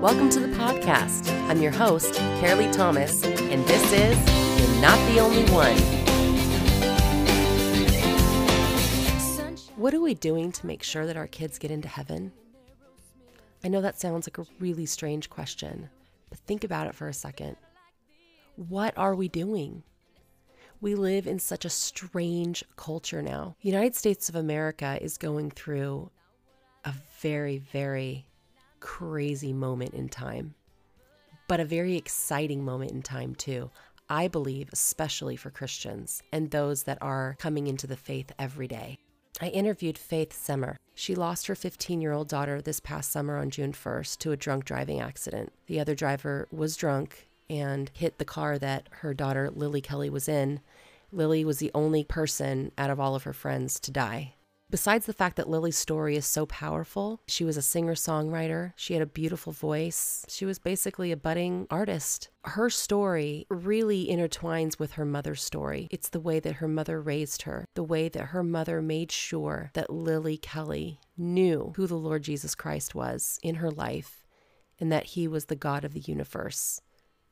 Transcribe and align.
Welcome 0.00 0.30
to 0.30 0.40
the 0.40 0.56
podcast. 0.56 1.30
I'm 1.50 1.60
your 1.60 1.72
host, 1.72 2.14
Carolee 2.40 2.72
Thomas, 2.72 3.22
and 3.22 3.62
this 3.66 3.92
is 3.92 4.16
You're 4.58 4.80
Not 4.80 4.96
the 5.12 5.20
Only 5.20 5.44
One. 5.52 5.76
What 9.76 9.92
are 9.92 10.00
we 10.00 10.14
doing 10.14 10.52
to 10.52 10.66
make 10.66 10.82
sure 10.82 11.04
that 11.04 11.18
our 11.18 11.26
kids 11.26 11.58
get 11.58 11.70
into 11.70 11.88
heaven? 11.88 12.32
I 13.62 13.68
know 13.68 13.82
that 13.82 14.00
sounds 14.00 14.26
like 14.26 14.38
a 14.38 14.50
really 14.58 14.86
strange 14.86 15.28
question, 15.28 15.90
but 16.30 16.38
think 16.38 16.64
about 16.64 16.86
it 16.86 16.94
for 16.94 17.08
a 17.08 17.12
second. 17.12 17.56
What 18.56 18.96
are 18.96 19.14
we 19.14 19.28
doing? 19.28 19.82
We 20.80 20.94
live 20.94 21.26
in 21.26 21.38
such 21.38 21.66
a 21.66 21.70
strange 21.70 22.64
culture 22.74 23.20
now. 23.20 23.54
United 23.60 23.94
States 23.94 24.30
of 24.30 24.34
America 24.34 24.96
is 24.98 25.18
going 25.18 25.50
through 25.50 26.10
a 26.86 26.94
very, 27.20 27.58
very 27.58 28.24
crazy 28.80 29.52
moment 29.52 29.94
in 29.94 30.08
time, 30.08 30.54
but 31.48 31.60
a 31.60 31.64
very 31.64 31.96
exciting 31.96 32.64
moment 32.64 32.90
in 32.90 33.02
time, 33.02 33.34
too. 33.34 33.70
I 34.08 34.26
believe, 34.26 34.70
especially 34.72 35.36
for 35.36 35.50
Christians 35.50 36.20
and 36.32 36.50
those 36.50 36.82
that 36.82 36.98
are 37.00 37.36
coming 37.38 37.68
into 37.68 37.86
the 37.86 37.96
faith 37.96 38.32
every 38.38 38.66
day. 38.66 38.98
I 39.40 39.48
interviewed 39.48 39.96
Faith 39.96 40.32
Semmer. 40.32 40.76
She 40.94 41.14
lost 41.14 41.46
her 41.46 41.54
15 41.54 42.00
year 42.00 42.12
old 42.12 42.28
daughter 42.28 42.60
this 42.60 42.80
past 42.80 43.12
summer 43.12 43.38
on 43.38 43.50
June 43.50 43.72
1st 43.72 44.18
to 44.18 44.32
a 44.32 44.36
drunk 44.36 44.64
driving 44.64 45.00
accident. 45.00 45.52
The 45.66 45.78
other 45.78 45.94
driver 45.94 46.48
was 46.50 46.76
drunk 46.76 47.28
and 47.48 47.90
hit 47.94 48.18
the 48.18 48.24
car 48.24 48.58
that 48.58 48.88
her 49.00 49.14
daughter, 49.14 49.50
Lily 49.50 49.80
Kelly, 49.80 50.10
was 50.10 50.28
in. 50.28 50.60
Lily 51.12 51.44
was 51.44 51.58
the 51.58 51.70
only 51.74 52.04
person 52.04 52.72
out 52.76 52.90
of 52.90 53.00
all 53.00 53.14
of 53.14 53.22
her 53.22 53.32
friends 53.32 53.80
to 53.80 53.90
die. 53.90 54.34
Besides 54.70 55.06
the 55.06 55.12
fact 55.12 55.34
that 55.34 55.48
Lily's 55.48 55.76
story 55.76 56.14
is 56.14 56.24
so 56.24 56.46
powerful, 56.46 57.20
she 57.26 57.44
was 57.44 57.56
a 57.56 57.62
singer 57.62 57.96
songwriter. 57.96 58.72
She 58.76 58.94
had 58.94 59.02
a 59.02 59.06
beautiful 59.06 59.52
voice. 59.52 60.24
She 60.28 60.44
was 60.44 60.60
basically 60.60 61.10
a 61.10 61.16
budding 61.16 61.66
artist. 61.70 62.28
Her 62.44 62.70
story 62.70 63.46
really 63.50 64.06
intertwines 64.06 64.78
with 64.78 64.92
her 64.92 65.04
mother's 65.04 65.42
story. 65.42 65.88
It's 65.90 66.08
the 66.08 66.20
way 66.20 66.38
that 66.38 66.54
her 66.54 66.68
mother 66.68 67.00
raised 67.00 67.42
her, 67.42 67.64
the 67.74 67.82
way 67.82 68.08
that 68.10 68.26
her 68.26 68.44
mother 68.44 68.80
made 68.80 69.10
sure 69.10 69.72
that 69.74 69.90
Lily 69.90 70.36
Kelly 70.36 71.00
knew 71.18 71.72
who 71.74 71.88
the 71.88 71.96
Lord 71.96 72.22
Jesus 72.22 72.54
Christ 72.54 72.94
was 72.94 73.40
in 73.42 73.56
her 73.56 73.72
life 73.72 74.24
and 74.78 74.92
that 74.92 75.04
he 75.04 75.26
was 75.26 75.46
the 75.46 75.56
God 75.56 75.84
of 75.84 75.94
the 75.94 76.00
universe 76.00 76.80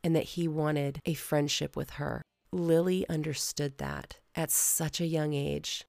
and 0.03 0.15
that 0.17 0.25
he 0.25 0.49
wanted 0.49 1.01
a 1.07 1.15
friendship 1.15 1.77
with 1.77 1.91
her. 1.91 2.21
Lily 2.51 3.09
understood 3.09 3.79
that 3.79 4.19
at 4.35 4.51
such 4.51 5.01
a 5.01 5.07
young 5.07 5.35
age. 5.35 5.85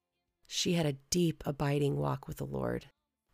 She 0.52 0.74
had 0.74 0.88
a 0.88 0.98
deep, 1.12 1.44
abiding 1.46 1.98
walk 1.98 2.28
with 2.28 2.38
the 2.38 2.46
Lord. 2.46 2.88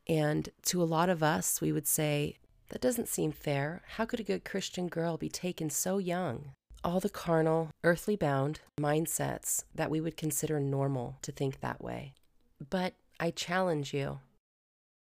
And 0.06 0.50
to 0.64 0.84
a 0.84 0.86
lot 0.86 1.08
of 1.08 1.24
us, 1.24 1.62
we 1.62 1.72
would 1.72 1.88
say, 1.88 2.36
that 2.70 2.82
doesn't 2.82 3.08
seem 3.08 3.32
fair. 3.32 3.84
How 3.96 4.04
could 4.04 4.20
a 4.20 4.24
good 4.24 4.44
Christian 4.44 4.90
girl 4.90 5.16
be 5.16 5.30
taken 5.30 5.70
so 5.70 5.98
young? 5.98 6.52
All 6.84 7.00
the 7.00 7.10
carnal, 7.10 7.70
earthly 7.86 8.18
bound 8.18 8.60
mindsets 8.78 9.64
that 9.74 9.90
we 9.90 10.02
would 10.02 10.18
consider 10.18 10.60
normal 10.60 11.18
to 11.22 11.32
think 11.32 11.62
that 11.62 11.82
way. 11.82 12.16
But 12.70 12.96
I 13.18 13.32
challenge 13.32 13.94
you. 13.94 14.20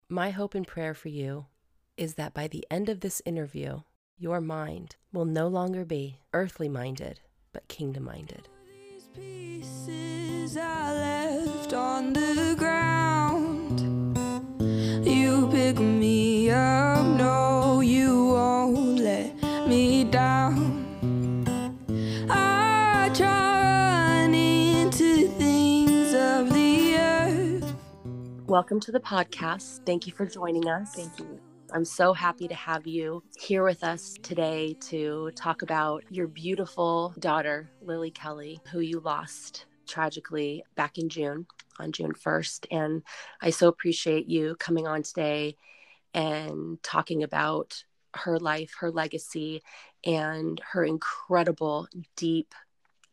My 0.08 0.30
hope 0.30 0.54
and 0.54 0.66
prayer 0.66 0.94
for 0.94 1.08
you 1.08 1.46
is 1.96 2.14
that 2.14 2.32
by 2.32 2.46
the 2.46 2.64
end 2.70 2.88
of 2.88 3.00
this 3.00 3.20
interview, 3.24 3.80
your 4.16 4.40
mind 4.40 4.94
will 5.12 5.24
no 5.24 5.48
longer 5.48 5.84
be 5.84 6.20
earthly 6.32 6.68
minded, 6.68 7.18
but 7.52 7.66
kingdom 7.66 8.04
minded 8.04 8.48
are 10.54 10.94
left 10.94 11.72
on 11.72 12.12
the 12.12 12.54
ground. 12.56 13.80
You 15.04 15.48
pick 15.50 15.80
me 15.80 16.50
up, 16.50 17.04
no, 17.04 17.80
you 17.80 18.26
won't 18.26 19.00
let 19.00 19.34
me 19.66 20.04
down. 20.04 20.86
I 22.30 23.10
try 23.12 24.20
run 24.22 24.34
into 24.34 25.26
things 25.30 26.14
of 26.14 26.52
the 26.52 26.94
earth. 26.96 27.74
Welcome 28.46 28.78
to 28.80 28.92
the 28.92 29.00
podcast. 29.00 29.84
Thank 29.84 30.06
you 30.06 30.12
for 30.12 30.26
joining 30.26 30.68
us. 30.68 30.94
Thank 30.94 31.18
you. 31.18 31.40
I'm 31.72 31.84
so 31.84 32.12
happy 32.12 32.46
to 32.46 32.54
have 32.54 32.86
you 32.86 33.24
here 33.36 33.64
with 33.64 33.82
us 33.82 34.14
today 34.22 34.76
to 34.82 35.32
talk 35.34 35.62
about 35.62 36.04
your 36.08 36.28
beautiful 36.28 37.14
daughter, 37.18 37.68
Lily 37.82 38.12
Kelly, 38.12 38.60
who 38.70 38.78
you 38.78 39.00
lost 39.00 39.66
tragically 39.86 40.64
back 40.74 40.98
in 40.98 41.08
June, 41.08 41.46
on 41.78 41.92
June 41.92 42.12
1st. 42.12 42.66
And 42.70 43.02
I 43.40 43.50
so 43.50 43.68
appreciate 43.68 44.28
you 44.28 44.56
coming 44.58 44.86
on 44.86 45.02
today 45.02 45.56
and 46.14 46.82
talking 46.82 47.22
about 47.22 47.84
her 48.14 48.38
life, 48.38 48.74
her 48.80 48.90
legacy, 48.90 49.62
and 50.04 50.60
her 50.72 50.84
incredible, 50.84 51.88
deep, 52.16 52.54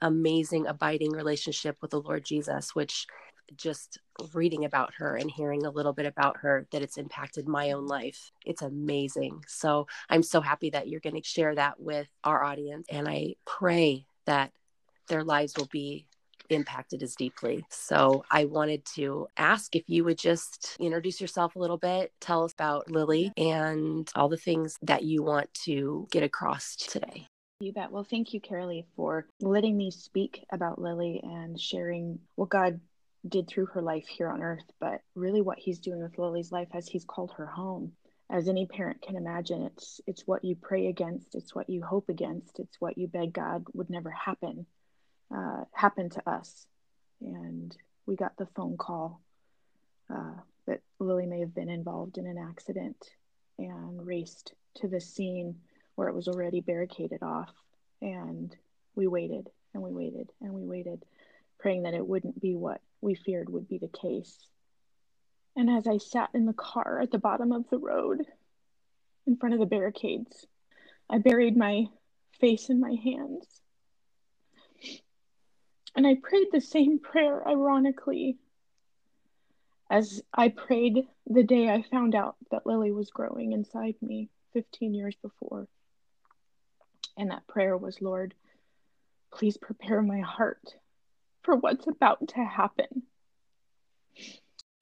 amazing, 0.01 0.67
abiding 0.67 1.11
relationship 1.11 1.77
with 1.81 1.91
the 1.91 2.01
Lord 2.01 2.23
Jesus, 2.23 2.73
which 2.75 3.07
just 3.57 3.99
reading 4.33 4.65
about 4.65 4.93
her 4.95 5.15
and 5.15 5.29
hearing 5.29 5.65
a 5.65 5.69
little 5.69 5.93
bit 5.93 6.05
about 6.05 6.37
her 6.37 6.65
that 6.71 6.81
it's 6.81 6.97
impacted 6.97 7.47
my 7.47 7.71
own 7.71 7.87
life. 7.87 8.31
It's 8.45 8.61
amazing. 8.61 9.43
So 9.47 9.87
I'm 10.09 10.23
so 10.23 10.41
happy 10.41 10.69
that 10.71 10.87
you're 10.87 10.99
going 10.99 11.21
to 11.21 11.27
share 11.27 11.55
that 11.55 11.79
with 11.79 12.07
our 12.23 12.43
audience. 12.43 12.87
And 12.89 13.07
I 13.07 13.35
pray 13.45 14.05
that 14.25 14.51
their 15.07 15.23
lives 15.23 15.53
will 15.57 15.69
be 15.71 16.05
impacted 16.53 17.03
as 17.03 17.15
deeply. 17.15 17.65
So 17.69 18.23
I 18.31 18.45
wanted 18.45 18.85
to 18.95 19.27
ask 19.37 19.75
if 19.75 19.83
you 19.87 20.03
would 20.03 20.17
just 20.17 20.77
introduce 20.79 21.19
yourself 21.19 21.55
a 21.55 21.59
little 21.59 21.77
bit, 21.77 22.11
tell 22.19 22.43
us 22.43 22.53
about 22.53 22.89
Lily 22.89 23.31
and 23.37 24.09
all 24.15 24.29
the 24.29 24.37
things 24.37 24.77
that 24.81 25.03
you 25.03 25.23
want 25.23 25.53
to 25.65 26.07
get 26.11 26.23
across 26.23 26.75
today. 26.75 27.27
You 27.59 27.71
bet. 27.71 27.91
Well, 27.91 28.03
thank 28.03 28.33
you, 28.33 28.41
Carolee, 28.41 28.85
for 28.95 29.25
letting 29.39 29.77
me 29.77 29.89
speak 29.89 30.43
about 30.51 30.81
Lily 30.81 31.21
and 31.23 31.59
sharing 31.59 32.19
what 32.35 32.49
God 32.49 32.79
did 33.27 33.47
through 33.47 33.67
her 33.67 33.81
life 33.81 34.05
here 34.07 34.29
on 34.29 34.41
earth, 34.41 34.69
but 34.81 34.99
really 35.15 35.41
what 35.41 35.59
he's 35.59 35.79
doing 35.79 36.01
with 36.01 36.17
Lily's 36.17 36.51
life 36.51 36.67
as 36.73 36.87
he's 36.87 37.05
called 37.05 37.31
her 37.37 37.45
home. 37.45 37.93
As 38.29 38.49
any 38.49 38.65
parent 38.65 39.01
can 39.01 39.15
imagine, 39.15 39.61
it's 39.63 40.01
it's 40.07 40.25
what 40.25 40.43
you 40.43 40.55
pray 40.55 40.87
against, 40.87 41.35
it's 41.35 41.53
what 41.53 41.69
you 41.69 41.83
hope 41.83 42.09
against, 42.09 42.59
it's 42.59 42.81
what 42.81 42.97
you 42.97 43.07
beg 43.07 43.31
God 43.31 43.63
would 43.73 43.89
never 43.89 44.09
happen 44.09 44.65
uh, 45.33 45.63
happened 45.71 46.11
to 46.13 46.29
us. 46.29 46.67
And 47.21 47.75
we 48.05 48.15
got 48.15 48.37
the 48.37 48.47
phone 48.55 48.77
call 48.77 49.21
uh, 50.13 50.33
that 50.67 50.81
Lily 50.99 51.25
may 51.25 51.39
have 51.39 51.55
been 51.55 51.69
involved 51.69 52.17
in 52.17 52.27
an 52.27 52.37
accident 52.37 52.97
and 53.57 54.05
raced 54.05 54.53
to 54.75 54.87
the 54.87 55.01
scene 55.01 55.55
where 55.95 56.07
it 56.07 56.15
was 56.15 56.27
already 56.27 56.61
barricaded 56.61 57.23
off. 57.23 57.51
And 58.01 58.55
we 58.95 59.07
waited 59.07 59.49
and 59.73 59.81
we 59.81 59.91
waited 59.91 60.29
and 60.41 60.53
we 60.53 60.63
waited, 60.63 61.03
praying 61.59 61.83
that 61.83 61.93
it 61.93 62.05
wouldn't 62.05 62.39
be 62.39 62.55
what 62.55 62.81
we 63.01 63.15
feared 63.15 63.49
would 63.49 63.67
be 63.67 63.77
the 63.77 63.87
case. 63.87 64.37
And 65.55 65.69
as 65.69 65.87
I 65.87 65.97
sat 65.97 66.29
in 66.33 66.45
the 66.45 66.53
car 66.53 66.99
at 67.01 67.11
the 67.11 67.19
bottom 67.19 67.51
of 67.51 67.69
the 67.69 67.77
road 67.77 68.25
in 69.25 69.37
front 69.37 69.53
of 69.53 69.59
the 69.59 69.65
barricades, 69.65 70.45
I 71.09 71.19
buried 71.19 71.55
my 71.55 71.85
face 72.39 72.69
in 72.69 72.79
my 72.79 72.95
hands 73.03 73.62
and 75.95 76.07
I 76.07 76.15
prayed 76.15 76.47
the 76.51 76.61
same 76.61 76.99
prayer, 76.99 77.47
ironically, 77.47 78.37
as 79.89 80.23
I 80.33 80.49
prayed 80.49 81.07
the 81.27 81.43
day 81.43 81.69
I 81.69 81.83
found 81.83 82.15
out 82.15 82.35
that 82.51 82.65
Lily 82.65 82.91
was 82.91 83.11
growing 83.11 83.51
inside 83.51 83.95
me 84.01 84.29
15 84.53 84.93
years 84.93 85.15
before. 85.21 85.67
And 87.15 87.29
that 87.29 87.47
prayer 87.47 87.77
was, 87.77 88.01
Lord, 88.01 88.33
please 89.31 89.57
prepare 89.57 90.01
my 90.01 90.21
heart 90.21 90.73
for 91.43 91.55
what's 91.55 91.87
about 91.87 92.27
to 92.29 92.43
happen. 92.43 93.03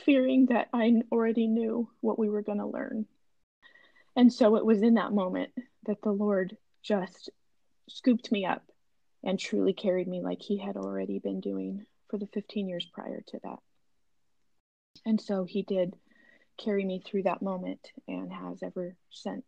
Fearing 0.06 0.46
that 0.48 0.70
I 0.74 1.02
already 1.12 1.48
knew 1.48 1.90
what 2.00 2.18
we 2.18 2.30
were 2.30 2.42
going 2.42 2.60
to 2.60 2.66
learn. 2.66 3.06
And 4.16 4.32
so 4.32 4.56
it 4.56 4.66
was 4.66 4.82
in 4.82 4.94
that 4.94 5.14
moment 5.14 5.52
that 5.86 6.02
the 6.02 6.12
Lord 6.12 6.58
just 6.84 7.30
scooped 7.90 8.32
me 8.32 8.46
up 8.46 8.64
and 9.24 9.40
truly 9.40 9.74
carried 9.74 10.08
me 10.08 10.22
like 10.22 10.42
he 10.42 10.58
had 10.58 10.78
already 10.78 11.20
been 11.20 11.42
doing 11.42 11.86
for 12.10 12.18
the 12.18 12.28
15 12.28 12.68
years 12.68 12.86
prior 12.86 13.22
to 13.28 13.40
that. 13.44 13.60
And 15.06 15.20
so 15.20 15.46
he 15.46 15.64
did 15.64 15.96
carry 16.58 16.84
me 16.84 17.02
through 17.06 17.24
that 17.24 17.42
moment 17.42 17.92
and 18.08 18.32
has 18.32 18.62
ever 18.64 18.96
since. 19.10 19.46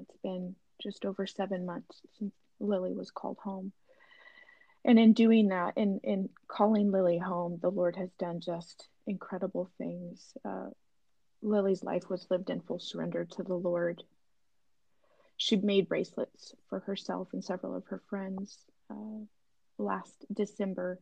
It's 0.00 0.16
been 0.22 0.54
just 0.82 1.04
over 1.04 1.26
seven 1.26 1.66
months 1.66 2.00
since 2.18 2.34
Lily 2.60 2.92
was 2.92 3.10
called 3.10 3.38
home. 3.42 3.72
And 4.84 4.98
in 4.98 5.12
doing 5.12 5.48
that, 5.48 5.76
in, 5.76 6.00
in 6.02 6.28
calling 6.48 6.90
Lily 6.90 7.18
home, 7.18 7.58
the 7.60 7.70
Lord 7.70 7.96
has 7.96 8.10
done 8.18 8.40
just 8.40 8.88
incredible 9.06 9.70
things. 9.78 10.36
Uh, 10.44 10.70
Lily's 11.40 11.84
life 11.84 12.08
was 12.08 12.26
lived 12.30 12.50
in 12.50 12.60
full 12.60 12.80
surrender 12.80 13.24
to 13.24 13.42
the 13.42 13.54
Lord. 13.54 14.02
She 15.36 15.56
made 15.56 15.88
bracelets 15.88 16.54
for 16.68 16.80
herself 16.80 17.28
and 17.32 17.44
several 17.44 17.76
of 17.76 17.86
her 17.86 18.02
friends 18.08 18.58
uh, 18.92 19.24
last 19.78 20.24
December, 20.32 20.98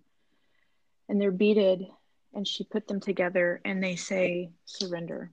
and 1.08 1.20
they're 1.20 1.32
beaded, 1.32 1.86
and 2.34 2.46
she 2.46 2.64
put 2.64 2.86
them 2.86 3.00
together, 3.00 3.60
and 3.64 3.82
they 3.82 3.96
say 3.96 4.50
surrender. 4.64 5.30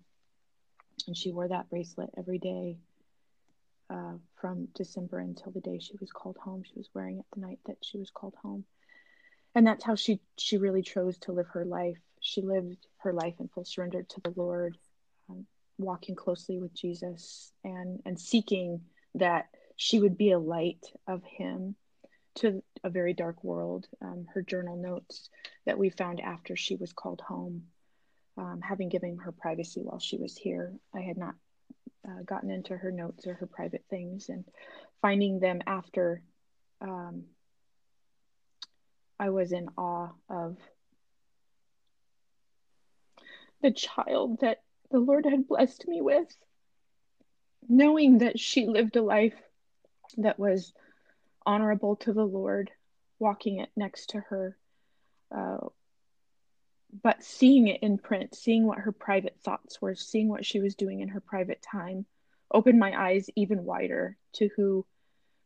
And 1.05 1.15
she 1.15 1.31
wore 1.31 1.47
that 1.47 1.69
bracelet 1.69 2.09
every 2.17 2.39
day 2.39 2.77
uh, 3.89 4.13
from 4.35 4.67
December 4.75 5.19
until 5.19 5.51
the 5.51 5.61
day 5.61 5.79
she 5.79 5.95
was 5.99 6.11
called 6.11 6.37
home. 6.37 6.63
She 6.63 6.73
was 6.75 6.89
wearing 6.93 7.19
it 7.19 7.25
the 7.33 7.41
night 7.41 7.59
that 7.67 7.77
she 7.83 7.97
was 7.97 8.09
called 8.09 8.35
home, 8.41 8.65
and 9.55 9.65
that's 9.65 9.83
how 9.83 9.95
she 9.95 10.19
she 10.37 10.57
really 10.57 10.81
chose 10.81 11.17
to 11.19 11.31
live 11.31 11.47
her 11.49 11.65
life. 11.65 11.97
She 12.19 12.41
lived 12.41 12.87
her 12.97 13.13
life 13.13 13.35
in 13.39 13.47
full 13.47 13.65
surrender 13.65 14.03
to 14.03 14.21
the 14.21 14.33
Lord, 14.35 14.77
um, 15.29 15.45
walking 15.77 16.15
closely 16.15 16.59
with 16.59 16.73
Jesus, 16.73 17.51
and 17.63 18.01
and 18.05 18.19
seeking 18.19 18.81
that 19.15 19.45
she 19.75 19.99
would 19.99 20.17
be 20.17 20.31
a 20.31 20.39
light 20.39 20.85
of 21.07 21.23
Him 21.23 21.75
to 22.37 22.63
a 22.83 22.89
very 22.89 23.13
dark 23.13 23.43
world. 23.43 23.87
Um, 24.01 24.27
her 24.33 24.41
journal 24.41 24.77
notes 24.77 25.29
that 25.65 25.77
we 25.77 25.89
found 25.89 26.19
after 26.19 26.55
she 26.55 26.75
was 26.75 26.93
called 26.93 27.21
home, 27.21 27.63
um, 28.37 28.61
having 28.61 28.89
given 28.89 29.17
her 29.17 29.31
privacy 29.31 29.81
while 29.81 29.99
she 29.99 30.17
was 30.17 30.37
here, 30.37 30.73
I 30.93 31.01
had 31.01 31.17
not 31.17 31.35
uh, 32.07 32.21
gotten 32.25 32.49
into 32.49 32.77
her 32.77 32.91
notes 32.91 33.27
or 33.27 33.33
her 33.35 33.47
private 33.47 33.83
things, 33.89 34.29
and 34.29 34.45
finding 35.01 35.39
them 35.39 35.61
after 35.65 36.21
um, 36.81 37.23
I 39.19 39.29
was 39.31 39.51
in 39.51 39.69
awe 39.77 40.09
of 40.29 40.57
the 43.61 43.71
child 43.71 44.41
that 44.41 44.61
the 44.91 44.99
Lord 44.99 45.25
had 45.25 45.47
blessed 45.47 45.87
me 45.87 46.01
with, 46.01 46.27
knowing 47.67 48.19
that 48.19 48.39
she 48.39 48.67
lived 48.67 48.95
a 48.95 49.01
life 49.01 49.35
that 50.17 50.39
was 50.39 50.71
honorable 51.47 51.95
to 51.95 52.13
the 52.13 52.25
Lord, 52.25 52.69
walking 53.17 53.59
it 53.59 53.69
next 53.75 54.11
to 54.11 54.19
her, 54.19 54.57
uh, 55.35 55.57
but 57.01 57.23
seeing 57.23 57.67
it 57.67 57.81
in 57.81 57.97
print, 57.97 58.35
seeing 58.35 58.67
what 58.67 58.79
her 58.79 58.91
private 58.91 59.37
thoughts 59.43 59.81
were, 59.81 59.95
seeing 59.95 60.27
what 60.27 60.45
she 60.45 60.59
was 60.59 60.75
doing 60.75 60.99
in 60.99 61.09
her 61.09 61.21
private 61.21 61.61
time, 61.61 62.05
opened 62.51 62.79
my 62.79 62.93
eyes 62.99 63.29
even 63.35 63.63
wider 63.63 64.17
to 64.33 64.49
who 64.55 64.85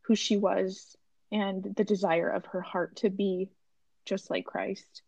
who 0.04 0.16
she 0.16 0.36
was 0.36 0.98
and 1.32 1.64
the 1.76 1.84
desire 1.84 2.30
of 2.30 2.46
her 2.48 2.62
heart 2.62 2.96
to 2.98 3.10
be 3.10 3.50
just 4.06 4.30
like 4.30 4.46
Christ. 4.46 5.04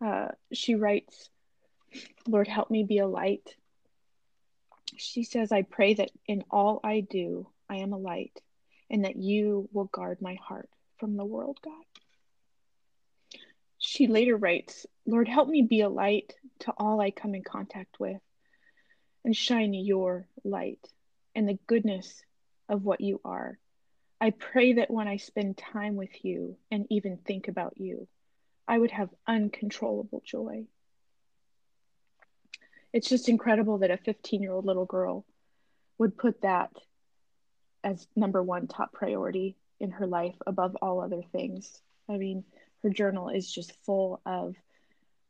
Uh, 0.00 0.28
she 0.52 0.76
writes, 0.76 1.28
Lord, 2.26 2.48
help 2.48 2.70
me 2.70 2.84
be 2.84 2.98
a 2.98 3.06
light. 3.06 3.56
She 4.96 5.24
says, 5.24 5.52
I 5.52 5.62
pray 5.62 5.94
that 5.94 6.10
in 6.26 6.44
all 6.50 6.80
I 6.84 7.00
do, 7.00 7.48
I 7.68 7.76
am 7.76 7.92
a 7.92 7.98
light, 7.98 8.40
and 8.92 9.06
that 9.06 9.16
you 9.16 9.68
will 9.72 9.86
guard 9.86 10.18
my 10.20 10.34
heart 10.34 10.68
from 10.98 11.16
the 11.16 11.24
world, 11.24 11.58
God. 11.64 11.72
She 13.78 14.06
later 14.06 14.36
writes, 14.36 14.86
Lord, 15.06 15.26
help 15.26 15.48
me 15.48 15.62
be 15.62 15.80
a 15.80 15.88
light 15.88 16.34
to 16.60 16.72
all 16.76 17.00
I 17.00 17.10
come 17.10 17.34
in 17.34 17.42
contact 17.42 17.98
with, 17.98 18.20
and 19.24 19.34
shine 19.34 19.72
your 19.72 20.28
light 20.44 20.86
and 21.34 21.48
the 21.48 21.58
goodness 21.66 22.22
of 22.68 22.84
what 22.84 23.00
you 23.00 23.20
are. 23.24 23.58
I 24.20 24.30
pray 24.30 24.74
that 24.74 24.90
when 24.90 25.08
I 25.08 25.16
spend 25.16 25.56
time 25.56 25.96
with 25.96 26.24
you 26.24 26.56
and 26.70 26.86
even 26.90 27.16
think 27.16 27.48
about 27.48 27.78
you, 27.78 28.06
I 28.68 28.78
would 28.78 28.92
have 28.92 29.08
uncontrollable 29.26 30.22
joy. 30.24 30.66
It's 32.92 33.08
just 33.08 33.28
incredible 33.28 33.78
that 33.78 33.90
a 33.90 33.96
15 33.96 34.42
year 34.42 34.52
old 34.52 34.66
little 34.66 34.84
girl 34.84 35.24
would 35.98 36.16
put 36.16 36.42
that 36.42 36.70
as 37.84 38.06
number 38.16 38.42
one 38.42 38.66
top 38.66 38.92
priority 38.92 39.56
in 39.80 39.90
her 39.90 40.06
life 40.06 40.36
above 40.46 40.76
all 40.80 41.00
other 41.00 41.22
things. 41.32 41.80
I 42.08 42.16
mean, 42.16 42.44
her 42.82 42.90
journal 42.90 43.28
is 43.28 43.50
just 43.50 43.72
full 43.84 44.20
of 44.24 44.54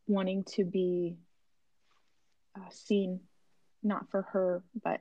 wanting 0.06 0.44
to 0.44 0.64
be 0.64 1.16
uh, 2.56 2.70
seen, 2.70 3.20
not 3.82 4.10
for 4.10 4.22
her, 4.22 4.62
but 4.82 5.00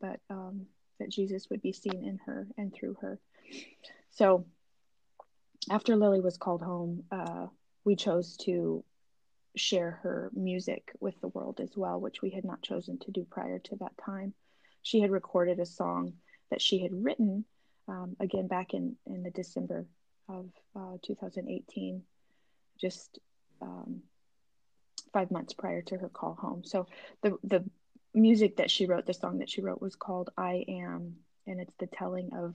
but 0.00 0.20
um, 0.30 0.66
that 0.98 1.10
Jesus 1.10 1.48
would 1.50 1.62
be 1.62 1.72
seen 1.72 2.04
in 2.04 2.18
her 2.26 2.46
and 2.56 2.72
through 2.74 2.96
her. 3.00 3.20
So, 4.10 4.46
after 5.70 5.96
Lily 5.96 6.20
was 6.20 6.38
called 6.38 6.62
home, 6.62 7.04
uh, 7.12 7.46
we 7.84 7.96
chose 7.96 8.36
to 8.38 8.82
share 9.56 10.00
her 10.02 10.30
music 10.34 10.90
with 11.00 11.18
the 11.20 11.28
world 11.28 11.60
as 11.60 11.76
well, 11.76 12.00
which 12.00 12.20
we 12.20 12.30
had 12.30 12.44
not 12.44 12.62
chosen 12.62 12.98
to 12.98 13.10
do 13.10 13.26
prior 13.30 13.58
to 13.58 13.76
that 13.76 13.96
time. 14.04 14.34
She 14.82 15.00
had 15.00 15.10
recorded 15.10 15.60
a 15.60 15.66
song 15.66 16.14
that 16.50 16.62
she 16.62 16.80
had 16.80 16.92
written 16.92 17.44
um, 17.88 18.16
again 18.20 18.46
back 18.46 18.74
in, 18.74 18.96
in 19.06 19.22
the 19.22 19.30
December 19.30 19.86
of 20.28 20.46
uh, 20.74 20.96
2018, 21.02 22.02
just 22.80 23.18
um, 23.62 24.02
five 25.12 25.30
months 25.30 25.52
prior 25.52 25.82
to 25.82 25.96
her 25.96 26.08
call 26.08 26.34
home. 26.34 26.62
So 26.64 26.86
the 27.22 27.36
the 27.44 27.64
music 28.14 28.56
that 28.56 28.70
she 28.70 28.86
wrote, 28.86 29.06
the 29.06 29.14
song 29.14 29.38
that 29.38 29.50
she 29.50 29.60
wrote, 29.60 29.80
was 29.80 29.96
called 29.96 30.30
"I 30.36 30.64
Am," 30.68 31.16
and 31.46 31.60
it's 31.60 31.74
the 31.78 31.86
telling 31.86 32.30
of, 32.34 32.54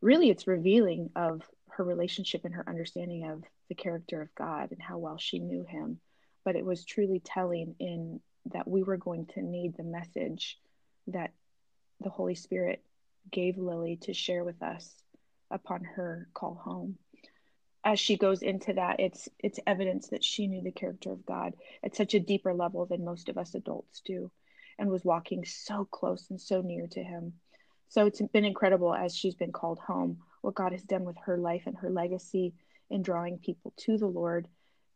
really, 0.00 0.30
it's 0.30 0.46
revealing 0.46 1.10
of 1.14 1.42
her 1.70 1.84
relationship 1.84 2.44
and 2.44 2.54
her 2.54 2.68
understanding 2.68 3.28
of 3.28 3.44
the 3.68 3.74
character 3.74 4.22
of 4.22 4.34
God 4.34 4.72
and 4.72 4.80
how 4.80 4.98
well 4.98 5.18
she 5.18 5.38
knew 5.38 5.64
Him. 5.64 6.00
But 6.44 6.56
it 6.56 6.64
was 6.64 6.84
truly 6.84 7.20
telling 7.20 7.74
in 7.78 8.20
that 8.52 8.66
we 8.66 8.82
were 8.82 8.96
going 8.96 9.26
to 9.34 9.42
need 9.42 9.76
the 9.76 9.84
message 9.84 10.58
that 11.08 11.32
the 12.00 12.10
Holy 12.10 12.34
Spirit 12.34 12.82
gave 13.30 13.58
Lily 13.58 13.96
to 14.02 14.12
share 14.12 14.44
with 14.44 14.62
us 14.62 14.94
upon 15.50 15.84
her 15.84 16.28
call 16.34 16.54
home. 16.54 16.98
As 17.84 18.00
she 18.00 18.16
goes 18.16 18.42
into 18.42 18.74
that, 18.74 19.00
it's 19.00 19.28
it's 19.38 19.60
evidence 19.66 20.08
that 20.08 20.24
she 20.24 20.46
knew 20.46 20.62
the 20.62 20.72
character 20.72 21.12
of 21.12 21.24
God 21.24 21.54
at 21.82 21.94
such 21.94 22.14
a 22.14 22.20
deeper 22.20 22.52
level 22.52 22.86
than 22.86 23.04
most 23.04 23.28
of 23.28 23.38
us 23.38 23.54
adults 23.54 24.00
do, 24.04 24.30
and 24.78 24.90
was 24.90 25.04
walking 25.04 25.44
so 25.44 25.84
close 25.84 26.28
and 26.30 26.40
so 26.40 26.60
near 26.60 26.86
to 26.88 27.02
Him. 27.02 27.34
So 27.88 28.06
it's 28.06 28.20
been 28.20 28.44
incredible 28.44 28.94
as 28.94 29.16
she's 29.16 29.34
been 29.34 29.52
called 29.52 29.78
home, 29.78 30.18
what 30.42 30.54
God 30.54 30.72
has 30.72 30.82
done 30.82 31.04
with 31.04 31.16
her 31.24 31.38
life 31.38 31.62
and 31.66 31.76
her 31.76 31.90
legacy 31.90 32.54
in 32.90 33.02
drawing 33.02 33.38
people 33.38 33.72
to 33.78 33.96
the 33.96 34.06
Lord 34.06 34.48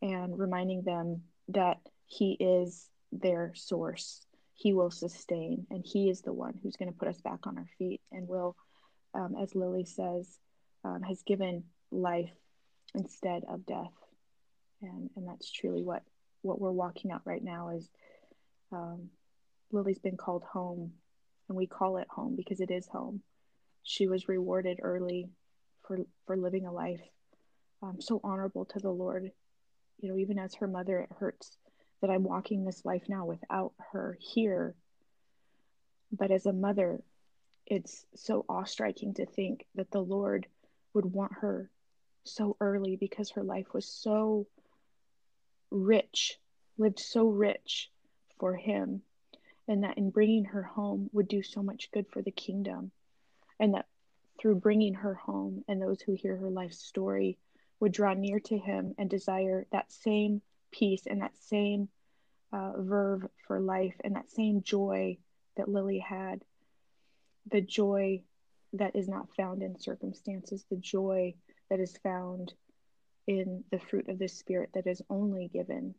and 0.03 0.39
reminding 0.39 0.83
them 0.83 1.23
that 1.49 1.79
He 2.07 2.33
is 2.33 2.89
their 3.13 3.53
source. 3.55 4.27
He 4.63 4.73
will 4.73 4.93
sustain, 4.93 5.67
and 5.71 5.85
He 5.85 6.09
is 6.09 6.21
the 6.21 6.33
one 6.33 6.55
who's 6.63 6.77
going 6.77 6.91
to 6.91 6.97
put 6.97 7.09
us 7.09 7.21
back 7.21 7.49
on 7.49 7.59
our 7.59 7.67
feet 7.79 8.01
and 8.13 8.29
will, 8.29 8.55
um, 9.13 9.35
as 9.41 9.57
Lily 9.57 9.85
says, 9.85 10.39
um, 10.85 11.03
has 11.03 11.25
given 11.25 11.65
life 11.91 12.31
instead 12.95 13.43
of 13.49 13.67
death. 13.67 13.93
And, 14.81 15.11
and 15.17 15.27
that's 15.27 15.51
truly 15.51 15.83
what, 15.83 16.05
what 16.43 16.61
we're 16.61 16.71
walking 16.71 17.11
out 17.11 17.23
right 17.25 17.43
now 17.43 17.71
is 17.71 17.89
um, 18.71 19.11
Lily's 19.73 19.99
been 19.99 20.17
called 20.17 20.45
home, 20.45 20.93
and 21.49 21.59
we 21.59 21.67
call 21.67 21.97
it 21.97 22.07
home 22.09 22.37
because 22.37 22.61
it 22.61 22.71
is 22.71 22.87
home. 22.87 23.21
She 23.83 24.07
was 24.07 24.29
rewarded 24.29 24.79
early 24.81 25.29
for, 25.83 25.99
for 26.25 26.37
living 26.37 26.67
a 26.67 26.73
life 26.73 27.01
um, 27.83 28.01
so 28.01 28.21
honorable 28.23 28.65
to 28.67 28.79
the 28.79 28.91
Lord. 28.91 29.33
You 29.99 30.09
know, 30.09 30.19
even 30.19 30.39
as 30.39 30.55
her 30.55 30.69
mother, 30.69 31.01
it 31.01 31.11
hurts 31.19 31.59
that 32.03 32.11
I'm 32.11 32.25
walking 32.25 32.65
this 32.65 32.85
life 32.85 33.05
now 33.09 33.25
without 33.25 33.73
her 33.93 34.19
here. 34.21 34.75
But 36.11 36.31
as 36.31 36.45
a 36.45 36.53
mother, 36.53 37.01
it's 37.65 38.05
so 38.15 38.45
awe 38.49 38.65
striking 38.65 39.15
to 39.15 39.25
think 39.25 39.65
that 39.77 39.91
the 39.91 40.03
Lord 40.03 40.47
would 40.93 41.07
want 41.07 41.33
her 41.41 41.71
so 42.25 42.57
early 42.61 42.97
because 42.97 43.31
her 43.31 43.45
life 43.45 43.73
was 43.73 43.87
so 43.87 44.47
rich, 45.71 46.39
lived 46.77 46.99
so 46.99 47.29
rich 47.29 47.91
for 48.39 48.57
Him, 48.57 49.03
and 49.69 49.85
that 49.85 49.97
in 49.97 50.11
bringing 50.11 50.45
her 50.47 50.63
home 50.63 51.09
would 51.13 51.29
do 51.29 51.43
so 51.43 51.63
much 51.63 51.91
good 51.93 52.07
for 52.09 52.21
the 52.21 52.31
kingdom. 52.33 52.91
And 53.61 53.75
that 53.75 53.87
through 54.41 54.57
bringing 54.57 54.95
her 54.95 55.15
home 55.15 55.65
and 55.69 55.81
those 55.81 56.01
who 56.01 56.15
hear 56.15 56.37
her 56.37 56.51
life 56.51 56.73
story 56.73 57.39
would 57.79 57.93
draw 57.93 58.13
near 58.13 58.41
to 58.41 58.59
Him 58.59 58.95
and 58.99 59.09
desire 59.09 59.67
that 59.71 59.93
same 59.93 60.43
peace 60.73 61.03
and 61.07 61.23
that 61.23 61.37
same 61.39 61.89
uh, 62.53 62.73
verve 62.79 63.27
for 63.47 63.61
life 63.61 63.95
and 64.05 64.17
that 64.17 64.31
same 64.31 64.63
joy 64.63 65.17
that 65.57 65.69
Lily 65.69 65.99
had 65.99 66.43
the 67.51 67.61
joy 67.61 68.23
that 68.75 68.97
is 68.97 69.09
not 69.09 69.35
found 69.37 69.63
in 69.63 69.79
circumstances, 69.79 70.65
the 70.71 70.77
joy 70.77 71.35
that 71.71 71.81
is 71.81 71.97
found 72.03 72.53
in 73.27 73.65
the 73.71 73.79
fruit 73.79 74.09
of 74.09 74.19
the 74.19 74.29
Spirit 74.29 74.71
that 74.75 74.87
is 74.87 75.03
only 75.09 75.49
given 75.49 75.95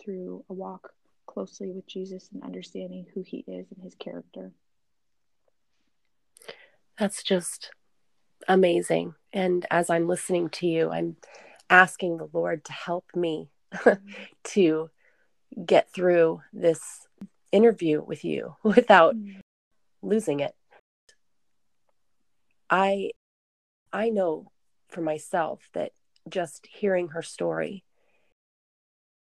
through 0.00 0.44
a 0.48 0.52
walk 0.52 0.92
closely 1.26 1.70
with 1.70 1.86
Jesus 1.86 2.28
and 2.32 2.42
understanding 2.42 3.06
who 3.14 3.22
He 3.22 3.44
is 3.46 3.66
and 3.74 3.82
His 3.82 3.94
character. 3.94 4.52
That's 6.98 7.22
just 7.22 7.70
amazing. 8.48 9.14
And 9.32 9.66
as 9.70 9.90
I'm 9.90 10.08
listening 10.08 10.50
to 10.50 10.66
you, 10.66 10.90
I'm 10.90 11.16
asking 11.70 12.18
the 12.18 12.28
Lord 12.32 12.64
to 12.66 12.72
help 12.72 13.06
me 13.14 13.48
to 14.44 14.90
get 15.66 15.92
through 15.92 16.40
this 16.52 17.06
interview 17.50 18.02
with 18.02 18.24
you 18.24 18.56
without 18.62 19.14
mm. 19.14 19.40
losing 20.02 20.40
it. 20.40 20.54
I 22.70 23.10
I 23.92 24.08
know 24.08 24.50
for 24.88 25.02
myself 25.02 25.68
that 25.74 25.92
just 26.28 26.66
hearing 26.70 27.08
her 27.08 27.22
story 27.22 27.84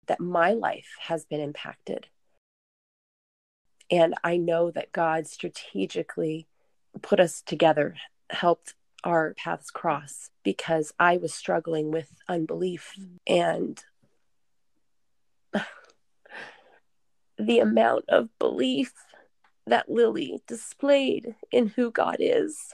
that 0.08 0.20
my 0.20 0.52
life 0.52 0.96
has 1.02 1.26
been 1.26 1.40
impacted. 1.40 2.08
And 3.90 4.16
I 4.24 4.38
know 4.38 4.72
that 4.72 4.92
God 4.92 5.28
strategically 5.28 6.48
put 7.02 7.20
us 7.20 7.42
together, 7.42 7.96
helped 8.30 8.76
our 9.04 9.34
paths 9.34 9.70
cross 9.70 10.30
because 10.44 10.94
I 11.00 11.18
was 11.18 11.34
struggling 11.34 11.92
with 11.92 12.14
unbelief 12.28 12.94
and 13.28 13.84
the 17.38 17.60
amount 17.60 18.06
of 18.10 18.30
belief 18.40 18.94
that 19.66 19.90
Lily 19.90 20.42
displayed 20.48 21.36
in 21.52 21.70
who 21.70 21.92
God 21.92 22.18
is 22.20 22.74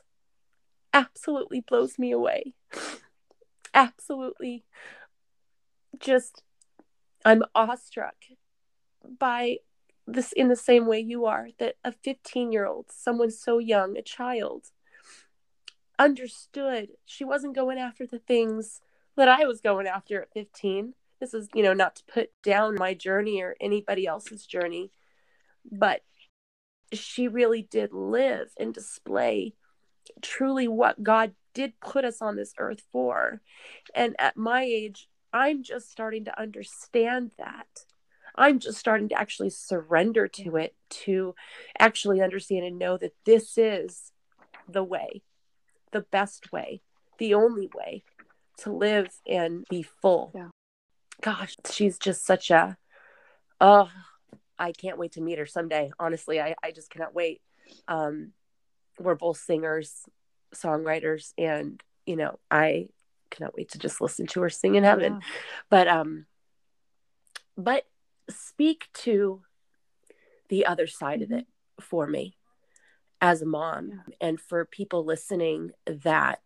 absolutely 0.93 1.61
blows 1.61 1.99
me 1.99 2.11
away. 2.11 2.53
Absolutely 3.73 4.63
just 5.99 6.43
I'm 7.25 7.43
awestruck 7.53 8.15
by 9.19 9.57
this 10.07 10.31
in 10.31 10.47
the 10.47 10.55
same 10.55 10.87
way 10.87 10.99
you 10.99 11.25
are 11.25 11.49
that 11.59 11.75
a 11.83 11.91
15 11.91 12.51
year 12.51 12.65
old, 12.65 12.87
someone 12.89 13.31
so 13.31 13.59
young, 13.59 13.97
a 13.97 14.01
child, 14.01 14.67
understood 15.97 16.89
she 17.05 17.23
wasn't 17.23 17.55
going 17.55 17.77
after 17.77 18.07
the 18.07 18.19
things 18.19 18.81
that 19.15 19.27
I 19.27 19.45
was 19.45 19.61
going 19.61 19.85
after 19.85 20.21
at 20.21 20.33
15. 20.33 20.93
This 21.19 21.33
is, 21.33 21.49
you 21.53 21.63
know, 21.63 21.73
not 21.73 21.95
to 21.97 22.03
put 22.11 22.31
down 22.43 22.75
my 22.75 22.93
journey 22.93 23.41
or 23.41 23.55
anybody 23.59 24.07
else's 24.07 24.45
journey, 24.45 24.91
but 25.69 26.01
she 26.93 27.27
really 27.27 27.61
did 27.61 27.93
live 27.93 28.49
and 28.57 28.73
display 28.73 29.53
truly 30.21 30.67
what 30.67 31.03
God 31.03 31.33
did 31.53 31.79
put 31.79 32.05
us 32.05 32.21
on 32.21 32.35
this 32.35 32.53
earth 32.57 32.81
for. 32.91 33.41
And 33.93 34.15
at 34.17 34.37
my 34.37 34.63
age, 34.63 35.07
I'm 35.33 35.63
just 35.63 35.91
starting 35.91 36.25
to 36.25 36.39
understand 36.39 37.31
that. 37.37 37.85
I'm 38.35 38.59
just 38.59 38.79
starting 38.79 39.09
to 39.09 39.19
actually 39.19 39.49
surrender 39.49 40.27
to 40.27 40.55
it, 40.55 40.75
to 40.89 41.35
actually 41.77 42.21
understand 42.21 42.65
and 42.65 42.79
know 42.79 42.97
that 42.97 43.13
this 43.25 43.57
is 43.57 44.11
the 44.67 44.83
way, 44.83 45.21
the 45.91 46.01
best 46.01 46.51
way, 46.51 46.81
the 47.17 47.33
only 47.33 47.69
way 47.75 48.03
to 48.59 48.71
live 48.71 49.09
and 49.27 49.65
be 49.69 49.83
full. 49.83 50.31
Yeah. 50.33 50.49
Gosh, 51.21 51.55
she's 51.69 51.97
just 51.97 52.25
such 52.25 52.49
a, 52.51 52.77
oh, 53.59 53.89
I 54.57 54.71
can't 54.71 54.97
wait 54.97 55.13
to 55.13 55.21
meet 55.21 55.37
her 55.37 55.45
someday. 55.45 55.91
Honestly, 55.99 56.39
I, 56.39 56.55
I 56.63 56.71
just 56.71 56.89
cannot 56.89 57.13
wait. 57.13 57.41
Um, 57.87 58.31
we're 58.99 59.15
both 59.15 59.37
singers, 59.37 60.03
songwriters, 60.53 61.33
and, 61.37 61.81
you 62.05 62.15
know, 62.15 62.39
I 62.49 62.87
cannot 63.31 63.55
wait 63.55 63.69
to 63.71 63.79
just 63.79 64.01
listen 64.01 64.27
to 64.27 64.41
her 64.41 64.49
sing 64.49 64.75
in 64.75 64.83
heaven. 64.83 65.13
Yeah. 65.13 65.27
But, 65.69 65.87
um, 65.87 66.25
but 67.57 67.85
speak 68.29 68.87
to 68.93 69.41
the 70.49 70.65
other 70.65 70.87
side 70.87 71.21
of 71.21 71.31
it 71.31 71.45
for 71.79 72.07
me 72.07 72.35
as 73.21 73.41
a 73.41 73.45
mom 73.45 74.03
and 74.21 74.39
for 74.39 74.65
people 74.65 75.03
listening 75.03 75.71
that 75.85 76.41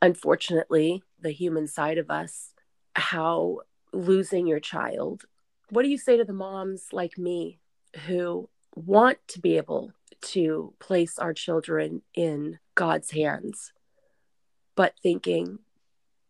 unfortunately 0.00 1.02
the 1.20 1.30
human 1.30 1.66
side 1.66 1.98
of 1.98 2.10
us 2.10 2.52
how 2.94 3.60
losing 3.92 4.46
your 4.46 4.60
child 4.60 5.24
what 5.70 5.82
do 5.82 5.88
you 5.88 5.98
say 5.98 6.16
to 6.16 6.24
the 6.24 6.32
moms 6.32 6.88
like 6.92 7.16
me 7.16 7.58
who 8.06 8.48
want 8.74 9.18
to 9.28 9.40
be 9.40 9.56
able 9.56 9.92
to 10.20 10.72
place 10.78 11.18
our 11.18 11.32
children 11.32 12.02
in 12.14 12.58
God's 12.74 13.10
hands 13.10 13.72
but 14.74 14.94
thinking 15.02 15.58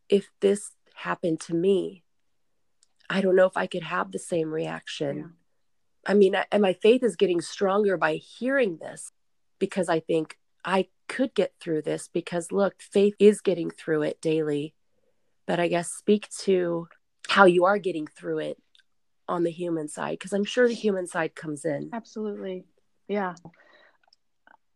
if 0.08 0.28
this 0.40 0.72
happened 0.94 1.40
to 1.40 1.54
me 1.54 2.02
I 3.12 3.20
don't 3.20 3.36
know 3.36 3.46
if 3.46 3.58
I 3.58 3.66
could 3.66 3.82
have 3.82 4.10
the 4.10 4.18
same 4.18 4.50
reaction. 4.50 5.18
Yeah. 5.18 5.24
I 6.06 6.14
mean, 6.14 6.34
I, 6.34 6.46
and 6.50 6.62
my 6.62 6.72
faith 6.72 7.02
is 7.02 7.14
getting 7.14 7.42
stronger 7.42 7.98
by 7.98 8.14
hearing 8.14 8.78
this 8.78 9.12
because 9.58 9.90
I 9.90 10.00
think 10.00 10.38
I 10.64 10.88
could 11.08 11.34
get 11.34 11.52
through 11.60 11.82
this 11.82 12.08
because 12.08 12.50
look, 12.50 12.80
faith 12.80 13.14
is 13.18 13.42
getting 13.42 13.70
through 13.70 14.02
it 14.02 14.20
daily. 14.22 14.74
But 15.46 15.60
I 15.60 15.68
guess 15.68 15.92
speak 15.92 16.28
to 16.40 16.88
how 17.32 17.46
you 17.46 17.64
are 17.64 17.78
getting 17.78 18.06
through 18.06 18.40
it 18.40 18.58
on 19.26 19.42
the 19.42 19.50
human 19.50 19.88
side 19.88 20.18
because 20.18 20.34
I'm 20.34 20.44
sure 20.44 20.68
the 20.68 20.74
human 20.74 21.06
side 21.06 21.34
comes 21.34 21.64
in. 21.64 21.88
Absolutely. 21.90 22.66
Yeah. 23.08 23.36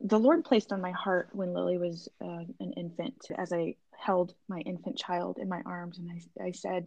The 0.01 0.19
Lord 0.19 0.43
placed 0.43 0.73
on 0.73 0.81
my 0.81 0.93
heart 0.93 1.29
when 1.33 1.53
Lily 1.53 1.77
was 1.77 2.09
uh, 2.25 2.45
an 2.59 2.73
infant 2.79 3.27
as 3.37 3.53
I 3.53 3.75
held 3.99 4.35
my 4.49 4.61
infant 4.61 4.97
child 4.97 5.37
in 5.39 5.51
my 5.51 5.61
arms 5.67 5.99
and 5.99 6.11
I, 6.11 6.47
I 6.47 6.53
said, 6.53 6.87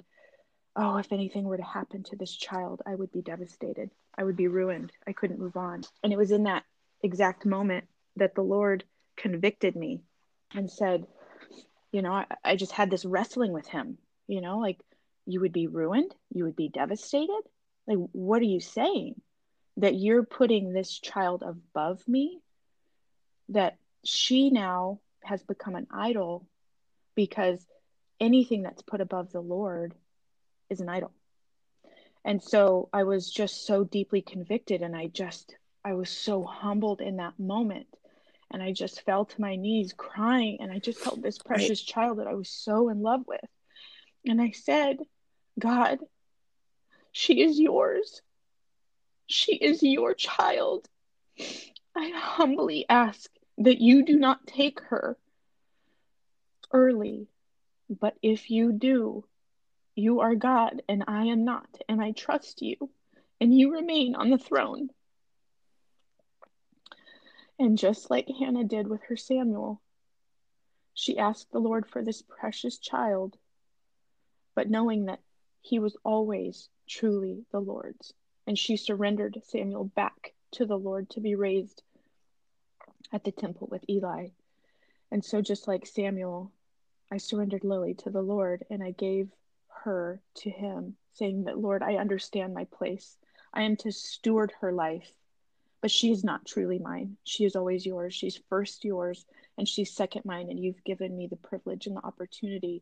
oh, 0.76 0.98
if 0.98 1.12
anything 1.12 1.44
were 1.44 1.58
to 1.58 1.64
happen 1.64 2.02
to 2.06 2.16
this 2.16 2.36
child, 2.36 2.82
I 2.88 2.96
would 2.96 3.12
be 3.12 3.22
devastated. 3.22 3.92
I 4.18 4.24
would 4.24 4.38
be 4.38 4.48
ruined. 4.48 4.92
I 5.06 5.14
couldn't 5.14 5.40
move 5.40 5.56
on. 5.56 5.84
And 6.04 6.12
it 6.12 6.18
was 6.18 6.32
in 6.32 6.44
that 6.44 6.64
exact 7.04 7.46
moment 7.46 7.86
that 8.16 8.34
the 8.34 8.42
Lord 8.42 8.86
convicted 9.18 9.76
me 9.76 10.02
and 10.56 10.68
said, 10.72 11.06
you 11.92 12.02
know, 12.02 12.14
I, 12.14 12.26
I 12.44 12.56
just 12.56 12.72
had 12.72 12.90
this 12.90 13.06
wrestling 13.06 13.54
with 13.54 13.68
him, 13.68 14.00
you 14.28 14.42
know, 14.42 14.58
like 14.58 14.80
you 15.30 15.42
would 15.42 15.54
be 15.54 15.68
ruined, 15.68 16.14
you 16.34 16.44
would 16.46 16.56
be 16.56 16.70
devastated. 16.70 17.42
Like, 17.88 18.00
what 18.12 18.42
are 18.42 18.46
you 18.46 18.60
saying? 18.60 19.22
That 19.78 19.96
you're 19.96 20.24
putting 20.24 20.74
this 20.74 21.00
child 21.00 21.44
above 21.46 22.06
me? 22.08 22.40
That 23.50 23.78
she 24.04 24.50
now 24.50 25.00
has 25.24 25.44
become 25.44 25.76
an 25.76 25.88
idol 25.92 26.48
because 27.16 27.64
anything 28.20 28.64
that's 28.64 28.82
put 28.82 29.02
above 29.02 29.32
the 29.32 29.42
Lord 29.42 29.94
is 30.70 30.82
an 30.82 30.90
idol. 30.90 31.12
And 32.26 32.42
so 32.42 32.90
I 32.92 33.04
was 33.04 33.32
just 33.32 33.66
so 33.66 33.84
deeply 33.84 34.22
convicted 34.22 34.82
and 34.82 34.96
I 34.96 35.08
just 35.08 35.56
I 35.86 35.94
was 35.94 36.10
so 36.10 36.44
humbled 36.44 37.02
in 37.02 37.18
that 37.18 37.40
moment. 37.40 37.88
And 38.52 38.64
I 38.64 38.74
just 38.74 39.06
fell 39.06 39.26
to 39.26 39.42
my 39.42 39.56
knees 39.56 39.94
crying 39.96 40.58
and 40.60 40.72
I 40.72 40.80
just 40.80 41.04
held 41.04 41.22
this 41.22 41.38
precious 41.38 41.82
child 41.82 42.18
that 42.18 42.28
I 42.28 42.34
was 42.34 42.50
so 42.50 42.90
in 42.90 43.04
love 43.04 43.22
with. 43.28 43.46
And 44.26 44.42
I 44.42 44.52
said, 44.52 44.98
God, 45.60 46.00
she 47.12 47.42
is 47.42 47.60
yours. 47.60 48.22
She 49.28 49.56
is 49.56 49.84
your 49.84 50.14
child. 50.14 50.88
I 51.96 52.12
humbly 52.16 52.86
ask 52.90 53.30
that 53.60 53.80
you 53.80 54.06
do 54.06 54.18
not 54.18 54.48
take 54.48 54.80
her 54.90 55.18
early, 56.72 57.28
but 57.90 58.16
if 58.22 58.50
you 58.50 58.72
do, 58.72 59.26
you 59.96 60.22
are 60.22 60.36
God, 60.36 60.82
and 60.88 61.04
I 61.08 61.26
am 61.26 61.44
not, 61.44 61.68
and 61.90 62.02
I 62.02 62.12
trust 62.12 62.62
you, 62.62 62.90
and 63.42 63.54
you 63.54 63.74
remain 63.74 64.16
on 64.16 64.30
the 64.30 64.38
throne. 64.38 64.90
And 67.60 67.78
just 67.78 68.10
like 68.10 68.28
Hannah 68.40 68.64
did 68.64 68.88
with 68.88 69.02
her 69.10 69.18
Samuel, 69.18 69.82
she 70.94 71.18
asked 71.18 71.52
the 71.52 71.60
Lord 71.60 71.86
for 71.86 72.02
this 72.02 72.22
precious 72.22 72.78
child, 72.78 73.38
but 74.56 74.70
knowing 74.70 75.06
that 75.06 75.20
he 75.70 75.78
was 75.78 75.96
always 76.04 76.68
truly 76.88 77.46
the 77.52 77.60
Lord's. 77.60 78.14
And 78.48 78.58
she 78.58 78.76
surrendered 78.76 79.40
Samuel 79.44 79.84
back 79.86 80.34
to 80.54 80.66
the 80.66 80.78
Lord 80.78 81.12
to 81.12 81.22
be 81.22 81.36
raised 81.36 81.84
at 83.14 83.24
the 83.24 83.32
temple 83.32 83.68
with 83.70 83.88
Eli. 83.88 84.30
And 85.12 85.24
so, 85.24 85.42
just 85.42 85.68
like 85.68 85.86
Samuel, 85.86 86.52
I 87.12 87.18
surrendered 87.18 87.64
Lily 87.64 87.94
to 87.96 88.10
the 88.10 88.24
Lord 88.24 88.66
and 88.72 88.82
I 88.82 88.92
gave 88.92 89.30
her 89.84 90.20
to 90.38 90.50
him, 90.50 90.96
saying 91.14 91.44
that, 91.44 91.60
Lord, 91.60 91.84
I 91.84 91.98
understand 91.98 92.56
my 92.56 92.66
place. 92.66 93.16
I 93.54 93.62
am 93.62 93.76
to 93.78 93.92
steward 93.92 94.52
her 94.62 94.72
life, 94.72 95.14
but 95.82 95.92
she 95.92 96.12
is 96.12 96.24
not 96.24 96.48
truly 96.48 96.80
mine. 96.80 97.18
She 97.24 97.46
is 97.46 97.56
always 97.56 97.86
yours. 97.86 98.16
She's 98.16 98.42
first 98.50 98.84
yours, 98.84 99.24
and 99.56 99.68
she's 99.68 99.96
second 99.96 100.26
mine. 100.26 100.50
And 100.50 100.60
you've 100.60 100.84
given 100.84 101.16
me 101.16 101.28
the 101.28 101.36
privilege 101.36 101.86
and 101.86 101.96
the 101.96 102.06
opportunity 102.06 102.82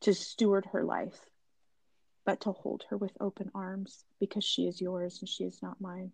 to 0.00 0.14
steward 0.14 0.66
her 0.72 0.84
life, 0.84 1.18
but 2.24 2.40
to 2.42 2.52
hold 2.52 2.84
her 2.88 2.96
with 2.96 3.12
open 3.20 3.50
arms 3.54 4.04
because 4.20 4.44
she 4.44 4.66
is 4.66 4.80
yours 4.80 5.18
and 5.20 5.28
she 5.28 5.44
is 5.44 5.62
not 5.62 5.80
mine. 5.80 6.12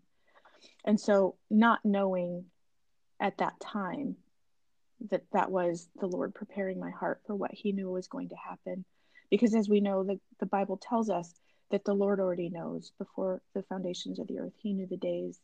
And 0.84 1.00
so, 1.00 1.36
not 1.50 1.80
knowing 1.84 2.46
at 3.20 3.38
that 3.38 3.60
time 3.60 4.16
that 5.10 5.22
that 5.32 5.50
was 5.50 5.88
the 6.00 6.06
Lord 6.06 6.34
preparing 6.34 6.78
my 6.78 6.90
heart 6.90 7.20
for 7.26 7.34
what 7.34 7.52
He 7.52 7.72
knew 7.72 7.90
was 7.90 8.08
going 8.08 8.28
to 8.30 8.36
happen 8.36 8.84
because 9.30 9.54
as 9.54 9.68
we 9.68 9.80
know, 9.80 10.02
the, 10.02 10.18
the 10.40 10.46
Bible 10.46 10.76
tells 10.76 11.08
us 11.08 11.32
that 11.70 11.84
the 11.84 11.94
Lord 11.94 12.18
already 12.18 12.50
knows 12.50 12.92
before 12.98 13.40
the 13.54 13.62
foundations 13.62 14.18
of 14.18 14.26
the 14.26 14.40
earth. 14.40 14.52
He 14.58 14.72
knew 14.72 14.86
the 14.86 14.96
days, 14.96 15.38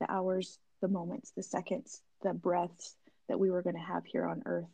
the 0.00 0.10
hours, 0.10 0.58
the 0.80 0.88
moments, 0.88 1.32
the 1.36 1.42
seconds, 1.42 2.00
the 2.22 2.32
breaths 2.32 2.96
that 3.28 3.38
we 3.38 3.50
were 3.50 3.62
going 3.62 3.76
to 3.76 3.82
have 3.82 4.06
here 4.06 4.26
on 4.26 4.42
earth 4.46 4.70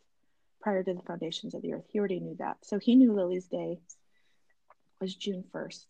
prior 0.60 0.84
to 0.84 0.94
the 0.94 1.02
foundations 1.02 1.54
of 1.54 1.62
the 1.62 1.74
earth. 1.74 1.84
He 1.88 1.98
already 1.98 2.20
knew 2.20 2.36
that. 2.38 2.58
So 2.62 2.78
he 2.78 2.94
knew 2.94 3.12
Lily's 3.12 3.46
day 3.46 3.80
was 5.02 5.16
June 5.16 5.42
1st 5.52 5.86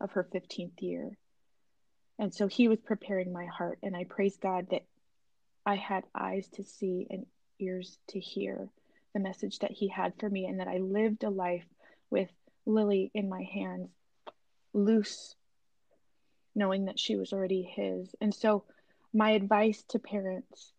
of 0.00 0.12
her 0.12 0.26
15th 0.34 0.80
year. 0.80 1.18
And 2.18 2.32
so 2.32 2.46
he 2.46 2.66
was 2.66 2.80
preparing 2.80 3.30
my 3.30 3.44
heart. 3.44 3.78
And 3.82 3.94
I 3.94 4.04
praise 4.04 4.38
God 4.38 4.68
that 4.70 4.86
I 5.66 5.76
had 5.76 6.04
eyes 6.14 6.48
to 6.54 6.62
see 6.64 7.06
and 7.10 7.26
ears 7.60 7.98
to 8.08 8.18
hear 8.18 8.70
the 9.12 9.20
message 9.20 9.58
that 9.58 9.70
he 9.70 9.88
had 9.88 10.14
for 10.18 10.30
me 10.30 10.46
and 10.46 10.60
that 10.60 10.68
I 10.68 10.78
lived 10.78 11.24
a 11.24 11.30
life 11.30 11.66
with 12.08 12.30
Lily 12.64 13.10
in 13.12 13.28
my 13.28 13.42
hands, 13.42 13.90
loose, 14.72 15.34
knowing 16.54 16.86
that 16.86 16.98
she 16.98 17.16
was 17.16 17.34
already 17.34 17.62
his. 17.62 18.14
And 18.22 18.34
so, 18.34 18.64
my 19.12 19.32
advice 19.32 19.84
to 19.90 19.98
parents 19.98 20.72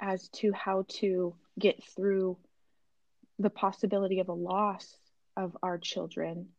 as 0.00 0.28
to 0.28 0.52
how 0.52 0.84
to 1.00 1.34
get 1.58 1.82
through 1.82 2.36
the 3.40 3.50
possibility 3.50 4.20
of 4.20 4.28
a 4.28 4.32
loss 4.32 4.96
of 5.36 5.56
our 5.62 5.76
children 5.76 6.50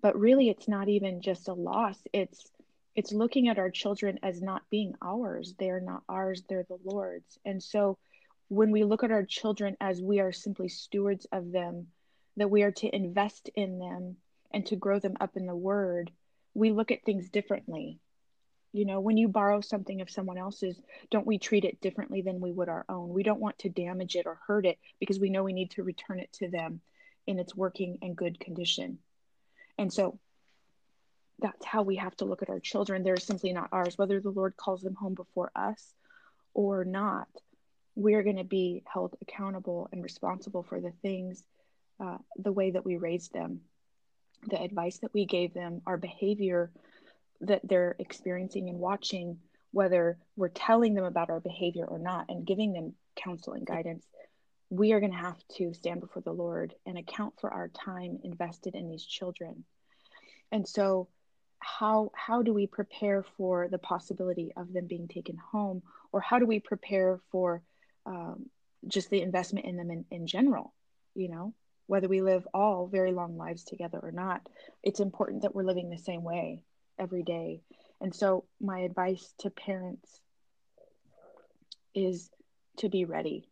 but 0.00 0.18
really 0.18 0.48
it's 0.48 0.68
not 0.68 0.88
even 0.88 1.20
just 1.20 1.48
a 1.48 1.54
loss. 1.54 1.98
It's 2.12 2.50
it's 2.96 3.12
looking 3.12 3.48
at 3.48 3.58
our 3.58 3.70
children 3.70 4.18
as 4.22 4.42
not 4.42 4.62
being 4.70 4.94
ours. 5.02 5.54
They're 5.58 5.80
not 5.80 6.02
ours 6.08 6.42
they're 6.48 6.66
the 6.68 6.78
lord's. 6.84 7.38
And 7.44 7.62
so 7.62 7.98
when 8.48 8.72
we 8.72 8.84
look 8.84 9.04
at 9.04 9.12
our 9.12 9.24
children 9.24 9.76
as 9.80 10.02
we 10.02 10.20
are 10.20 10.32
simply 10.32 10.68
stewards 10.68 11.26
of 11.32 11.52
them 11.52 11.88
that 12.36 12.50
we 12.50 12.62
are 12.62 12.72
to 12.72 12.94
invest 12.94 13.48
in 13.54 13.78
them 13.78 14.16
and 14.52 14.66
to 14.66 14.76
grow 14.76 14.98
them 14.98 15.16
up 15.20 15.36
in 15.36 15.46
the 15.46 15.54
word 15.54 16.10
we 16.52 16.72
look 16.72 16.90
at 16.90 17.04
things 17.04 17.28
differently. 17.30 18.00
You 18.72 18.84
know 18.84 19.00
when 19.00 19.16
you 19.16 19.28
borrow 19.28 19.60
something 19.60 20.00
of 20.00 20.10
someone 20.10 20.38
else's 20.38 20.80
don't 21.10 21.26
we 21.26 21.38
treat 21.38 21.64
it 21.64 21.80
differently 21.80 22.22
than 22.22 22.40
we 22.40 22.52
would 22.52 22.68
our 22.68 22.84
own? 22.88 23.08
We 23.10 23.22
don't 23.22 23.40
want 23.40 23.58
to 23.60 23.68
damage 23.68 24.16
it 24.16 24.26
or 24.26 24.38
hurt 24.46 24.66
it 24.66 24.78
because 24.98 25.18
we 25.18 25.30
know 25.30 25.42
we 25.42 25.52
need 25.52 25.72
to 25.72 25.82
return 25.82 26.20
it 26.20 26.32
to 26.34 26.48
them 26.48 26.80
in 27.26 27.38
its 27.38 27.54
working 27.54 27.98
and 28.02 28.16
good 28.16 28.38
condition 28.38 28.98
and 29.80 29.90
so 29.90 30.18
that's 31.38 31.64
how 31.64 31.82
we 31.82 31.96
have 31.96 32.14
to 32.16 32.26
look 32.26 32.42
at 32.42 32.50
our 32.50 32.60
children. 32.60 33.02
They're 33.02 33.16
simply 33.16 33.54
not 33.54 33.70
ours. 33.72 33.96
Whether 33.96 34.20
the 34.20 34.28
Lord 34.28 34.54
calls 34.54 34.82
them 34.82 34.94
home 34.94 35.14
before 35.14 35.50
us 35.56 35.94
or 36.52 36.84
not, 36.84 37.28
we're 37.94 38.22
going 38.22 38.36
to 38.36 38.44
be 38.44 38.82
held 38.86 39.16
accountable 39.22 39.88
and 39.90 40.02
responsible 40.02 40.62
for 40.62 40.82
the 40.82 40.92
things, 41.00 41.42
uh, 41.98 42.18
the 42.36 42.52
way 42.52 42.72
that 42.72 42.84
we 42.84 42.98
raised 42.98 43.32
them, 43.32 43.62
the 44.50 44.60
advice 44.60 44.98
that 44.98 45.14
we 45.14 45.24
gave 45.24 45.54
them, 45.54 45.80
our 45.86 45.96
behavior 45.96 46.70
that 47.40 47.62
they're 47.64 47.96
experiencing 47.98 48.68
and 48.68 48.78
watching, 48.78 49.38
whether 49.70 50.18
we're 50.36 50.48
telling 50.48 50.92
them 50.92 51.06
about 51.06 51.30
our 51.30 51.40
behavior 51.40 51.86
or 51.86 51.98
not 51.98 52.26
and 52.28 52.46
giving 52.46 52.74
them 52.74 52.92
counsel 53.16 53.54
and 53.54 53.66
guidance. 53.66 54.04
We 54.70 54.92
are 54.92 55.00
going 55.00 55.12
to 55.12 55.18
have 55.18 55.42
to 55.58 55.74
stand 55.74 56.00
before 56.00 56.22
the 56.22 56.32
Lord 56.32 56.74
and 56.86 56.96
account 56.96 57.34
for 57.40 57.52
our 57.52 57.68
time 57.68 58.20
invested 58.22 58.74
in 58.74 58.88
these 58.88 59.04
children. 59.04 59.64
And 60.52 60.66
so, 60.66 61.08
how 61.58 62.10
how 62.14 62.42
do 62.42 62.54
we 62.54 62.66
prepare 62.66 63.22
for 63.36 63.68
the 63.68 63.78
possibility 63.78 64.52
of 64.56 64.72
them 64.72 64.86
being 64.86 65.08
taken 65.08 65.36
home? 65.36 65.82
Or 66.12 66.20
how 66.20 66.38
do 66.38 66.46
we 66.46 66.60
prepare 66.60 67.20
for 67.30 67.62
um, 68.06 68.46
just 68.88 69.10
the 69.10 69.20
investment 69.20 69.66
in 69.66 69.76
them 69.76 69.90
in, 69.90 70.04
in 70.10 70.26
general 70.26 70.72
you 71.14 71.28
know? 71.28 71.54
Whether 71.86 72.08
we 72.08 72.22
live 72.22 72.46
all 72.54 72.86
very 72.86 73.12
long 73.12 73.36
lives 73.36 73.64
together 73.64 73.98
or 74.00 74.12
not 74.12 74.48
it's 74.82 75.00
important 75.00 75.42
that 75.42 75.54
we're 75.54 75.64
living 75.64 75.90
the 75.90 75.98
same 75.98 76.22
way 76.22 76.62
every 76.98 77.22
day. 77.22 77.62
And 78.00 78.14
so 78.14 78.44
my 78.60 78.80
advice 78.80 79.34
to 79.40 79.50
parents 79.50 80.20
is 81.94 82.30
to 82.78 82.88
be 82.88 83.04
ready 83.04 83.49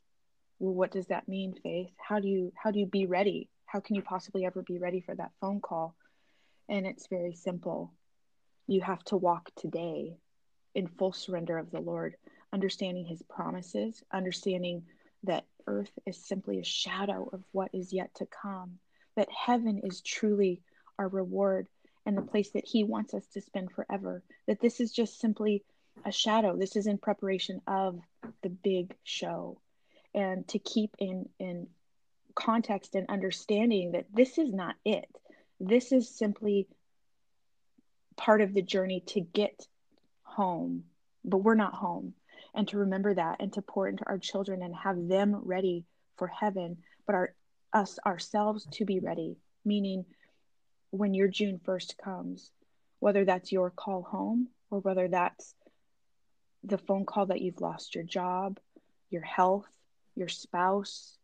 well 0.58 0.74
what 0.74 0.90
does 0.90 1.06
that 1.06 1.28
mean 1.28 1.54
faith 1.62 1.90
how 1.96 2.18
do 2.18 2.28
you 2.28 2.52
how 2.56 2.70
do 2.70 2.78
you 2.78 2.86
be 2.86 3.06
ready 3.06 3.48
how 3.66 3.80
can 3.80 3.96
you 3.96 4.02
possibly 4.02 4.44
ever 4.44 4.62
be 4.62 4.78
ready 4.78 5.00
for 5.00 5.14
that 5.14 5.32
phone 5.40 5.60
call 5.60 5.94
and 6.68 6.86
it's 6.86 7.06
very 7.08 7.34
simple 7.34 7.92
you 8.68 8.82
have 8.82 9.02
to 9.04 9.16
walk 9.16 9.50
today 9.56 10.18
in 10.74 10.86
full 10.86 11.12
surrender 11.12 11.58
of 11.58 11.70
the 11.70 11.80
Lord, 11.80 12.14
understanding 12.52 13.04
his 13.04 13.22
promises, 13.22 14.02
understanding 14.12 14.84
that 15.24 15.44
earth 15.66 15.90
is 16.06 16.16
simply 16.16 16.60
a 16.60 16.64
shadow 16.64 17.28
of 17.32 17.42
what 17.50 17.70
is 17.74 17.92
yet 17.92 18.14
to 18.14 18.26
come, 18.26 18.78
that 19.16 19.28
heaven 19.30 19.80
is 19.82 20.02
truly 20.02 20.62
our 20.98 21.08
reward 21.08 21.66
and 22.06 22.16
the 22.16 22.22
place 22.22 22.50
that 22.50 22.66
he 22.66 22.84
wants 22.84 23.12
us 23.12 23.26
to 23.32 23.40
spend 23.40 23.72
forever, 23.72 24.22
that 24.46 24.60
this 24.60 24.80
is 24.80 24.92
just 24.92 25.18
simply 25.18 25.64
a 26.04 26.12
shadow. 26.12 26.56
This 26.56 26.76
is 26.76 26.86
in 26.86 26.98
preparation 26.98 27.60
of 27.66 27.98
the 28.42 28.50
big 28.50 28.94
show. 29.02 29.58
And 30.18 30.48
to 30.48 30.58
keep 30.58 30.96
in, 30.98 31.28
in 31.38 31.68
context 32.34 32.96
and 32.96 33.08
understanding 33.08 33.92
that 33.92 34.06
this 34.12 34.36
is 34.36 34.52
not 34.52 34.74
it. 34.84 35.08
This 35.60 35.92
is 35.92 36.08
simply 36.08 36.66
part 38.16 38.40
of 38.40 38.52
the 38.52 38.62
journey 38.62 39.04
to 39.06 39.20
get 39.20 39.66
home, 40.24 40.84
but 41.24 41.38
we're 41.38 41.54
not 41.54 41.74
home. 41.74 42.14
And 42.52 42.66
to 42.68 42.78
remember 42.78 43.14
that 43.14 43.36
and 43.38 43.52
to 43.52 43.62
pour 43.62 43.86
into 43.86 44.04
our 44.06 44.18
children 44.18 44.62
and 44.62 44.74
have 44.74 45.08
them 45.08 45.40
ready 45.44 45.84
for 46.16 46.26
heaven, 46.26 46.78
but 47.06 47.14
our 47.14 47.34
us 47.72 47.98
ourselves 48.04 48.66
to 48.72 48.84
be 48.84 48.98
ready, 48.98 49.36
meaning 49.64 50.04
when 50.90 51.14
your 51.14 51.28
June 51.28 51.60
1st 51.64 51.98
comes, 51.98 52.50
whether 52.98 53.24
that's 53.24 53.52
your 53.52 53.70
call 53.70 54.02
home 54.02 54.48
or 54.70 54.80
whether 54.80 55.06
that's 55.06 55.54
the 56.64 56.78
phone 56.78 57.04
call 57.04 57.26
that 57.26 57.40
you've 57.40 57.60
lost 57.60 57.94
your 57.94 58.04
job, 58.04 58.58
your 59.10 59.22
health, 59.22 59.68
your 60.18 60.28
spouse, 60.28 61.16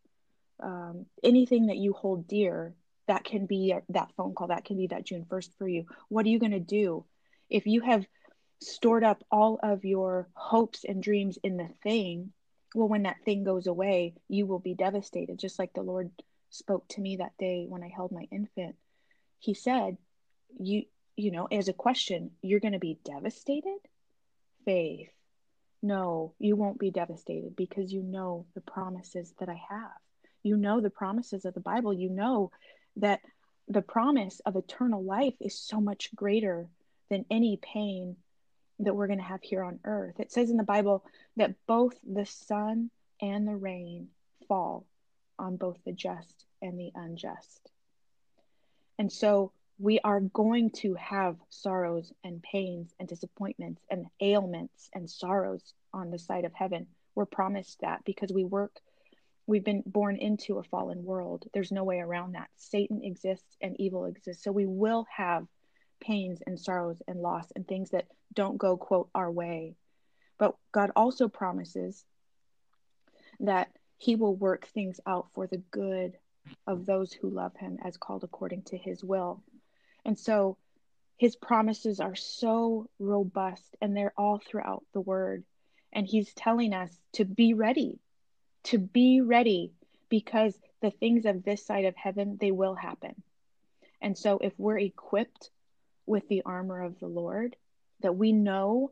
um, 0.62 1.06
anything 1.22 1.66
that 1.66 1.76
you 1.76 1.92
hold 1.92 2.26
dear 2.28 2.74
that 3.06 3.24
can 3.24 3.46
be 3.46 3.74
that 3.90 4.12
phone 4.16 4.34
call 4.34 4.48
that 4.48 4.64
can 4.64 4.76
be 4.76 4.86
that 4.86 5.04
june 5.04 5.26
1st 5.28 5.50
for 5.58 5.68
you. 5.68 5.84
What 6.08 6.24
are 6.26 6.30
you 6.30 6.38
going 6.38 6.52
to 6.52 6.60
do? 6.60 7.04
If 7.50 7.66
you 7.66 7.82
have 7.82 8.06
stored 8.60 9.04
up 9.04 9.22
all 9.30 9.58
of 9.62 9.84
your 9.84 10.28
hopes 10.34 10.84
and 10.84 11.02
dreams 11.02 11.38
in 11.42 11.56
the 11.56 11.68
thing 11.82 12.32
well 12.74 12.88
when 12.88 13.02
that 13.02 13.22
thing 13.24 13.44
goes 13.44 13.66
away 13.66 14.14
you 14.28 14.46
will 14.46 14.58
be 14.58 14.74
devastated. 14.74 15.38
Just 15.38 15.58
like 15.58 15.72
the 15.74 15.82
lord 15.82 16.10
spoke 16.50 16.86
to 16.88 17.00
me 17.00 17.16
that 17.16 17.36
day 17.36 17.66
when 17.68 17.82
i 17.82 17.88
held 17.88 18.12
my 18.12 18.26
infant 18.30 18.76
he 19.38 19.54
said 19.54 19.96
you 20.58 20.84
you 21.16 21.32
know 21.32 21.46
as 21.46 21.68
a 21.68 21.72
question 21.72 22.30
you're 22.42 22.60
going 22.60 22.72
to 22.72 22.78
be 22.78 22.98
devastated? 23.04 23.78
Faith 24.64 25.13
no 25.84 26.32
you 26.38 26.56
won't 26.56 26.78
be 26.78 26.90
devastated 26.90 27.54
because 27.54 27.92
you 27.92 28.02
know 28.02 28.46
the 28.54 28.60
promises 28.60 29.34
that 29.38 29.48
i 29.48 29.60
have 29.68 29.98
you 30.42 30.56
know 30.56 30.80
the 30.80 30.90
promises 30.90 31.44
of 31.44 31.54
the 31.54 31.60
bible 31.60 31.92
you 31.92 32.08
know 32.08 32.50
that 32.96 33.20
the 33.68 33.82
promise 33.82 34.40
of 34.40 34.56
eternal 34.56 35.02
life 35.02 35.34
is 35.40 35.58
so 35.58 35.80
much 35.80 36.14
greater 36.14 36.68
than 37.10 37.24
any 37.30 37.58
pain 37.62 38.16
that 38.80 38.94
we're 38.94 39.06
going 39.06 39.18
to 39.18 39.24
have 39.24 39.42
here 39.42 39.62
on 39.62 39.78
earth. 39.84 40.18
It 40.18 40.32
says 40.32 40.50
in 40.50 40.56
the 40.56 40.62
Bible 40.64 41.04
that 41.36 41.54
both 41.66 41.94
the 42.04 42.26
sun 42.26 42.90
and 43.20 43.46
the 43.46 43.56
rain 43.56 44.08
fall 44.48 44.86
on 45.38 45.56
both 45.56 45.78
the 45.84 45.92
just 45.92 46.44
and 46.60 46.78
the 46.78 46.90
unjust. 46.94 47.70
And 48.98 49.12
so 49.12 49.52
we 49.78 49.98
are 50.00 50.20
going 50.20 50.70
to 50.70 50.94
have 50.94 51.36
sorrows 51.48 52.12
and 52.22 52.42
pains 52.42 52.94
and 52.98 53.08
disappointments 53.08 53.82
and 53.90 54.06
ailments 54.20 54.88
and 54.94 55.10
sorrows 55.10 55.74
on 55.92 56.10
the 56.10 56.18
side 56.18 56.44
of 56.44 56.54
heaven. 56.54 56.86
We're 57.14 57.26
promised 57.26 57.80
that 57.80 58.04
because 58.04 58.32
we 58.32 58.44
work 58.44 58.80
we've 59.46 59.64
been 59.64 59.82
born 59.86 60.16
into 60.16 60.58
a 60.58 60.62
fallen 60.62 61.04
world. 61.04 61.46
There's 61.52 61.72
no 61.72 61.84
way 61.84 61.98
around 61.98 62.32
that. 62.32 62.48
Satan 62.56 63.02
exists 63.04 63.56
and 63.60 63.78
evil 63.78 64.06
exists. 64.06 64.42
So 64.44 64.52
we 64.52 64.66
will 64.66 65.06
have 65.14 65.46
pains 66.00 66.42
and 66.46 66.58
sorrows 66.58 67.02
and 67.06 67.20
loss 67.20 67.50
and 67.54 67.66
things 67.66 67.90
that 67.90 68.06
don't 68.32 68.58
go, 68.58 68.76
quote, 68.76 69.08
our 69.14 69.30
way. 69.30 69.76
But 70.38 70.56
God 70.72 70.90
also 70.96 71.28
promises 71.28 72.04
that 73.40 73.70
he 73.98 74.16
will 74.16 74.34
work 74.34 74.66
things 74.66 75.00
out 75.06 75.28
for 75.34 75.46
the 75.46 75.62
good 75.70 76.16
of 76.66 76.84
those 76.86 77.12
who 77.12 77.30
love 77.30 77.56
him 77.56 77.78
as 77.82 77.96
called 77.96 78.24
according 78.24 78.62
to 78.62 78.76
his 78.76 79.04
will. 79.04 79.42
And 80.04 80.18
so 80.18 80.56
his 81.16 81.36
promises 81.36 82.00
are 82.00 82.16
so 82.16 82.88
robust 82.98 83.76
and 83.80 83.96
they're 83.96 84.14
all 84.16 84.38
throughout 84.38 84.84
the 84.92 85.00
word. 85.00 85.44
And 85.92 86.06
he's 86.06 86.32
telling 86.34 86.74
us 86.74 86.90
to 87.12 87.24
be 87.24 87.54
ready 87.54 88.00
to 88.64 88.78
be 88.78 89.20
ready 89.20 89.72
because 90.08 90.58
the 90.80 90.90
things 90.90 91.24
of 91.24 91.44
this 91.44 91.64
side 91.64 91.84
of 91.84 91.96
heaven, 91.96 92.36
they 92.40 92.50
will 92.50 92.74
happen. 92.74 93.22
And 94.00 94.18
so 94.18 94.38
if 94.42 94.52
we're 94.58 94.78
equipped 94.78 95.50
with 96.06 96.26
the 96.28 96.42
armor 96.44 96.82
of 96.82 96.98
the 96.98 97.06
Lord, 97.06 97.56
that 98.00 98.16
we 98.16 98.32
know 98.32 98.90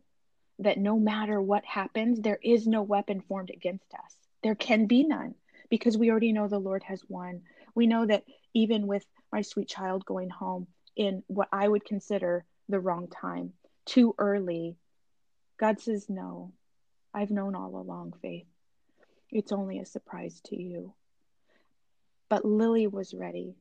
that 0.58 0.78
no 0.78 0.98
matter 0.98 1.40
what 1.40 1.64
happens, 1.64 2.20
there 2.20 2.38
is 2.42 2.66
no 2.66 2.82
weapon 2.82 3.20
formed 3.20 3.50
against 3.50 3.92
us. 3.94 4.16
There 4.42 4.54
can 4.54 4.86
be 4.86 5.04
none 5.04 5.34
because 5.68 5.98
we 5.98 6.10
already 6.10 6.32
know 6.32 6.48
the 6.48 6.58
Lord 6.58 6.82
has 6.84 7.02
won. 7.08 7.42
We 7.74 7.86
know 7.86 8.06
that 8.06 8.24
even 8.54 8.86
with 8.86 9.04
my 9.30 9.42
sweet 9.42 9.68
child 9.68 10.04
going 10.04 10.30
home 10.30 10.66
in 10.96 11.22
what 11.26 11.48
I 11.52 11.66
would 11.68 11.84
consider 11.84 12.44
the 12.68 12.80
wrong 12.80 13.08
time, 13.08 13.52
too 13.84 14.14
early, 14.18 14.76
God 15.58 15.80
says, 15.80 16.08
No, 16.08 16.52
I've 17.14 17.30
known 17.30 17.54
all 17.54 17.76
along, 17.76 18.14
Faith. 18.22 18.46
It's 19.30 19.52
only 19.52 19.78
a 19.78 19.86
surprise 19.86 20.40
to 20.46 20.60
you. 20.60 20.92
But 22.28 22.44
Lily 22.44 22.86
was 22.86 23.14
ready. 23.14 23.54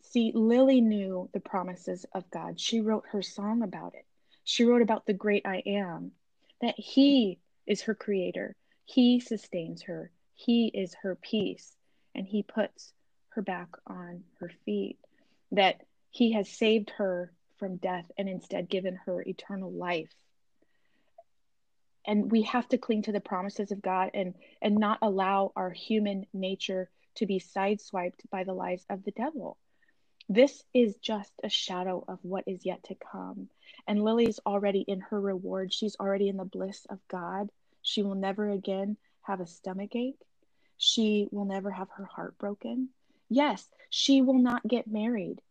See, 0.00 0.32
Lily 0.34 0.80
knew 0.80 1.28
the 1.32 1.40
promises 1.40 2.06
of 2.12 2.30
God. 2.30 2.58
She 2.60 2.80
wrote 2.80 3.04
her 3.10 3.22
song 3.22 3.62
about 3.62 3.94
it. 3.94 4.06
She 4.44 4.64
wrote 4.64 4.82
about 4.82 5.06
the 5.06 5.12
great 5.12 5.46
I 5.46 5.62
am, 5.66 6.12
that 6.60 6.78
He 6.78 7.38
is 7.66 7.82
her 7.82 7.94
creator. 7.94 8.56
He 8.84 9.20
sustains 9.20 9.82
her. 9.82 10.10
He 10.34 10.68
is 10.68 10.94
her 11.02 11.16
peace. 11.16 11.76
And 12.14 12.26
He 12.26 12.42
puts 12.42 12.92
her 13.30 13.42
back 13.42 13.68
on 13.86 14.24
her 14.40 14.50
feet. 14.64 14.98
That 15.52 15.82
He 16.18 16.32
has 16.32 16.50
saved 16.50 16.90
her 16.98 17.32
from 17.58 17.76
death 17.78 18.10
and 18.18 18.28
instead 18.28 18.68
given 18.70 18.96
her 19.06 19.22
eternal 19.22 19.72
life. 19.72 20.10
and 22.06 22.32
we 22.32 22.42
have 22.44 22.68
to 22.70 22.78
cling 22.78 23.02
to 23.04 23.12
the 23.12 23.20
promises 23.20 23.72
of 23.72 23.82
God 23.82 24.10
and 24.14 24.34
and 24.62 24.76
not 24.78 24.98
allow 25.02 25.52
our 25.56 25.70
human 25.70 26.26
nature 26.34 26.90
to 27.16 27.26
be 27.26 27.40
sideswiped 27.40 28.30
by 28.30 28.44
the 28.44 28.54
lies 28.54 28.84
of 28.90 29.04
the 29.04 29.12
devil. 29.12 29.58
This 30.28 30.64
is 30.74 30.96
just 30.98 31.32
a 31.44 31.50
shadow 31.50 32.04
of 32.08 32.20
what 32.22 32.44
is 32.48 32.66
yet 32.66 32.84
to 32.84 32.96
come. 32.96 33.50
And 33.88 34.04
Lily's 34.04 34.40
already 34.46 34.80
in 34.82 35.00
her 35.00 35.20
reward. 35.20 35.72
She's 35.74 35.96
already 36.00 36.28
in 36.28 36.38
the 36.38 36.46
bliss 36.46 36.86
of 36.90 37.00
God. 37.08 37.50
She 37.82 38.02
will 38.02 38.16
never 38.16 38.50
again 38.50 38.98
have 39.22 39.40
a 39.40 39.46
stomach 39.46 39.96
ache. 39.96 40.20
She 40.78 41.28
will 41.32 41.46
never 41.46 41.70
have 41.72 41.90
her 41.96 42.06
heart 42.06 42.38
broken. 42.38 42.90
Yes, 43.30 43.68
she 43.90 44.22
will 44.22 44.38
not 44.40 44.66
get 44.68 44.88
married. 44.88 45.42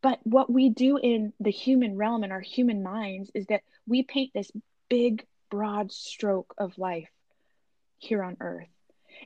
But 0.00 0.20
what 0.24 0.50
we 0.50 0.68
do 0.68 0.96
in 0.96 1.32
the 1.40 1.50
human 1.50 1.96
realm 1.96 2.22
and 2.22 2.32
our 2.32 2.40
human 2.40 2.82
minds 2.82 3.30
is 3.34 3.46
that 3.46 3.62
we 3.86 4.02
paint 4.02 4.32
this 4.32 4.50
big, 4.88 5.26
broad 5.50 5.92
stroke 5.92 6.54
of 6.58 6.78
life 6.78 7.10
here 7.98 8.22
on 8.22 8.36
earth. 8.40 8.68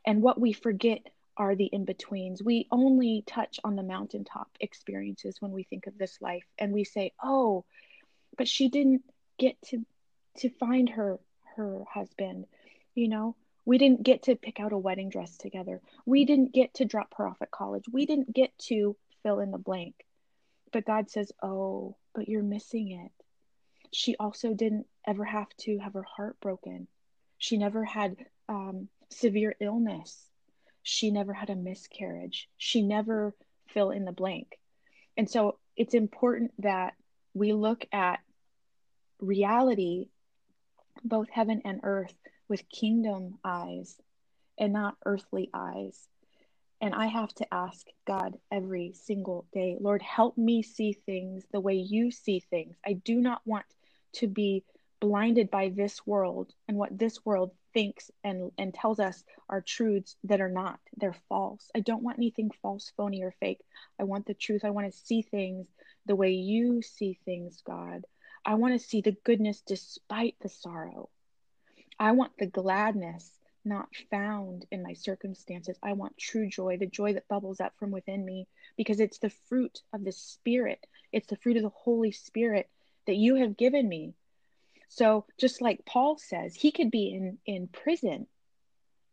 And 0.06 0.22
what 0.22 0.40
we 0.40 0.52
forget 0.52 1.06
are 1.36 1.54
the 1.54 1.66
in 1.66 1.84
betweens. 1.84 2.42
We 2.42 2.68
only 2.70 3.24
touch 3.26 3.58
on 3.64 3.76
the 3.76 3.82
mountaintop 3.82 4.48
experiences 4.60 5.40
when 5.40 5.52
we 5.52 5.64
think 5.64 5.86
of 5.86 5.98
this 5.98 6.20
life 6.20 6.44
and 6.58 6.72
we 6.72 6.84
say, 6.84 7.12
"Oh, 7.22 7.64
but 8.36 8.48
she 8.48 8.68
didn't 8.68 9.02
get 9.38 9.60
to 9.62 9.84
to 10.38 10.50
find 10.50 10.88
her 10.90 11.18
her 11.56 11.84
husband." 11.84 12.46
You 12.94 13.08
know, 13.08 13.36
we 13.64 13.78
didn't 13.78 14.02
get 14.02 14.24
to 14.24 14.36
pick 14.36 14.60
out 14.60 14.72
a 14.72 14.78
wedding 14.78 15.08
dress 15.08 15.36
together. 15.38 15.80
We 16.04 16.24
didn't 16.24 16.52
get 16.52 16.74
to 16.74 16.84
drop 16.84 17.14
her 17.16 17.26
off 17.26 17.40
at 17.40 17.50
college. 17.50 17.84
We 17.90 18.06
didn't 18.06 18.32
get 18.32 18.56
to 18.68 18.96
fill 19.22 19.40
in 19.40 19.50
the 19.50 19.58
blank. 19.58 19.94
But 20.72 20.86
God 20.86 21.10
says, 21.10 21.32
"Oh, 21.42 21.96
but 22.14 22.28
you're 22.28 22.42
missing 22.42 22.92
it." 22.92 23.12
She 23.92 24.16
also 24.16 24.54
didn't 24.54 24.86
ever 25.06 25.24
have 25.24 25.54
to 25.58 25.78
have 25.78 25.92
her 25.94 26.02
heart 26.02 26.40
broken. 26.40 26.88
She 27.38 27.58
never 27.58 27.84
had 27.84 28.16
um, 28.48 28.88
severe 29.10 29.54
illness 29.60 30.30
she 30.82 31.10
never 31.10 31.32
had 31.32 31.50
a 31.50 31.56
miscarriage. 31.56 32.48
She 32.56 32.82
never 32.82 33.34
fill 33.68 33.90
in 33.90 34.04
the 34.04 34.12
blank. 34.12 34.58
And 35.16 35.30
so 35.30 35.58
it's 35.76 35.94
important 35.94 36.52
that 36.58 36.94
we 37.34 37.52
look 37.52 37.86
at 37.92 38.20
reality, 39.20 40.08
both 41.04 41.28
heaven 41.30 41.62
and 41.64 41.80
earth, 41.82 42.14
with 42.48 42.68
kingdom 42.68 43.38
eyes 43.44 43.96
and 44.58 44.72
not 44.72 44.96
earthly 45.06 45.48
eyes. 45.54 46.08
And 46.82 46.96
I 46.96 47.06
have 47.06 47.32
to 47.34 47.54
ask 47.54 47.86
God 48.08 48.36
every 48.50 48.92
single 48.92 49.46
day, 49.52 49.76
Lord, 49.80 50.02
help 50.02 50.36
me 50.36 50.64
see 50.64 50.92
things 50.92 51.44
the 51.52 51.60
way 51.60 51.74
you 51.74 52.10
see 52.10 52.40
things. 52.40 52.74
I 52.84 52.94
do 52.94 53.20
not 53.20 53.40
want 53.46 53.66
to 54.14 54.26
be 54.26 54.64
blinded 55.00 55.48
by 55.48 55.68
this 55.68 56.04
world 56.04 56.52
and 56.66 56.76
what 56.76 56.98
this 56.98 57.24
world 57.24 57.52
thinks 57.72 58.10
and 58.24 58.50
and 58.58 58.74
tells 58.74 58.98
us 58.98 59.22
are 59.48 59.60
truths 59.60 60.16
that 60.24 60.40
are 60.40 60.50
not. 60.50 60.80
They're 60.96 61.16
false. 61.28 61.70
I 61.72 61.80
don't 61.80 62.02
want 62.02 62.18
anything 62.18 62.50
false 62.62 62.92
phony 62.96 63.22
or 63.22 63.34
fake. 63.38 63.60
I 64.00 64.02
want 64.02 64.26
the 64.26 64.34
truth. 64.34 64.64
I 64.64 64.70
want 64.70 64.92
to 64.92 64.98
see 65.06 65.22
things 65.22 65.68
the 66.06 66.16
way 66.16 66.32
you 66.32 66.82
see 66.82 67.16
things 67.24 67.62
god. 67.64 68.04
I 68.44 68.54
want 68.54 68.74
to 68.74 68.84
see 68.84 69.02
the 69.02 69.16
goodness 69.24 69.62
despite 69.64 70.34
the 70.40 70.48
sorrow. 70.48 71.10
I 71.96 72.10
want 72.10 72.32
the 72.38 72.46
gladness 72.46 73.30
not 73.64 73.88
found 74.10 74.66
in 74.70 74.82
my 74.82 74.92
circumstances 74.92 75.78
i 75.82 75.92
want 75.92 76.16
true 76.18 76.48
joy 76.48 76.76
the 76.76 76.86
joy 76.86 77.12
that 77.12 77.28
bubbles 77.28 77.60
up 77.60 77.72
from 77.78 77.90
within 77.90 78.24
me 78.24 78.46
because 78.76 79.00
it's 79.00 79.18
the 79.18 79.32
fruit 79.48 79.80
of 79.92 80.04
the 80.04 80.12
spirit 80.12 80.86
it's 81.12 81.28
the 81.28 81.36
fruit 81.36 81.56
of 81.56 81.62
the 81.62 81.68
holy 81.70 82.12
spirit 82.12 82.68
that 83.06 83.16
you 83.16 83.36
have 83.36 83.56
given 83.56 83.88
me 83.88 84.14
so 84.94 85.24
just 85.38 85.62
like 85.62 85.86
Paul 85.86 86.18
says, 86.18 86.54
he 86.54 86.70
could 86.70 86.90
be 86.90 87.14
in, 87.14 87.38
in 87.46 87.66
prison 87.66 88.26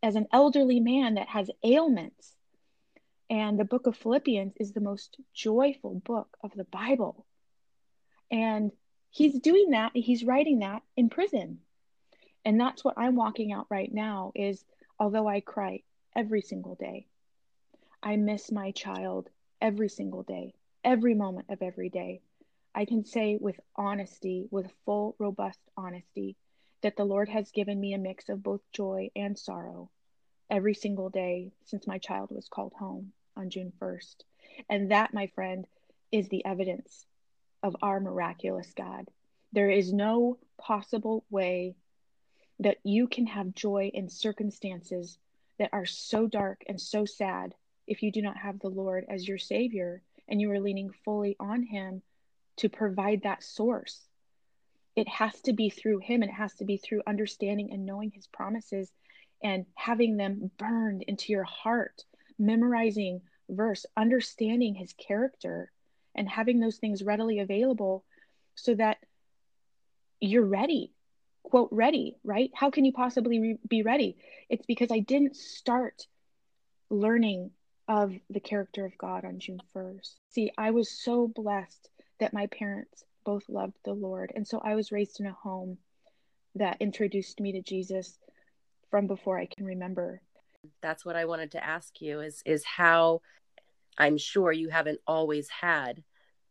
as 0.03 0.15
an 0.15 0.27
elderly 0.33 0.81
man 0.81 1.13
that 1.13 1.29
has 1.29 1.49
ailments. 1.63 2.35
And 3.29 3.57
the 3.57 3.63
book 3.63 3.87
of 3.87 3.95
Philippians 3.95 4.55
is 4.59 4.73
the 4.73 4.81
most 4.81 5.15
joyful 5.33 5.95
book 5.95 6.35
of 6.43 6.51
the 6.53 6.65
Bible. 6.65 7.25
And 8.29 8.73
he's 9.09 9.39
doing 9.39 9.69
that, 9.69 9.91
he's 9.95 10.25
writing 10.25 10.59
that 10.59 10.81
in 10.97 11.09
prison. 11.09 11.59
And 12.45 12.59
that's 12.59 12.83
what 12.83 12.97
I'm 12.97 13.15
walking 13.15 13.51
out 13.51 13.67
right 13.69 13.93
now 13.93 14.31
is 14.35 14.63
although 14.99 15.27
I 15.27 15.41
cry 15.41 15.83
every 16.15 16.41
single 16.41 16.75
day, 16.75 17.07
I 18.01 18.15
miss 18.15 18.51
my 18.51 18.71
child 18.71 19.29
every 19.61 19.89
single 19.89 20.23
day, 20.23 20.53
every 20.83 21.13
moment 21.13 21.47
of 21.49 21.61
every 21.61 21.89
day. 21.89 22.21
I 22.73 22.85
can 22.85 23.03
say 23.03 23.37
with 23.39 23.59
honesty, 23.75 24.47
with 24.51 24.71
full, 24.85 25.15
robust 25.19 25.59
honesty, 25.75 26.37
that 26.81 26.95
the 26.95 27.03
Lord 27.03 27.27
has 27.29 27.51
given 27.51 27.79
me 27.79 27.93
a 27.93 27.97
mix 27.97 28.29
of 28.29 28.43
both 28.43 28.61
joy 28.71 29.09
and 29.15 29.37
sorrow 29.37 29.89
every 30.49 30.73
single 30.73 31.09
day 31.09 31.51
since 31.65 31.87
my 31.87 31.97
child 31.97 32.29
was 32.31 32.47
called 32.47 32.73
home 32.73 33.11
on 33.35 33.49
June 33.49 33.73
1st. 33.81 34.15
And 34.69 34.91
that, 34.91 35.13
my 35.13 35.27
friend, 35.27 35.65
is 36.11 36.29
the 36.29 36.45
evidence 36.45 37.05
of 37.61 37.75
our 37.81 37.99
miraculous 37.99 38.71
God. 38.75 39.09
There 39.51 39.69
is 39.69 39.91
no 39.91 40.37
possible 40.57 41.25
way 41.29 41.75
that 42.59 42.77
you 42.83 43.07
can 43.07 43.25
have 43.27 43.55
joy 43.55 43.89
in 43.93 44.09
circumstances 44.09 45.17
that 45.57 45.69
are 45.73 45.85
so 45.85 46.27
dark 46.27 46.63
and 46.67 46.79
so 46.79 47.05
sad 47.05 47.53
if 47.87 48.03
you 48.03 48.11
do 48.11 48.21
not 48.21 48.37
have 48.37 48.59
the 48.59 48.69
Lord 48.69 49.05
as 49.09 49.27
your 49.27 49.37
Savior 49.37 50.01
and 50.27 50.39
you 50.39 50.51
are 50.51 50.59
leaning 50.59 50.91
fully 51.03 51.35
on 51.39 51.63
Him 51.63 52.01
to 52.57 52.69
provide 52.69 53.23
that 53.23 53.43
source. 53.43 54.07
It 54.95 55.07
has 55.07 55.39
to 55.41 55.53
be 55.53 55.69
through 55.69 55.99
Him, 55.99 56.21
and 56.21 56.29
it 56.29 56.35
has 56.35 56.53
to 56.55 56.65
be 56.65 56.77
through 56.77 57.03
understanding 57.07 57.71
and 57.71 57.85
knowing 57.85 58.11
His 58.11 58.27
promises 58.27 58.91
and 59.41 59.65
having 59.75 60.17
them 60.17 60.51
burned 60.57 61.03
into 61.03 61.31
your 61.31 61.45
heart, 61.45 62.03
memorizing 62.37 63.21
verse, 63.49 63.85
understanding 63.95 64.75
His 64.75 64.93
character, 64.93 65.71
and 66.15 66.27
having 66.27 66.59
those 66.59 66.77
things 66.77 67.03
readily 67.03 67.39
available 67.39 68.03
so 68.55 68.75
that 68.75 68.97
you're 70.19 70.45
ready. 70.45 70.93
Quote, 71.49 71.69
ready, 71.71 72.15
right? 72.23 72.51
How 72.53 72.69
can 72.69 72.85
you 72.85 72.93
possibly 72.93 73.39
re- 73.39 73.59
be 73.67 73.81
ready? 73.81 74.17
It's 74.49 74.65
because 74.65 74.91
I 74.91 74.99
didn't 74.99 75.35
start 75.35 76.05
learning 76.89 77.51
of 77.87 78.13
the 78.29 78.39
character 78.39 78.85
of 78.85 78.97
God 78.97 79.25
on 79.25 79.39
June 79.39 79.59
1st. 79.75 80.15
See, 80.29 80.51
I 80.57 80.71
was 80.71 80.91
so 80.91 81.27
blessed 81.27 81.89
that 82.19 82.33
my 82.33 82.45
parents 82.47 83.03
both 83.25 83.43
loved 83.49 83.77
the 83.83 83.93
Lord. 83.93 84.31
And 84.35 84.47
so 84.47 84.59
I 84.63 84.75
was 84.75 84.91
raised 84.91 85.19
in 85.19 85.25
a 85.25 85.33
home 85.33 85.79
that 86.55 86.77
introduced 86.79 87.39
me 87.39 87.51
to 87.53 87.61
Jesus 87.61 88.17
from 88.91 89.07
before 89.07 89.39
I 89.39 89.47
can 89.47 89.65
remember. 89.65 90.21
That's 90.81 91.03
what 91.03 91.15
I 91.15 91.25
wanted 91.25 91.51
to 91.51 91.63
ask 91.63 92.01
you 92.01 92.21
is 92.21 92.43
is 92.45 92.63
how 92.65 93.21
I'm 93.97 94.17
sure 94.17 94.51
you 94.51 94.69
haven't 94.69 94.99
always 95.07 95.49
had 95.49 96.03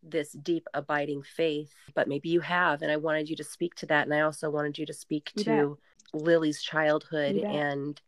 this 0.03 0.33
deep 0.33 0.67
abiding 0.75 1.23
faith, 1.23 1.73
but 1.95 2.09
maybe 2.09 2.29
you 2.29 2.41
have 2.41 2.83
and 2.83 2.91
I 2.91 2.97
wanted 2.97 3.29
you 3.29 3.37
to 3.37 3.45
speak 3.45 3.75
to 3.77 3.87
that 3.87 4.07
and 4.07 4.15
I 4.15 4.21
also 4.21 4.51
wanted 4.51 4.79
you 4.79 4.87
to 4.87 4.95
speak 4.95 5.33
you 5.37 5.45
to 5.45 5.79
bet. 6.13 6.23
Lily's 6.23 6.63
childhood 6.63 7.37
and 7.37 8.01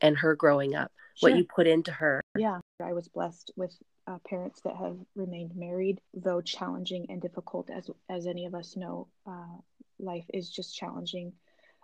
and 0.00 0.16
her 0.18 0.36
growing 0.36 0.74
up, 0.74 0.92
sure. 1.14 1.30
what 1.30 1.38
you 1.38 1.44
put 1.44 1.66
into 1.66 1.92
her. 1.92 2.20
Yeah, 2.36 2.60
I 2.82 2.92
was 2.92 3.08
blessed 3.08 3.50
with 3.56 3.74
uh, 4.06 4.18
parents 4.28 4.60
that 4.62 4.76
have 4.76 4.96
remained 5.14 5.54
married, 5.54 6.00
though 6.14 6.40
challenging 6.40 7.06
and 7.10 7.20
difficult, 7.20 7.70
as 7.70 7.90
as 8.08 8.26
any 8.26 8.46
of 8.46 8.54
us 8.54 8.76
know, 8.76 9.08
uh, 9.26 9.58
life 9.98 10.24
is 10.32 10.48
just 10.48 10.76
challenging. 10.76 11.32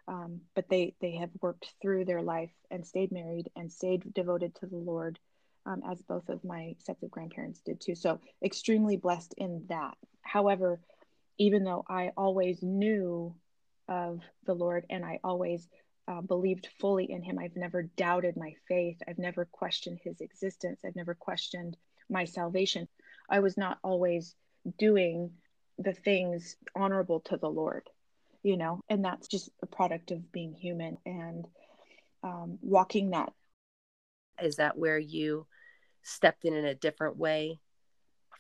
Um, 0.06 0.40
but 0.54 0.68
they 0.68 0.94
they 1.00 1.12
have 1.16 1.30
worked 1.40 1.72
through 1.80 2.04
their 2.04 2.22
life 2.22 2.52
and 2.70 2.86
stayed 2.86 3.12
married 3.12 3.50
and 3.56 3.72
stayed 3.72 4.12
devoted 4.14 4.54
to 4.56 4.66
the 4.66 4.76
Lord, 4.76 5.18
um, 5.66 5.82
as 5.88 6.02
both 6.02 6.28
of 6.28 6.44
my 6.44 6.74
sets 6.78 7.02
of 7.02 7.10
grandparents 7.10 7.60
did 7.60 7.80
too. 7.80 7.94
So 7.94 8.20
extremely 8.42 8.96
blessed 8.96 9.34
in 9.38 9.64
that. 9.68 9.96
However, 10.22 10.80
even 11.38 11.64
though 11.64 11.84
I 11.88 12.12
always 12.16 12.62
knew 12.62 13.34
of 13.88 14.20
the 14.44 14.54
Lord 14.54 14.86
and 14.90 15.04
I 15.04 15.20
always 15.24 15.68
uh, 16.06 16.20
believed 16.20 16.68
fully 16.78 17.10
in 17.10 17.22
Him, 17.22 17.38
I've 17.38 17.56
never 17.56 17.82
doubted 17.82 18.36
my 18.36 18.54
faith. 18.68 18.98
I've 19.08 19.18
never 19.18 19.46
questioned 19.46 20.00
His 20.02 20.20
existence. 20.20 20.80
I've 20.84 20.96
never 20.96 21.14
questioned 21.14 21.76
my 22.10 22.24
salvation. 22.24 22.88
I 23.28 23.40
was 23.40 23.56
not 23.56 23.78
always 23.82 24.34
doing 24.78 25.30
the 25.78 25.92
things 25.92 26.56
honorable 26.74 27.20
to 27.20 27.36
the 27.36 27.48
Lord, 27.48 27.88
you 28.42 28.56
know, 28.56 28.80
and 28.88 29.04
that's 29.04 29.28
just 29.28 29.50
a 29.62 29.66
product 29.66 30.10
of 30.10 30.30
being 30.30 30.54
human 30.54 30.98
and 31.04 31.46
um, 32.22 32.58
walking 32.62 33.10
that. 33.10 33.32
Is 34.42 34.56
that 34.56 34.76
where 34.76 34.98
you 34.98 35.46
stepped 36.04 36.44
in 36.44 36.54
in 36.54 36.64
a 36.64 36.74
different 36.74 37.16
way 37.16 37.58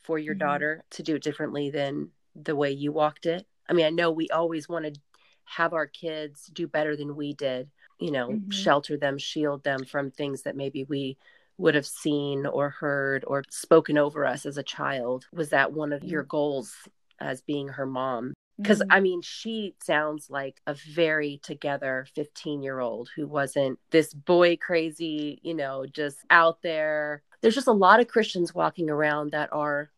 for 0.02 0.18
your 0.18 0.34
mm-hmm. 0.34 0.46
daughter 0.46 0.84
to 0.90 1.02
do 1.02 1.16
it 1.16 1.22
differently 1.22 1.70
than 1.70 2.10
the 2.36 2.54
way 2.54 2.70
you 2.70 2.92
walked 2.92 3.26
it? 3.26 3.46
I 3.68 3.72
mean, 3.72 3.86
I 3.86 3.90
know 3.90 4.10
we 4.10 4.28
always 4.28 4.68
want 4.68 4.84
to 4.84 5.00
have 5.46 5.72
our 5.72 5.86
kids 5.86 6.46
do 6.52 6.68
better 6.68 6.96
than 6.96 7.16
we 7.16 7.34
did, 7.34 7.70
you 7.98 8.10
know, 8.10 8.28
mm-hmm. 8.28 8.50
shelter 8.50 8.96
them, 8.96 9.18
shield 9.18 9.64
them 9.64 9.84
from 9.84 10.10
things 10.10 10.42
that 10.42 10.56
maybe 10.56 10.84
we 10.84 11.16
would 11.58 11.74
have 11.74 11.86
seen 11.86 12.46
or 12.46 12.70
heard 12.70 13.24
or 13.26 13.44
spoken 13.50 13.98
over 13.98 14.24
us 14.24 14.46
as 14.46 14.58
a 14.58 14.62
child? 14.62 15.26
Was 15.32 15.50
that 15.50 15.72
one 15.72 15.92
of 15.92 16.04
your 16.04 16.22
goals 16.22 16.74
as 17.20 17.42
being 17.42 17.68
her 17.68 17.86
mom? 17.86 18.34
because 18.60 18.80
Mhm. 18.80 18.86
I 18.90 19.00
mean, 19.00 19.22
she 19.22 19.74
sounds 19.82 20.30
like 20.30 20.60
a 20.66 20.74
very 20.74 21.38
together 21.38 22.06
15 22.14 22.62
year 22.62 22.80
old 22.80 23.10
who 23.14 23.26
wasn't 23.26 23.78
this 23.90 24.14
boy 24.14 24.56
crazy, 24.56 25.40
you 25.42 25.54
know, 25.54 25.86
just 25.86 26.18
out 26.30 26.62
there. 26.62 27.22
There's 27.44 27.54
just 27.54 27.66
a 27.66 27.72
lot 27.72 28.00
of 28.00 28.08
Christians 28.08 28.54
walking 28.54 28.88
around 28.88 29.32
that 29.32 29.52
are 29.52 29.90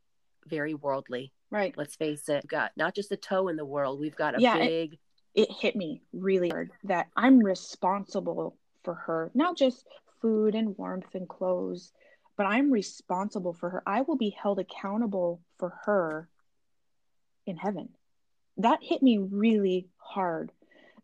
very 0.47 0.75
worldly. 0.75 1.33
right. 1.49 1.73
Let's 1.79 1.95
face 1.95 2.29
it. 2.29 2.43
We've 2.43 2.51
got 2.51 2.73
not 2.77 2.93
just 2.93 3.13
a 3.13 3.17
toe 3.17 3.47
in 3.47 3.55
the 3.55 3.65
world, 3.65 4.01
we've 4.01 4.17
got 4.17 4.37
a 4.37 4.41
Yeah, 4.41 4.59
big, 4.59 4.99
It 5.33 5.53
hit 5.53 5.77
me 5.77 6.03
really 6.13 6.49
hard 6.49 6.73
that 6.83 7.07
I'm 7.17 7.39
responsible 7.39 8.57
for 8.83 8.95
her, 8.95 9.31
not 9.33 9.57
just 9.57 9.87
food 10.21 10.57
and 10.57 10.77
warmth 10.77 11.15
and 11.15 11.29
clothes, 11.29 11.93
but 12.37 12.47
I'm 12.47 12.73
responsible 12.73 13.53
for 13.53 13.71
her. 13.71 13.83
I 13.87 14.01
will 14.01 14.17
be 14.17 14.31
held 14.31 14.59
accountable 14.59 15.41
for 15.57 15.71
her 15.85 16.29
in 17.47 17.57
heaven. 17.57 17.91
That 18.57 18.81
hit 18.83 19.05
me 19.05 19.19
really 19.19 19.87
hard 19.99 20.51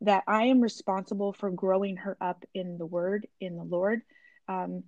that 0.00 0.24
I 0.26 0.46
am 0.46 0.60
responsible 0.60 1.34
for 1.34 1.50
growing 1.50 1.98
her 1.98 2.16
up 2.20 2.44
in 2.52 2.78
the 2.78 2.86
word, 2.86 3.28
in 3.38 3.54
the 3.54 3.62
Lord, 3.62 4.02
um, 4.48 4.82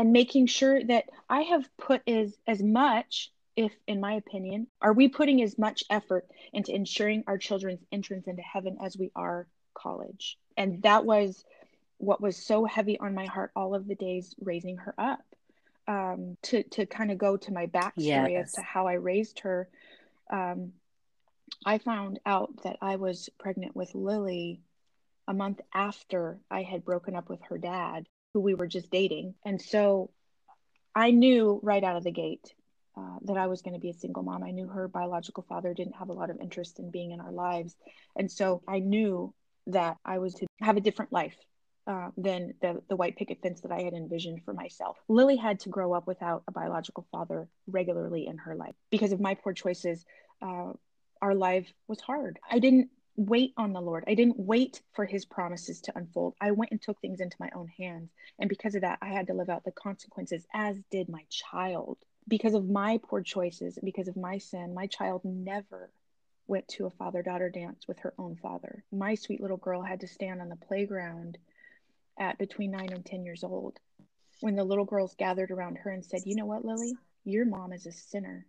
and 0.00 0.14
making 0.14 0.46
sure 0.46 0.82
that 0.82 1.04
I 1.28 1.42
have 1.42 1.68
put 1.76 2.00
as, 2.08 2.34
as 2.46 2.62
much, 2.62 3.30
if 3.54 3.70
in 3.86 4.00
my 4.00 4.14
opinion, 4.14 4.66
are 4.80 4.94
we 4.94 5.08
putting 5.08 5.42
as 5.42 5.58
much 5.58 5.84
effort 5.90 6.26
into 6.54 6.74
ensuring 6.74 7.22
our 7.26 7.36
children's 7.36 7.84
entrance 7.92 8.26
into 8.26 8.40
heaven 8.40 8.78
as 8.82 8.96
we 8.96 9.10
are 9.14 9.46
college? 9.74 10.38
And 10.56 10.82
that 10.84 11.04
was 11.04 11.44
what 11.98 12.22
was 12.22 12.38
so 12.38 12.64
heavy 12.64 12.98
on 12.98 13.14
my 13.14 13.26
heart 13.26 13.50
all 13.54 13.74
of 13.74 13.86
the 13.86 13.94
days 13.94 14.34
raising 14.40 14.78
her 14.78 14.94
up. 14.96 15.20
Um, 15.86 16.38
to 16.44 16.62
to 16.62 16.86
kind 16.86 17.10
of 17.10 17.18
go 17.18 17.36
to 17.36 17.52
my 17.52 17.66
backstory 17.66 18.32
Yes. 18.32 18.48
as 18.48 18.52
to 18.52 18.62
how 18.62 18.86
I 18.86 18.94
raised 18.94 19.40
her, 19.40 19.68
um, 20.30 20.72
I 21.66 21.76
found 21.76 22.20
out 22.24 22.62
that 22.62 22.78
I 22.80 22.96
was 22.96 23.28
pregnant 23.38 23.76
with 23.76 23.94
Lily 23.94 24.60
a 25.28 25.34
month 25.34 25.60
after 25.74 26.38
I 26.50 26.62
had 26.62 26.86
broken 26.86 27.16
up 27.16 27.28
with 27.28 27.42
her 27.50 27.58
dad, 27.58 28.06
who 28.34 28.40
we 28.40 28.54
were 28.54 28.66
just 28.66 28.90
dating. 28.90 29.34
And 29.44 29.60
so 29.60 30.10
I 30.94 31.10
knew 31.10 31.60
right 31.62 31.82
out 31.82 31.96
of 31.96 32.04
the 32.04 32.10
gate 32.10 32.54
uh, 32.96 33.16
that 33.22 33.36
I 33.36 33.46
was 33.46 33.62
going 33.62 33.74
to 33.74 33.80
be 33.80 33.90
a 33.90 33.94
single 33.94 34.22
mom. 34.22 34.42
I 34.42 34.50
knew 34.50 34.68
her 34.68 34.88
biological 34.88 35.44
father 35.48 35.74
didn't 35.74 35.96
have 35.96 36.08
a 36.08 36.12
lot 36.12 36.30
of 36.30 36.40
interest 36.40 36.78
in 36.78 36.90
being 36.90 37.12
in 37.12 37.20
our 37.20 37.32
lives. 37.32 37.76
And 38.16 38.30
so 38.30 38.62
I 38.66 38.80
knew 38.80 39.32
that 39.68 39.96
I 40.04 40.18
was 40.18 40.34
to 40.34 40.46
have 40.60 40.76
a 40.76 40.80
different 40.80 41.12
life. 41.12 41.36
Uh, 41.86 42.10
than 42.16 42.54
the, 42.60 42.80
the 42.88 42.94
white 42.94 43.16
picket 43.16 43.40
fence 43.42 43.62
that 43.62 43.72
I 43.72 43.80
had 43.80 43.94
envisioned 43.94 44.44
for 44.44 44.52
myself. 44.52 44.98
Lily 45.08 45.36
had 45.36 45.58
to 45.60 45.70
grow 45.70 45.92
up 45.92 46.06
without 46.06 46.44
a 46.46 46.52
biological 46.52 47.04
father 47.10 47.48
regularly 47.66 48.26
in 48.26 48.36
her 48.36 48.54
life. 48.54 48.74
Because 48.90 49.10
of 49.10 49.18
my 49.18 49.34
poor 49.34 49.54
choices, 49.54 50.04
uh, 50.40 50.72
our 51.20 51.34
life 51.34 51.72
was 51.88 51.98
hard. 52.00 52.38
I 52.48 52.60
didn't 52.60 52.90
wait 53.26 53.52
on 53.56 53.72
the 53.72 53.80
Lord. 53.80 54.04
I 54.06 54.14
didn't 54.14 54.38
wait 54.38 54.80
for 54.92 55.04
his 55.04 55.24
promises 55.24 55.80
to 55.82 55.92
unfold. 55.96 56.34
I 56.40 56.52
went 56.52 56.70
and 56.70 56.80
took 56.80 57.00
things 57.00 57.20
into 57.20 57.36
my 57.38 57.50
own 57.54 57.68
hands. 57.68 58.10
And 58.38 58.48
because 58.48 58.74
of 58.74 58.80
that, 58.82 58.98
I 59.02 59.08
had 59.08 59.26
to 59.26 59.34
live 59.34 59.50
out 59.50 59.64
the 59.64 59.72
consequences, 59.72 60.46
as 60.54 60.76
did 60.90 61.08
my 61.08 61.24
child. 61.28 61.98
Because 62.28 62.54
of 62.54 62.68
my 62.68 62.98
poor 63.02 63.22
choices, 63.22 63.78
because 63.82 64.08
of 64.08 64.16
my 64.16 64.38
sin, 64.38 64.74
my 64.74 64.86
child 64.86 65.22
never 65.24 65.90
went 66.46 66.66
to 66.68 66.86
a 66.86 66.90
father 66.90 67.22
daughter 67.22 67.50
dance 67.50 67.86
with 67.86 67.98
her 68.00 68.14
own 68.18 68.36
father. 68.36 68.84
My 68.90 69.14
sweet 69.14 69.40
little 69.40 69.56
girl 69.56 69.82
had 69.82 70.00
to 70.00 70.08
stand 70.08 70.40
on 70.40 70.48
the 70.48 70.56
playground 70.56 71.38
at 72.18 72.38
between 72.38 72.70
nine 72.70 72.92
and 72.92 73.04
10 73.04 73.24
years 73.24 73.44
old 73.44 73.78
when 74.40 74.56
the 74.56 74.64
little 74.64 74.84
girls 74.84 75.14
gathered 75.14 75.50
around 75.50 75.76
her 75.76 75.90
and 75.90 76.04
said, 76.04 76.22
You 76.24 76.36
know 76.36 76.46
what, 76.46 76.64
Lily? 76.64 76.94
Your 77.24 77.44
mom 77.44 77.72
is 77.72 77.86
a 77.86 77.92
sinner. 77.92 78.46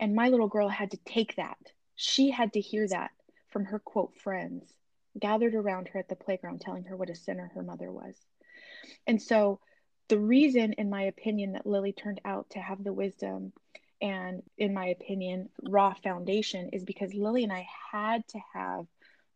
And 0.00 0.14
my 0.14 0.28
little 0.28 0.48
girl 0.48 0.68
had 0.68 0.90
to 0.90 0.98
take 1.04 1.36
that. 1.36 1.58
She 1.94 2.30
had 2.30 2.54
to 2.54 2.60
hear 2.60 2.88
that 2.88 3.12
from 3.52 3.66
her 3.66 3.78
quote 3.78 4.16
friends 4.18 4.72
gathered 5.18 5.54
around 5.54 5.88
her 5.88 5.98
at 5.98 6.08
the 6.08 6.16
playground 6.16 6.60
telling 6.60 6.84
her 6.84 6.96
what 6.96 7.10
a 7.10 7.14
sinner 7.14 7.52
her 7.54 7.62
mother 7.62 7.92
was. 7.92 8.16
And 9.06 9.20
so, 9.20 9.60
the 10.08 10.18
reason, 10.18 10.74
in 10.74 10.90
my 10.90 11.02
opinion, 11.02 11.52
that 11.52 11.66
Lily 11.66 11.92
turned 11.92 12.20
out 12.24 12.50
to 12.50 12.58
have 12.58 12.82
the 12.82 12.92
wisdom 12.92 13.52
and, 14.00 14.42
in 14.58 14.74
my 14.74 14.86
opinion, 14.86 15.48
raw 15.62 15.94
foundation 15.94 16.70
is 16.72 16.84
because 16.84 17.14
Lily 17.14 17.44
and 17.44 17.52
I 17.52 17.66
had 17.92 18.26
to 18.28 18.38
have 18.52 18.86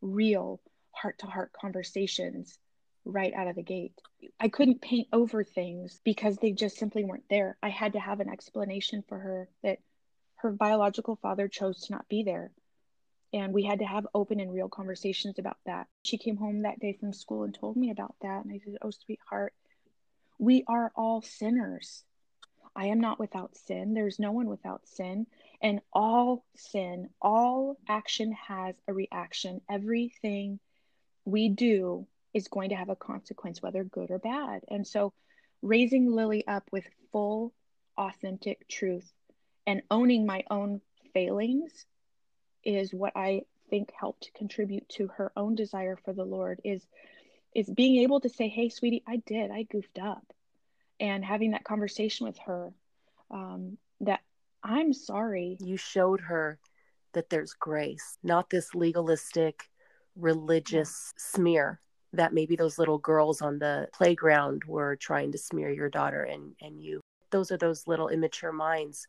real 0.03 0.61
heart 0.91 1.19
to 1.21 1.27
heart 1.27 1.53
conversations 1.53 2.59
right 3.05 3.33
out 3.33 3.47
of 3.47 3.55
the 3.55 3.63
gate. 3.63 3.93
I 4.41 4.49
couldn't 4.49 4.83
paint 4.83 5.07
over 5.13 5.45
things 5.45 6.01
because 6.05 6.37
they 6.37 6.51
just 6.51 6.77
simply 6.77 7.05
weren't 7.05 7.29
there. 7.31 7.57
I 7.63 7.69
had 7.69 7.93
to 7.93 8.01
have 8.01 8.19
an 8.19 8.29
explanation 8.29 9.05
for 9.09 9.19
her 9.19 9.49
that 9.63 9.79
her 10.37 10.51
biological 10.51 11.17
father 11.17 11.47
chose 11.49 11.83
to 11.83 11.93
not 11.93 12.09
be 12.09 12.25
there. 12.25 12.51
And 13.33 13.53
we 13.53 13.65
had 13.65 13.81
to 13.81 13.85
have 13.85 14.07
open 14.15 14.41
and 14.41 14.53
real 14.53 14.69
conversations 14.69 15.39
about 15.39 15.59
that. 15.67 15.89
She 16.05 16.19
came 16.19 16.37
home 16.37 16.63
that 16.63 16.79
day 16.79 16.93
from 16.93 17.13
school 17.13 17.43
and 17.43 17.55
told 17.55 17.77
me 17.77 17.91
about 17.91 18.15
that. 18.23 18.45
And 18.45 18.53
I 18.53 18.59
said, 18.65 18.77
Oh, 18.83 18.91
sweetheart, 18.91 19.53
we 20.39 20.65
are 20.69 20.93
all 20.95 21.23
sinners. 21.23 22.05
I 22.75 22.87
am 22.87 23.01
not 23.01 23.19
without 23.19 23.57
sin. 23.57 23.95
There's 23.95 24.19
no 24.19 24.33
one 24.33 24.49
without 24.49 24.87
sin. 24.87 25.27
And 25.63 25.81
all 25.93 26.45
sin, 26.55 27.09
all 27.21 27.79
action 27.89 28.33
has 28.33 28.77
a 28.87 28.93
reaction. 28.93 29.63
Everything 29.69 30.61
we 31.25 31.49
do 31.49 32.07
is 32.35 32.49
going 32.49 32.71
to 32.71 32.77
have 32.77 32.91
a 32.91 32.97
consequence, 32.97 33.63
whether 33.63 33.83
good 33.83 34.11
or 34.11 34.19
bad. 34.19 34.63
And 34.69 34.87
so, 34.87 35.15
raising 35.63 36.13
Lily 36.13 36.47
up 36.47 36.69
with 36.71 36.85
full, 37.11 37.55
authentic 37.97 38.69
truth 38.69 39.11
and 39.67 39.83
owning 39.91 40.27
my 40.27 40.45
own 40.51 40.83
failings 41.15 41.87
is 42.67 42.93
what 42.93 43.13
I 43.17 43.43
think 43.71 43.93
helped 43.99 44.31
contribute 44.35 44.89
to 44.91 45.07
her 45.09 45.33
own 45.37 45.55
desire 45.55 45.97
for 45.97 46.13
the 46.13 46.25
Lord 46.25 46.61
is 46.65 46.87
is 47.55 47.71
being 47.71 48.03
able 48.03 48.21
to 48.21 48.29
say, 48.29 48.49
"Hey, 48.49 48.69
sweetie, 48.69 49.03
I 49.07 49.17
did. 49.19 49.51
I 49.51 49.63
goofed 49.63 49.99
up," 49.99 50.33
and 51.01 51.25
having 51.25 51.53
that 51.53 51.65
conversation 51.65 52.27
with 52.27 52.39
her 52.39 52.73
um, 53.31 53.79
that 54.01 54.21
I'm 54.63 54.93
sorry. 54.93 55.57
you 55.61 55.77
showed 55.77 56.21
her 56.21 56.59
that 57.13 57.31
there's 57.31 57.55
grace, 57.55 58.19
not 58.23 58.51
this 58.51 58.75
legalistic 58.75 59.71
religious 60.17 61.13
smear 61.17 61.81
that 62.13 62.33
maybe 62.33 62.57
those 62.57 62.79
little 62.79 62.99
girls 62.99 63.43
on 63.43 63.59
the 63.59 63.89
playground 63.93 64.65
were 64.65 64.97
trying 64.97 65.33
to 65.33 65.39
smear 65.39 65.71
your 65.71 65.91
daughter 65.91 66.23
and 66.23 66.55
and 66.63 66.83
you 66.83 67.01
those 67.31 67.51
are 67.51 67.59
those 67.59 67.87
little 67.87 68.09
immature 68.09 68.53
minds 68.53 69.07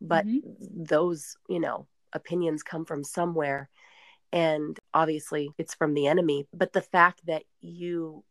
but 0.00 0.24
Mhm. 0.24 0.40
those 0.88 1.36
you 1.48 1.60
know 1.60 1.86
opinions 2.12 2.62
come 2.62 2.84
from 2.84 3.04
somewhere 3.04 3.68
and 4.32 4.78
obviously 4.94 5.50
it's 5.58 5.74
from 5.74 5.94
the 5.94 6.06
enemy. 6.06 6.46
But 6.52 6.72
the 6.72 6.82
fact 6.82 7.22
that 7.26 7.44
you 7.60 8.24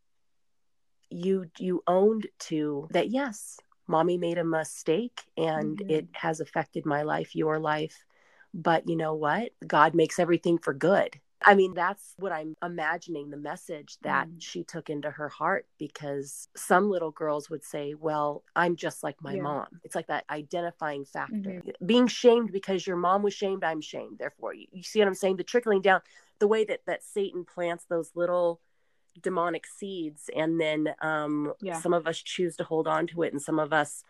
you 1.09 1.49
you 1.59 1.83
owned 1.87 2.27
to 2.39 2.87
that 2.91 3.09
yes 3.09 3.59
mommy 3.87 4.17
made 4.17 4.37
a 4.37 4.43
mistake 4.43 5.21
and 5.37 5.77
Mhm. 5.77 5.89
it 5.89 6.07
has 6.13 6.39
affected 6.39 6.85
my 6.85 7.03
life 7.03 7.35
your 7.35 7.59
life. 7.59 8.05
But 8.53 8.87
you 8.89 8.95
know 8.95 9.13
what? 9.13 9.51
God 9.65 9.93
makes 9.93 10.17
everything 10.19 10.57
for 10.57 10.73
good 10.73 11.19
i 11.45 11.53
mean 11.55 11.73
that's 11.73 12.13
what 12.17 12.31
i'm 12.31 12.55
imagining 12.63 13.29
the 13.29 13.37
message 13.37 13.97
that 14.01 14.27
Mm. 14.27 14.41
she 14.41 14.63
took 14.63 14.89
into 14.89 15.09
her 15.11 15.29
heart 15.29 15.67
because 15.77 16.47
some 16.55 16.89
little 16.89 17.11
girls 17.11 17.49
would 17.49 17.63
say 17.63 17.93
well 17.93 18.43
i'm 18.55 18.75
just 18.75 19.03
like 19.03 19.15
my 19.21 19.35
Yeah. 19.35 19.41
mom 19.43 19.67
it's 19.83 19.95
like 19.95 20.07
that 20.07 20.25
identifying 20.29 21.05
factor 21.05 21.61
Mhm. 21.65 21.71
being 21.85 22.07
shamed 22.07 22.51
because 22.51 22.85
your 22.87 22.97
mom 22.97 23.21
was 23.23 23.33
shamed 23.33 23.63
i'm 23.63 23.81
shamed 23.81 24.17
therefore 24.19 24.53
you, 24.53 24.67
you 24.71 24.83
see 24.83 24.99
what 24.99 25.07
i'm 25.07 25.13
saying 25.15 25.37
the 25.37 25.43
trickling 25.43 25.81
down 25.81 26.01
the 26.39 26.47
way 26.47 26.65
that 26.65 26.81
that 26.85 27.03
satan 27.03 27.45
plants 27.45 27.85
those 27.85 28.11
little 28.15 28.61
demonic 29.21 29.65
seeds 29.65 30.29
and 30.35 30.59
then 30.59 30.93
um 31.01 31.53
Yeah. 31.61 31.79
some 31.79 31.93
of 31.93 32.05
us 32.07 32.17
choose 32.17 32.55
to 32.57 32.63
hold 32.63 32.87
on 32.87 33.07
to 33.07 33.23
it 33.23 33.31
and 33.31 33.41
some 33.41 33.59
of 33.59 33.71
us 33.71 34.03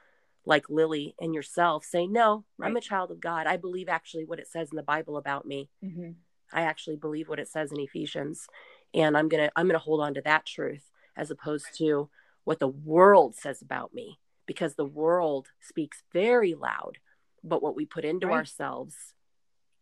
like 0.48 0.70
lily 0.70 1.16
and 1.20 1.34
yourself 1.36 1.84
say 1.86 2.08
no 2.08 2.44
i'm 2.62 2.76
a 2.76 2.82
child 2.82 3.12
of 3.12 3.20
god 3.20 3.46
i 3.48 3.58
believe 3.58 3.90
actually 3.90 4.26
what 4.26 4.40
it 4.40 4.48
says 4.48 4.70
in 4.72 4.76
the 4.78 4.84
bible 4.84 5.18
about 5.18 5.46
me 5.46 5.70
hmm 5.82 6.12
i 6.56 6.62
actually 6.62 6.96
believe 6.96 7.30
what 7.30 7.40
it 7.40 7.48
says 7.48 7.72
in 7.72 7.80
ephesians 7.80 8.48
and 8.94 9.16
i'm 9.18 9.30
gonna 9.30 9.52
i'm 9.56 9.68
gonna 9.68 9.78
hold 9.80 10.02
on 10.02 10.14
to 10.14 10.22
that 10.22 10.46
truth 10.46 10.92
as 11.16 11.30
opposed 11.32 11.68
to 11.78 12.10
what 12.44 12.60
the 12.60 12.68
world 12.68 13.36
says 13.36 13.62
about 13.62 13.94
me 13.94 14.20
because 14.48 14.76
the 14.76 14.86
world 14.86 15.48
speaks 15.60 16.04
very 16.14 16.54
loud 16.56 16.98
but 17.44 17.62
what 17.62 17.76
we 17.76 17.86
put 17.86 18.06
into 18.06 18.28
Right. 18.28 18.38
ourselves 18.38 19.14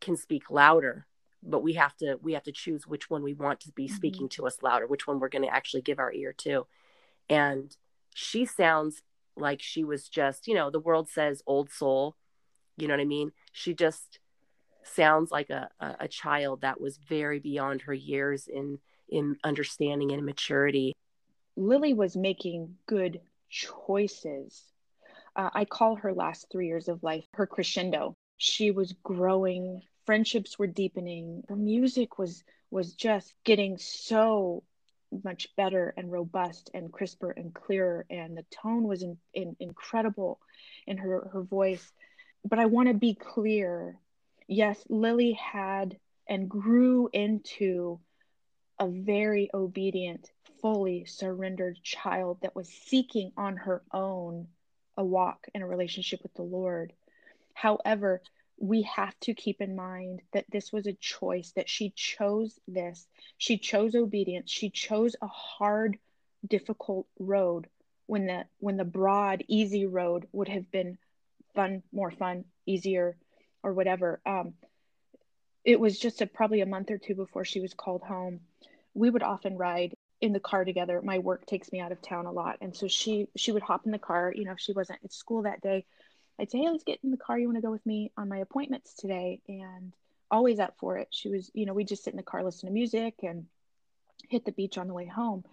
can 0.01 0.17
speak 0.17 0.49
louder 0.49 1.07
but 1.41 1.63
we 1.63 1.73
have 1.73 1.95
to 1.97 2.17
we 2.21 2.33
have 2.33 2.43
to 2.43 2.51
choose 2.51 2.87
which 2.87 3.09
one 3.09 3.23
we 3.23 3.33
want 3.33 3.59
to 3.61 3.71
be 3.71 3.87
Mhm. 3.87 3.95
speaking 3.95 4.29
to 4.29 4.45
us 4.47 4.61
louder 4.61 4.87
which 4.87 5.07
one 5.07 5.19
we're 5.19 5.29
going 5.29 5.43
to 5.43 5.53
actually 5.53 5.81
give 5.81 5.99
our 5.99 6.11
ear 6.13 6.33
to 6.33 6.67
and 7.29 7.77
she 8.13 8.45
sounds 8.45 9.01
like 9.35 9.61
she 9.61 9.83
was 9.83 10.07
just 10.09 10.47
you 10.47 10.53
know 10.53 10.69
the 10.69 10.79
world 10.79 11.09
says 11.09 11.41
old 11.47 11.69
soul 11.71 12.15
you 12.77 12.87
know 12.87 12.93
what 12.93 13.01
i 13.01 13.05
mean 13.05 13.31
she 13.51 13.73
just 13.73 14.19
sounds 14.83 15.31
like 15.31 15.49
a, 15.49 15.69
a, 15.79 16.07
child 16.07 16.61
that 16.61 16.79
was 16.79 16.97
very 16.97 17.39
beyond 17.39 17.81
her 17.83 17.93
years 17.93 18.47
in 18.47 18.79
in 19.09 19.37
understanding 19.43 20.11
and 20.11 20.25
maturity 20.25 20.93
Lily 21.55 21.93
was 21.93 22.17
making 22.17 22.75
good 22.87 23.21
choices. 23.49 24.63
Uh, 25.35 25.49
I 25.53 25.65
call 25.65 25.95
her 25.97 26.13
last 26.13 26.47
three 26.51 26.67
years 26.67 26.87
of 26.87 27.03
life 27.03 27.25
her 27.33 27.45
crescendo. 27.45 28.15
She 28.37 28.71
was 28.71 28.93
growing 29.03 29.81
friendships 30.05 30.59
were 30.59 30.67
deepening 30.67 31.43
the 31.47 31.55
music 31.55 32.17
was 32.17 32.43
was 32.71 32.93
just 32.93 33.33
getting 33.43 33.77
so 33.77 34.63
much 35.23 35.47
better 35.55 35.93
and 35.95 36.11
robust 36.11 36.71
and 36.73 36.91
crisper 36.91 37.31
and 37.31 37.53
clearer 37.53 38.05
and 38.09 38.35
the 38.35 38.45
tone 38.49 38.83
was 38.83 39.03
in, 39.03 39.17
in, 39.33 39.55
incredible 39.59 40.39
in 40.87 40.97
her 40.97 41.29
her 41.31 41.41
voice 41.41 41.91
but 42.43 42.59
i 42.59 42.65
want 42.65 42.87
to 42.87 42.93
be 42.93 43.13
clear 43.13 43.97
yes 44.47 44.83
lily 44.89 45.33
had 45.33 45.97
and 46.27 46.49
grew 46.49 47.09
into 47.13 47.99
a 48.79 48.87
very 48.87 49.49
obedient 49.53 50.31
fully 50.61 51.05
surrendered 51.05 51.77
child 51.83 52.37
that 52.41 52.55
was 52.55 52.69
seeking 52.69 53.31
on 53.37 53.57
her 53.57 53.83
own 53.93 54.47
a 54.97 55.03
walk 55.03 55.47
in 55.53 55.61
a 55.61 55.67
relationship 55.67 56.21
with 56.23 56.33
the 56.35 56.41
lord. 56.41 56.93
However 57.53 58.21
we 58.57 58.83
have 58.83 59.19
to 59.21 59.33
keep 59.33 59.61
in 59.61 59.75
mind 59.75 60.21
that 60.31 60.45
this 60.49 60.71
was 60.71 60.87
a 60.87 60.93
choice 60.93 61.51
that 61.55 61.67
she 61.67 61.91
chose 61.95 62.59
this. 62.67 63.07
She 63.37 63.57
chose 63.57 63.95
obedience. 63.95 64.49
She 64.49 64.69
chose 64.69 65.15
a 65.21 65.27
hard 65.27 65.97
difficult 66.47 67.07
road 67.19 67.67
when 68.05 68.27
the 68.27 68.45
when 68.59 68.77
the 68.77 68.85
broad 68.85 69.43
easy 69.47 69.85
road 69.85 70.27
would 70.31 70.47
have 70.49 70.69
been 70.71 70.97
fun 71.55 71.83
more 71.91 72.11
fun 72.11 72.45
easier 72.65 73.17
or 73.63 73.73
whatever 73.73 74.19
um 74.25 74.53
it 75.65 75.79
was 75.79 75.97
just 75.97 76.21
a, 76.21 76.27
probably 76.27 76.59
a 76.59 76.65
month 76.65 76.91
or 76.91 76.97
two 76.97 77.15
before 77.15 77.45
she 77.45 77.59
was 77.59 77.73
called 77.73 78.03
home 78.03 78.39
we 78.93 79.09
would 79.09 79.23
often 79.23 79.57
ride 79.57 79.95
in 80.21 80.33
the 80.33 80.39
car 80.39 80.63
together 80.65 81.01
my 81.01 81.19
work 81.19 81.45
takes 81.45 81.71
me 81.71 81.79
out 81.79 81.91
of 81.91 82.01
town 82.01 82.25
a 82.25 82.31
lot 82.31 82.57
and 82.61 82.75
so 82.75 82.87
she 82.87 83.27
she 83.35 83.51
would 83.51 83.63
hop 83.63 83.85
in 83.85 83.91
the 83.91 83.99
car 83.99 84.33
you 84.35 84.45
know 84.45 84.51
if 84.51 84.59
she 84.59 84.73
wasn't 84.73 84.99
at 85.03 85.11
school 85.11 85.43
that 85.43 85.61
day 85.61 85.85
I'd 86.39 86.49
say, 86.49 86.59
hey, 86.59 86.69
let's 86.69 86.83
get 86.83 86.99
in 87.03 87.11
the 87.11 87.17
car. 87.17 87.37
You 87.37 87.47
want 87.47 87.57
to 87.57 87.61
go 87.61 87.71
with 87.71 87.85
me 87.85 88.11
on 88.17 88.29
my 88.29 88.37
appointments 88.37 88.95
today? 88.95 89.41
And 89.47 89.93
always 90.31 90.59
up 90.59 90.75
for 90.79 90.97
it. 90.97 91.09
She 91.11 91.29
was, 91.29 91.51
you 91.53 91.65
know, 91.65 91.73
we 91.73 91.83
just 91.83 92.03
sit 92.03 92.13
in 92.13 92.17
the 92.17 92.23
car, 92.23 92.43
listen 92.43 92.67
to 92.67 92.73
music, 92.73 93.15
and 93.23 93.45
hit 94.29 94.45
the 94.45 94.51
beach 94.51 94.77
on 94.77 94.87
the 94.87 94.93
way 94.93 95.05
home. 95.05 95.43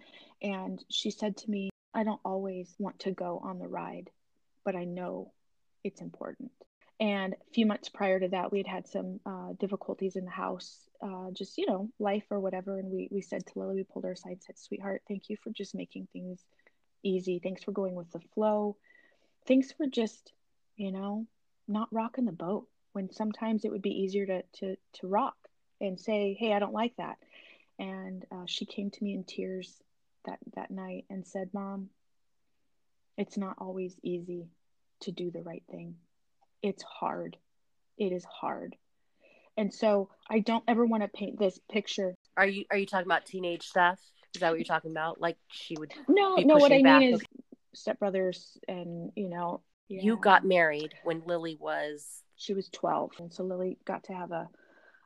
And 0.41 0.83
she 0.89 1.11
said 1.11 1.37
to 1.37 1.51
me, 1.51 1.69
I 1.93 2.03
don't 2.03 2.21
always 2.25 2.73
want 2.79 2.99
to 2.99 3.11
go 3.11 3.39
on 3.43 3.59
the 3.59 3.67
ride, 3.67 4.09
but 4.65 4.75
I 4.75 4.85
know 4.85 5.31
it's 5.83 6.01
important. 6.01 6.51
And 7.01 7.33
a 7.33 7.53
few 7.53 7.65
months 7.65 7.89
prior 7.89 8.19
to 8.19 8.29
that, 8.29 8.51
we 8.51 8.59
had 8.59 8.67
had 8.67 8.87
some 8.87 9.19
uh, 9.25 9.53
difficulties 9.59 10.15
in 10.15 10.23
the 10.23 10.31
house, 10.31 10.87
uh, 11.01 11.31
just, 11.33 11.57
you 11.57 11.65
know, 11.65 11.89
life 11.99 12.25
or 12.29 12.39
whatever. 12.39 12.77
And 12.77 12.91
we, 12.91 13.09
we 13.11 13.21
said 13.21 13.45
to 13.47 13.59
Lily, 13.59 13.75
we 13.75 13.83
pulled 13.83 14.05
her 14.05 14.11
aside, 14.11 14.43
said, 14.43 14.57
sweetheart, 14.57 15.01
thank 15.07 15.29
you 15.29 15.35
for 15.43 15.49
just 15.49 15.75
making 15.75 16.07
things 16.13 16.45
easy. 17.03 17.39
Thanks 17.43 17.63
for 17.63 17.71
going 17.71 17.95
with 17.95 18.11
the 18.11 18.21
flow. 18.33 18.77
Thanks 19.47 19.71
for 19.71 19.87
just 19.87 20.31
you 20.81 20.91
know, 20.91 21.27
not 21.67 21.89
rocking 21.91 22.25
the 22.25 22.31
boat 22.31 22.67
when 22.93 23.11
sometimes 23.11 23.63
it 23.63 23.71
would 23.71 23.83
be 23.83 24.01
easier 24.01 24.25
to 24.25 24.43
to 24.53 24.75
to 24.93 25.07
rock 25.07 25.35
and 25.79 25.99
say, 25.99 26.35
"Hey, 26.39 26.53
I 26.53 26.59
don't 26.59 26.73
like 26.73 26.95
that." 26.97 27.17
And 27.77 28.25
uh, 28.31 28.45
she 28.47 28.65
came 28.65 28.89
to 28.89 29.03
me 29.03 29.13
in 29.13 29.23
tears 29.23 29.81
that 30.25 30.39
that 30.55 30.71
night 30.71 31.05
and 31.09 31.25
said, 31.25 31.53
"Mom, 31.53 31.89
it's 33.15 33.37
not 33.37 33.57
always 33.59 33.95
easy 34.01 34.47
to 35.01 35.11
do 35.11 35.29
the 35.29 35.43
right 35.43 35.63
thing. 35.69 35.95
It's 36.61 36.83
hard. 36.83 37.37
It 37.97 38.11
is 38.11 38.25
hard." 38.25 38.75
And 39.57 39.73
so 39.73 40.09
I 40.29 40.39
don't 40.39 40.63
ever 40.67 40.85
want 40.85 41.03
to 41.03 41.09
paint 41.09 41.37
this 41.37 41.59
picture. 41.69 42.15
Are 42.37 42.47
you 42.47 42.65
are 42.71 42.77
you 42.77 42.85
talking 42.85 43.07
about 43.07 43.25
teenage 43.25 43.67
stuff? 43.67 43.99
Is 44.33 44.41
that 44.41 44.49
what 44.49 44.59
you're 44.59 44.65
talking 44.65 44.91
about? 44.91 45.19
Like 45.19 45.37
she 45.51 45.75
would 45.77 45.93
No, 46.07 46.35
no, 46.37 46.57
what 46.57 46.71
I 46.71 46.81
mean 46.81 47.13
is 47.13 47.21
stepbrothers 47.75 48.57
and 48.67 49.11
you 49.15 49.29
know 49.29 49.61
yeah. 49.87 50.03
You 50.03 50.15
got 50.15 50.45
married 50.45 50.93
when 51.03 51.21
Lily 51.25 51.57
was 51.59 52.23
she 52.37 52.53
was 52.53 52.69
12 52.69 53.11
and 53.19 53.33
so 53.33 53.43
Lily 53.43 53.77
got 53.83 54.05
to 54.05 54.13
have 54.13 54.31
a 54.31 54.47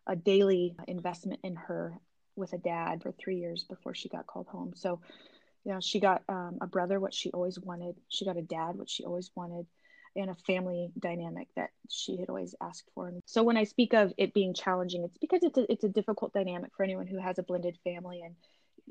a 0.06 0.16
daily 0.16 0.76
investment 0.88 1.40
in 1.44 1.56
her 1.56 1.98
with 2.36 2.54
a 2.54 2.60
dad 2.60 3.02
for 3.02 3.12
3 3.12 3.38
years 3.38 3.64
before 3.64 3.96
she 3.96 4.10
got 4.10 4.28
called 4.28 4.46
home. 4.46 4.74
So 4.76 5.02
you 5.64 5.74
know, 5.74 5.80
she 5.80 6.00
got 6.00 6.22
um, 6.30 6.60
a 6.62 6.68
brother 6.68 7.00
what 7.00 7.16
she 7.16 7.32
always 7.32 7.60
wanted. 7.60 7.96
She 8.10 8.26
got 8.26 8.38
a 8.38 8.44
dad 8.44 8.76
what 8.76 8.88
she 8.88 9.04
always 9.04 9.32
wanted 9.36 9.66
and 10.16 10.30
a 10.30 10.36
family 10.36 10.92
dynamic 10.98 11.48
that 11.56 11.72
she 11.90 12.18
had 12.18 12.30
always 12.30 12.56
asked 12.62 12.90
for. 12.94 13.08
And 13.08 13.22
so 13.26 13.44
when 13.44 13.58
I 13.58 13.64
speak 13.64 13.94
of 13.94 14.14
it 14.18 14.34
being 14.34 14.54
challenging, 14.54 15.04
it's 15.04 15.18
because 15.18 15.44
it's 15.44 15.58
a, 15.58 15.72
it's 15.72 15.84
a 15.84 15.90
difficult 15.90 16.34
dynamic 16.34 16.72
for 16.76 16.84
anyone 16.84 17.08
who 17.08 17.18
has 17.18 17.38
a 17.38 17.44
blended 17.44 17.78
family 17.84 18.22
and 18.22 18.36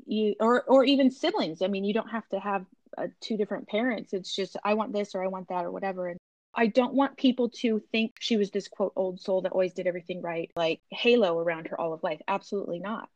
you 0.05 0.35
or 0.39 0.63
or 0.63 0.83
even 0.83 1.09
siblings. 1.09 1.61
I 1.61 1.67
mean, 1.67 1.85
you 1.85 1.93
don't 1.93 2.09
have 2.09 2.27
to 2.29 2.39
have 2.39 2.65
uh, 2.97 3.07
two 3.21 3.37
different 3.37 3.67
parents. 3.67 4.13
It's 4.13 4.35
just, 4.35 4.57
I 4.63 4.73
want 4.73 4.93
this 4.93 5.15
or 5.15 5.23
I 5.23 5.27
want 5.27 5.49
that 5.49 5.65
or 5.65 5.71
whatever. 5.71 6.07
And 6.07 6.19
I 6.53 6.67
don't 6.67 6.93
want 6.93 7.17
people 7.17 7.49
to 7.61 7.81
think 7.91 8.15
she 8.19 8.37
was 8.37 8.51
this 8.51 8.67
quote 8.67 8.93
old 8.95 9.19
soul 9.19 9.41
that 9.41 9.51
always 9.51 9.73
did 9.73 9.87
everything 9.87 10.21
right, 10.21 10.51
like 10.55 10.81
halo 10.89 11.37
around 11.37 11.67
her 11.67 11.79
all 11.79 11.93
of 11.93 12.03
life. 12.03 12.21
Absolutely 12.27 12.79
not. 12.79 13.09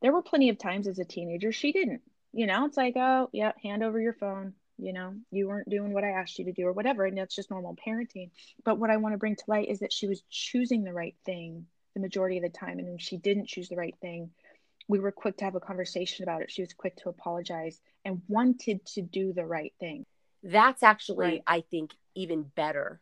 There 0.00 0.12
were 0.12 0.22
plenty 0.22 0.48
of 0.48 0.58
times 0.58 0.86
as 0.86 0.98
a 0.98 1.04
teenager 1.04 1.52
she 1.52 1.72
didn't. 1.72 2.02
You 2.32 2.46
know, 2.46 2.66
it's 2.66 2.76
like, 2.76 2.94
oh, 2.96 3.28
yeah, 3.32 3.52
hand 3.62 3.82
over 3.82 4.00
your 4.00 4.12
phone. 4.12 4.54
You 4.78 4.92
know, 4.92 5.14
you 5.30 5.48
weren't 5.48 5.68
doing 5.68 5.92
what 5.92 6.04
I 6.04 6.10
asked 6.10 6.38
you 6.38 6.44
to 6.46 6.52
do 6.52 6.66
or 6.66 6.72
whatever. 6.72 7.04
And 7.04 7.18
that's 7.18 7.34
just 7.34 7.50
normal 7.50 7.76
parenting. 7.76 8.30
But 8.64 8.78
what 8.78 8.90
I 8.90 8.96
want 8.96 9.14
to 9.14 9.18
bring 9.18 9.36
to 9.36 9.44
light 9.48 9.68
is 9.68 9.80
that 9.80 9.92
she 9.92 10.06
was 10.06 10.22
choosing 10.30 10.84
the 10.84 10.92
right 10.92 11.16
thing 11.26 11.66
the 11.94 12.00
majority 12.00 12.36
of 12.36 12.44
the 12.44 12.48
time. 12.48 12.78
And 12.78 12.88
when 12.88 12.98
she 12.98 13.16
didn't 13.16 13.48
choose 13.48 13.68
the 13.68 13.76
right 13.76 13.94
thing, 14.00 14.30
we 14.86 15.00
were 15.00 15.12
quick 15.12 15.36
to 15.38 15.44
have 15.44 15.54
a 15.54 15.60
conversation 15.60 16.22
about 16.22 16.42
it. 16.42 16.50
She 16.50 16.62
was 16.62 16.72
quick 16.72 16.96
to 16.98 17.08
apologize 17.08 17.80
and 18.04 18.22
wanted 18.28 18.84
to 18.86 19.02
do 19.02 19.32
the 19.32 19.44
right 19.44 19.72
thing. 19.80 20.06
That's 20.42 20.82
actually, 20.82 21.26
right. 21.26 21.42
I 21.46 21.60
think, 21.62 21.92
even 22.14 22.42
better 22.42 23.00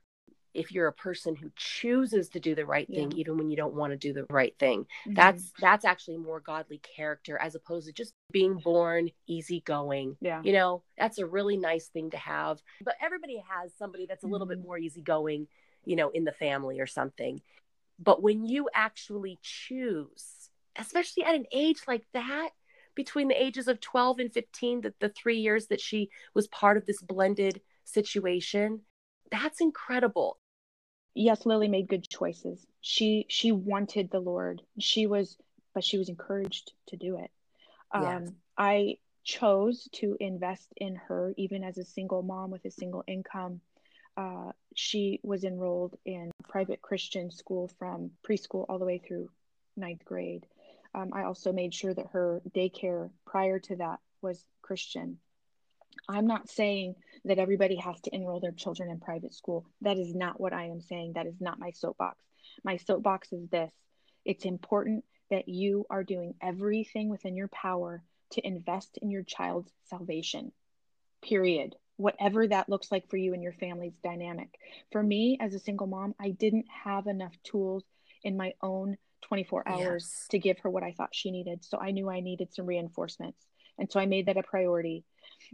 if 0.57 0.73
you're 0.73 0.89
a 0.89 0.93
person 0.93 1.37
who 1.37 1.51
chooses 1.55 2.31
to 2.31 2.41
do 2.41 2.55
the 2.55 2.65
right 2.65 2.89
thing 2.89 3.11
yeah. 3.11 3.19
even 3.19 3.37
when 3.37 3.51
you 3.51 3.57
don't 3.57 3.75
want 3.75 3.93
to 3.93 3.97
do 3.97 4.13
the 4.13 4.25
right 4.31 4.55
thing 4.59 4.81
mm-hmm. 4.81 5.15
that's 5.15 5.53
that's 5.61 5.85
actually 5.85 6.17
more 6.17 6.41
godly 6.41 6.79
character 6.79 7.39
as 7.39 7.55
opposed 7.55 7.87
to 7.87 7.93
just 7.93 8.13
being 8.33 8.57
born 8.59 9.11
easygoing 9.27 10.17
yeah 10.21 10.41
you 10.43 10.53
know 10.53 10.83
that's 10.99 11.19
a 11.19 11.27
really 11.27 11.57
nice 11.57 11.87
thing 11.89 12.11
to 12.11 12.17
have 12.17 12.61
but 12.83 12.95
everybody 13.01 13.43
has 13.49 13.73
somebody 13.79 14.07
that's 14.07 14.25
a 14.25 14.27
little 14.27 14.47
mm-hmm. 14.47 14.61
bit 14.61 14.67
more 14.67 14.79
easygoing 14.79 15.47
you 15.85 15.95
know 15.97 16.09
in 16.11 16.25
the 16.25 16.33
family 16.33 16.81
or 16.81 16.87
something 16.87 17.41
but 17.99 18.23
when 18.23 18.45
you 18.45 18.69
actually 18.75 19.39
choose 19.43 20.51
especially 20.77 21.25
at 21.25 21.35
an 21.35 21.47
age 21.53 21.81
like 21.87 22.05
that 22.13 22.51
between 22.95 23.29
the 23.29 23.43
ages 23.43 23.69
of 23.69 23.81
12 23.81 24.19
and 24.21 24.33
15 24.33 24.81
the, 24.81 24.95
the 25.01 25.09
three 25.11 25.39
years 25.39 25.67
that 25.67 25.81
she 25.81 26.09
was 26.35 26.49
part 26.49 26.77
of 26.77 26.87
this 26.87 27.03
blended 27.03 27.61
situation 27.85 28.81
that's 29.31 29.61
incredible 29.61 30.39
yes 31.17 31.47
lily 31.47 31.69
made 31.69 31.89
good 31.89 32.09
choices. 32.09 32.67
She 32.81 33.27
she 33.29 33.53
wanted 33.53 34.11
the 34.11 34.21
lord. 34.21 34.63
She 34.79 35.07
was 35.07 35.37
but 35.75 35.85
she 35.85 35.99
was 35.99 36.09
encouraged 36.09 36.73
to 36.89 36.97
do 36.97 37.19
it. 37.19 37.31
Um 37.93 38.37
i 38.57 38.97
chose 39.25 39.89
to 39.93 40.17
invest 40.21 40.73
in 40.77 40.95
her 40.95 41.35
even 41.37 41.65
as 41.65 41.79
a 41.79 41.85
single 41.85 42.23
mom 42.23 42.51
with 42.51 42.65
a 42.65 42.71
single 42.71 43.05
income. 43.07 43.61
Uh, 44.17 44.53
she 44.75 45.21
was 45.23 45.45
enrolled 45.45 45.95
in 46.07 46.31
private 46.49 46.81
christian 46.81 47.31
school 47.31 47.69
from 47.79 48.11
preschool 48.27 48.65
all 48.69 48.79
the 48.79 48.85
way 48.85 48.97
through 48.99 49.29
ninth 49.77 50.05
grade. 50.05 50.47
Um, 50.95 51.11
I 51.13 51.25
also 51.25 51.53
made 51.53 51.75
sure 51.75 51.93
that 51.93 52.07
her 52.13 52.41
daycare 52.55 53.11
prior 53.27 53.59
to 53.61 53.77
that 53.77 54.01
was 54.23 54.43
Christian. 54.63 55.19
I'm 56.09 56.27
not 56.27 56.49
saying 56.49 56.95
that 57.27 57.39
everybody 57.39 57.77
has 57.77 58.01
to 58.03 58.15
enroll 58.15 58.41
their 58.41 58.53
children 58.53 58.91
in 58.91 59.01
private 59.01 59.35
school. 59.35 59.67
That 59.83 59.99
is 59.99 60.15
not 60.15 60.41
what 60.41 60.53
I 60.53 60.67
am 60.67 60.81
saying. 60.81 61.15
That 61.15 61.27
is 61.27 61.41
not 61.41 61.59
my 61.59 61.73
soapbox. 61.73 62.17
My 62.65 62.77
soapbox 62.77 63.33
is 63.33 63.49
this 63.49 63.71
it's 64.25 64.45
important 64.45 65.05
that 65.31 65.49
you 65.49 65.87
are 65.91 66.05
doing 66.05 66.35
everything 66.41 67.09
within 67.09 67.37
your 67.37 67.49
power 67.49 68.03
to 68.31 68.47
invest 68.47 68.99
in 69.03 69.11
your 69.11 69.23
child's 69.23 69.73
salvation, 69.85 70.53
period. 71.23 71.75
Whatever 71.97 72.47
that 72.47 72.69
looks 72.69 72.93
like 72.93 73.09
for 73.09 73.17
you 73.17 73.33
and 73.33 73.43
your 73.43 73.55
family's 73.55 73.97
dynamic. 74.05 74.51
For 74.93 75.03
me, 75.03 75.39
as 75.41 75.55
a 75.55 75.59
single 75.59 75.87
mom, 75.87 76.15
I 76.21 76.31
didn't 76.31 76.67
have 76.85 77.07
enough 77.07 77.35
tools 77.43 77.85
in 78.23 78.37
my 78.37 78.53
own 78.63 78.99
24 79.23 79.67
hours 79.67 80.09
yes. 80.13 80.29
to 80.31 80.39
give 80.39 80.59
her 80.61 80.71
what 80.71 80.83
I 80.83 80.93
thought 80.93 81.15
she 81.15 81.31
needed. 81.31 81.65
So 81.65 81.79
I 81.79 81.93
knew 81.93 82.11
I 82.11 82.21
needed 82.21 82.53
some 82.53 82.67
reinforcements. 82.67 83.39
And 83.79 83.91
so 83.91 84.01
I 84.01 84.07
made 84.07 84.27
that 84.27 84.37
a 84.37 84.43
priority. 84.43 85.05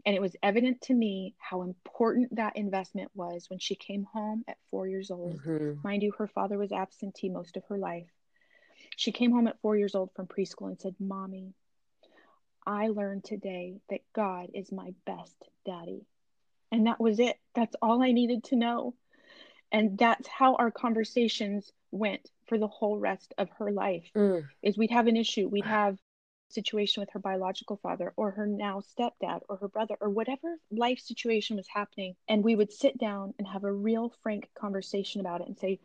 And 0.04 0.14
it 0.14 0.22
was 0.22 0.36
evident 0.42 0.80
to 0.82 0.94
me 0.94 1.34
how 1.38 1.62
important 1.62 2.34
that 2.36 2.56
investment 2.56 3.10
was 3.14 3.48
when 3.48 3.58
she 3.58 3.74
came 3.74 4.04
home 4.04 4.44
at 4.48 4.56
four 4.70 4.86
years 4.86 5.10
old. 5.10 5.40
Mm-hmm. 5.42 5.80
Mind 5.84 6.02
you, 6.02 6.12
her 6.18 6.26
father 6.26 6.58
was 6.58 6.72
absentee 6.72 7.28
most 7.28 7.56
of 7.56 7.64
her 7.68 7.78
life. 7.78 8.08
She 8.96 9.12
came 9.12 9.32
home 9.32 9.46
at 9.46 9.60
four 9.60 9.76
years 9.76 9.94
old 9.94 10.10
from 10.14 10.26
preschool 10.26 10.68
and 10.68 10.80
said, 10.80 10.94
Mommy, 10.98 11.54
I 12.66 12.88
learned 12.88 13.24
today 13.24 13.80
that 13.90 14.00
God 14.14 14.50
is 14.54 14.72
my 14.72 14.94
best 15.06 15.36
daddy. 15.64 16.06
And 16.70 16.86
that 16.86 17.00
was 17.00 17.18
it. 17.18 17.36
That's 17.54 17.76
all 17.82 18.02
I 18.02 18.12
needed 18.12 18.44
to 18.44 18.56
know. 18.56 18.94
And 19.70 19.96
that's 19.98 20.28
how 20.28 20.54
our 20.56 20.70
conversations 20.70 21.72
went 21.90 22.30
for 22.46 22.58
the 22.58 22.68
whole 22.68 22.98
rest 22.98 23.34
of 23.38 23.48
her 23.58 23.70
life 23.70 24.10
mm. 24.14 24.44
is 24.62 24.76
we'd 24.76 24.90
have 24.90 25.06
an 25.06 25.16
issue 25.16 25.48
we'd 25.48 25.64
have 25.64 25.98
situation 26.52 27.00
with 27.00 27.10
her 27.10 27.18
biological 27.18 27.78
father 27.82 28.12
or 28.16 28.30
her 28.32 28.46
now 28.46 28.80
stepdad 28.80 29.40
or 29.48 29.56
her 29.56 29.68
brother 29.68 29.96
or 30.00 30.10
whatever 30.10 30.56
life 30.70 30.98
situation 30.98 31.56
was 31.56 31.66
happening 31.72 32.14
and 32.28 32.44
we 32.44 32.54
would 32.54 32.72
sit 32.72 32.98
down 32.98 33.34
and 33.38 33.46
have 33.46 33.64
a 33.64 33.72
real 33.72 34.12
frank 34.22 34.48
conversation 34.54 35.20
about 35.20 35.40
it 35.40 35.48
and 35.48 35.58
say 35.58 35.78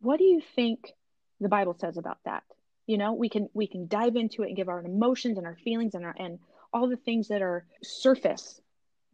what 0.00 0.18
do 0.18 0.24
you 0.24 0.40
think 0.54 0.92
the 1.40 1.48
Bible 1.48 1.74
says 1.78 1.96
about 1.96 2.18
that. 2.24 2.44
You 2.86 2.98
know, 2.98 3.14
we 3.14 3.28
can 3.28 3.48
we 3.54 3.66
can 3.66 3.88
dive 3.88 4.16
into 4.16 4.42
it 4.42 4.48
and 4.48 4.56
give 4.56 4.68
our 4.68 4.82
emotions 4.84 5.38
and 5.38 5.46
our 5.46 5.56
feelings 5.56 5.94
and 5.94 6.04
our 6.04 6.14
and 6.18 6.38
all 6.72 6.88
the 6.88 6.96
things 6.96 7.28
that 7.28 7.42
are 7.42 7.64
surface. 7.82 8.60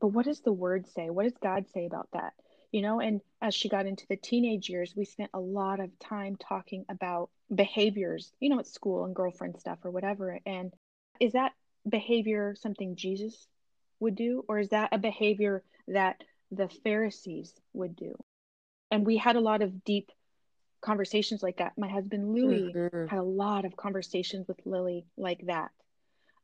But 0.00 0.08
what 0.08 0.26
does 0.26 0.40
the 0.40 0.52
word 0.52 0.86
say? 0.88 1.08
What 1.08 1.24
does 1.24 1.38
God 1.42 1.66
say 1.72 1.86
about 1.86 2.08
that? 2.12 2.34
You 2.76 2.82
know, 2.82 3.00
and 3.00 3.22
as 3.40 3.54
she 3.54 3.70
got 3.70 3.86
into 3.86 4.04
the 4.06 4.18
teenage 4.18 4.68
years, 4.68 4.92
we 4.94 5.06
spent 5.06 5.30
a 5.32 5.40
lot 5.40 5.80
of 5.80 5.98
time 5.98 6.36
talking 6.36 6.84
about 6.90 7.30
behaviors, 7.54 8.34
you 8.38 8.50
know, 8.50 8.58
at 8.58 8.66
school 8.66 9.06
and 9.06 9.16
girlfriend 9.16 9.58
stuff 9.58 9.78
or 9.82 9.90
whatever. 9.90 10.38
And 10.44 10.74
is 11.18 11.32
that 11.32 11.52
behavior 11.88 12.54
something 12.54 12.94
Jesus 12.94 13.48
would 13.98 14.14
do, 14.14 14.44
or 14.46 14.58
is 14.58 14.68
that 14.68 14.90
a 14.92 14.98
behavior 14.98 15.62
that 15.88 16.22
the 16.50 16.68
Pharisees 16.68 17.54
would 17.72 17.96
do? 17.96 18.14
And 18.90 19.06
we 19.06 19.16
had 19.16 19.36
a 19.36 19.40
lot 19.40 19.62
of 19.62 19.82
deep 19.82 20.12
conversations 20.82 21.42
like 21.42 21.56
that. 21.56 21.78
My 21.78 21.88
husband 21.88 22.34
Louis 22.34 22.74
mm-hmm. 22.74 23.06
had 23.06 23.18
a 23.18 23.22
lot 23.22 23.64
of 23.64 23.74
conversations 23.74 24.46
with 24.46 24.60
Lily 24.66 25.06
like 25.16 25.46
that 25.46 25.70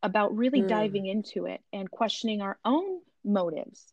about 0.03 0.35
really 0.35 0.63
mm. 0.63 0.69
diving 0.69 1.05
into 1.05 1.45
it 1.45 1.61
and 1.75 1.91
questioning 1.91 2.41
our 2.41 2.57
own 2.65 3.03
motives. 3.23 3.93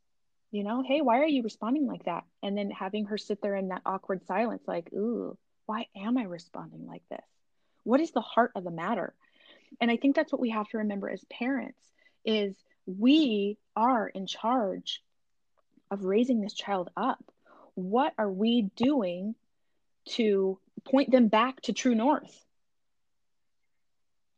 You 0.52 0.64
know, 0.64 0.84
hey, 0.86 1.02
why 1.02 1.20
are 1.20 1.28
you 1.28 1.44
responding 1.44 1.86
like 1.86 2.06
that? 2.06 2.24
And 2.42 2.58
then 2.58 2.72
having 2.72 3.06
her 3.06 3.18
sit 3.18 3.42
there 3.42 3.56
in 3.56 3.68
that 3.70 3.84
awkward 3.86 4.26
silence, 4.26 4.64
like, 4.68 4.92
ooh, 4.94 5.38
why 5.68 5.86
am 5.96 6.18
I 6.18 6.24
responding 6.24 6.88
like 6.88 7.04
this? 7.10 7.26
What 7.84 8.00
is 8.00 8.12
the 8.12 8.22
heart 8.22 8.52
of 8.56 8.64
the 8.64 8.72
matter? 8.72 9.14
And 9.80 9.92
I 9.92 9.98
think 9.98 10.16
that's 10.16 10.32
what 10.32 10.42
we 10.42 10.50
have 10.50 10.68
to 10.70 10.80
remember 10.80 11.10
as 11.10 11.24
parents 11.26 11.80
is 12.26 12.56
we 12.86 13.58
are 13.76 14.08
in 14.08 14.26
charge 14.26 15.04
of 15.92 16.04
raising 16.04 16.42
this 16.42 16.54
child 16.54 16.90
up. 16.98 17.24
What 17.76 18.14
are 18.18 18.32
we 18.32 18.70
doing 18.76 19.36
to 20.10 20.60
point 20.86 21.12
them 21.12 21.28
back 21.28 21.62
to 21.62 21.74
true 21.74 21.96
north? 21.96 22.46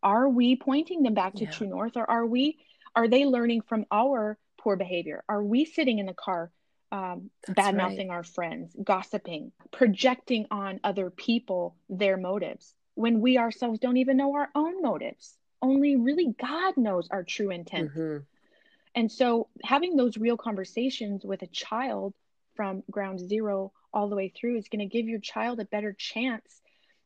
Are 0.04 0.28
we 0.28 0.56
pointing 0.56 1.04
them 1.04 1.14
back 1.14 1.36
to 1.36 1.46
yeah. 1.46 1.52
true 1.52 1.68
north 1.68 1.96
or 1.96 2.10
are 2.10 2.26
we 2.26 2.58
are 2.96 3.08
they 3.08 3.26
learning 3.26 3.62
from 3.62 3.86
our 3.92 4.38
poor 4.64 4.76
behavior? 4.76 5.24
Are 5.28 5.44
we 5.44 5.66
sitting 5.66 6.00
in 6.00 6.06
the 6.06 6.14
car 6.14 6.52
um, 6.92 7.30
bad 7.48 7.76
mouthing 7.76 8.10
right. 8.10 8.16
our 8.16 8.24
friends, 8.24 8.76
gossiping, 8.84 9.52
projecting 9.72 10.46
on 10.52 10.80
other 10.84 11.10
people 11.10 11.76
their 11.90 12.18
motives 12.18 12.74
when 12.96 13.22
we 13.22 13.38
ourselves 13.38 13.80
don't 13.80 13.98
even 13.98 14.18
know 14.18 14.36
our 14.36 14.50
own 14.56 14.82
motives? 14.82 15.38
Only 15.62 15.96
really 15.96 16.36
God 16.40 16.76
knows 16.78 17.08
our 17.12 17.24
true 17.24 17.52
intent. 17.52 17.92
Mm-hmm. 17.92 18.18
And 18.96 19.12
so, 19.12 19.48
having 19.64 19.96
those 19.96 20.18
real 20.18 20.38
conversations 20.38 21.24
with 21.24 21.42
a 21.44 21.48
child 21.48 22.14
from 22.56 22.84
ground 22.92 23.20
zero 23.20 23.72
all 23.94 24.10
the 24.10 24.16
way 24.16 24.30
through 24.36 24.58
is 24.58 24.68
going 24.68 24.80
to 24.80 24.86
give 24.86 25.08
your 25.08 25.20
child 25.20 25.60
a 25.60 25.66
better 25.66 25.94
chance 25.98 26.62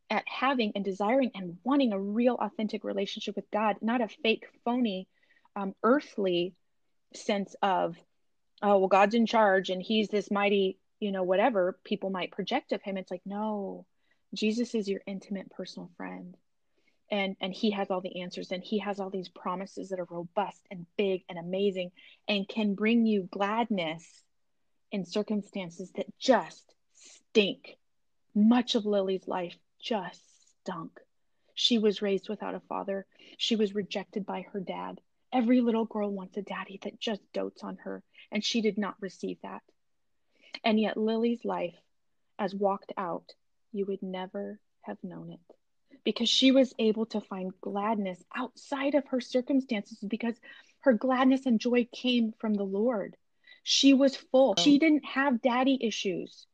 at 0.09 0.23
having 0.27 0.71
and 0.75 0.85
desiring 0.85 1.31
and 1.35 1.57
wanting 1.63 1.93
a 1.93 1.99
real, 1.99 2.35
authentic 2.35 2.83
relationship 2.83 3.35
with 3.35 3.49
God, 3.51 3.77
not 3.81 4.01
a 4.01 4.07
fake, 4.07 4.45
phony, 4.63 5.07
um, 5.55 5.73
earthly 5.83 6.53
sense 7.15 7.55
of, 7.61 7.95
oh, 8.61 8.77
well, 8.79 8.87
God's 8.87 9.15
in 9.15 9.25
charge 9.25 9.69
and 9.69 9.81
he's 9.81 10.09
this 10.09 10.31
mighty, 10.31 10.77
you 10.99 11.11
know, 11.11 11.23
whatever 11.23 11.77
people 11.83 12.09
might 12.09 12.31
project 12.31 12.71
of 12.71 12.81
him. 12.81 12.97
It's 12.97 13.11
like, 13.11 13.21
no, 13.25 13.85
Jesus 14.33 14.75
is 14.75 14.87
your 14.87 15.01
intimate 15.05 15.51
personal 15.51 15.89
friend. 15.97 16.35
And 17.11 17.35
and 17.39 17.53
he 17.53 17.71
has 17.71 17.91
all 17.91 18.01
the 18.01 18.21
answers 18.21 18.51
and 18.51 18.63
he 18.63 18.79
has 18.79 18.99
all 18.99 19.11
these 19.11 19.29
promises 19.29 19.89
that 19.89 19.99
are 19.99 20.07
robust 20.09 20.61
and 20.71 20.87
big 20.97 21.23
and 21.29 21.37
amazing 21.37 21.91
and 22.27 22.47
can 22.47 22.73
bring 22.73 23.05
you 23.05 23.29
gladness 23.31 24.03
in 24.91 25.05
circumstances 25.05 25.91
that 25.95 26.17
just 26.17 26.73
stink. 26.93 27.77
Much 28.33 28.73
of 28.75 28.85
lily's 28.85 29.27
life 29.27 29.55
just 29.79 30.21
stunk. 30.61 30.99
She 31.53 31.77
was 31.77 32.01
raised 32.01 32.27
without 32.27 32.55
a 32.55 32.59
father. 32.61 33.05
She 33.37 33.55
was 33.55 33.75
rejected 33.75 34.25
by 34.25 34.41
her 34.51 34.59
dad 34.59 34.99
every 35.35 35.61
little 35.61 35.85
girl 35.85 36.09
wants 36.11 36.37
a 36.37 36.41
daddy 36.41 36.79
that 36.83 36.99
just 36.99 37.21
dotes 37.33 37.63
on 37.63 37.77
her 37.83 38.01
and 38.31 38.43
she 38.43 38.61
did 38.61 38.77
not 38.77 38.95
receive 39.01 39.37
that 39.43 39.61
and 40.63 40.79
yet 40.79 40.97
lily's 40.97 41.43
life 41.43 41.75
as 42.39 42.55
walked 42.55 42.93
out 42.97 43.33
you 43.71 43.85
would 43.85 44.01
never 44.01 44.59
have 44.81 44.97
known 45.03 45.31
it 45.31 45.55
because 46.05 46.29
she 46.29 46.51
was 46.51 46.73
able 46.79 47.05
to 47.07 47.19
find 47.19 47.51
gladness 47.59 48.23
outside 48.33 48.95
of 48.95 49.05
her 49.07 49.19
circumstances 49.19 49.97
because 50.07 50.35
her 50.81 50.93
gladness 50.93 51.45
and 51.45 51.59
joy 51.59 51.87
came 51.91 52.31
from 52.39 52.53
the 52.53 52.63
Lord. 52.63 53.17
She 53.63 53.93
was 53.93 54.15
full. 54.15 54.55
She 54.57 54.75
oh. 54.75 54.79
didn't 54.79 55.05
have 55.05 55.41
daddy 55.41 55.77
issues. 55.81 56.45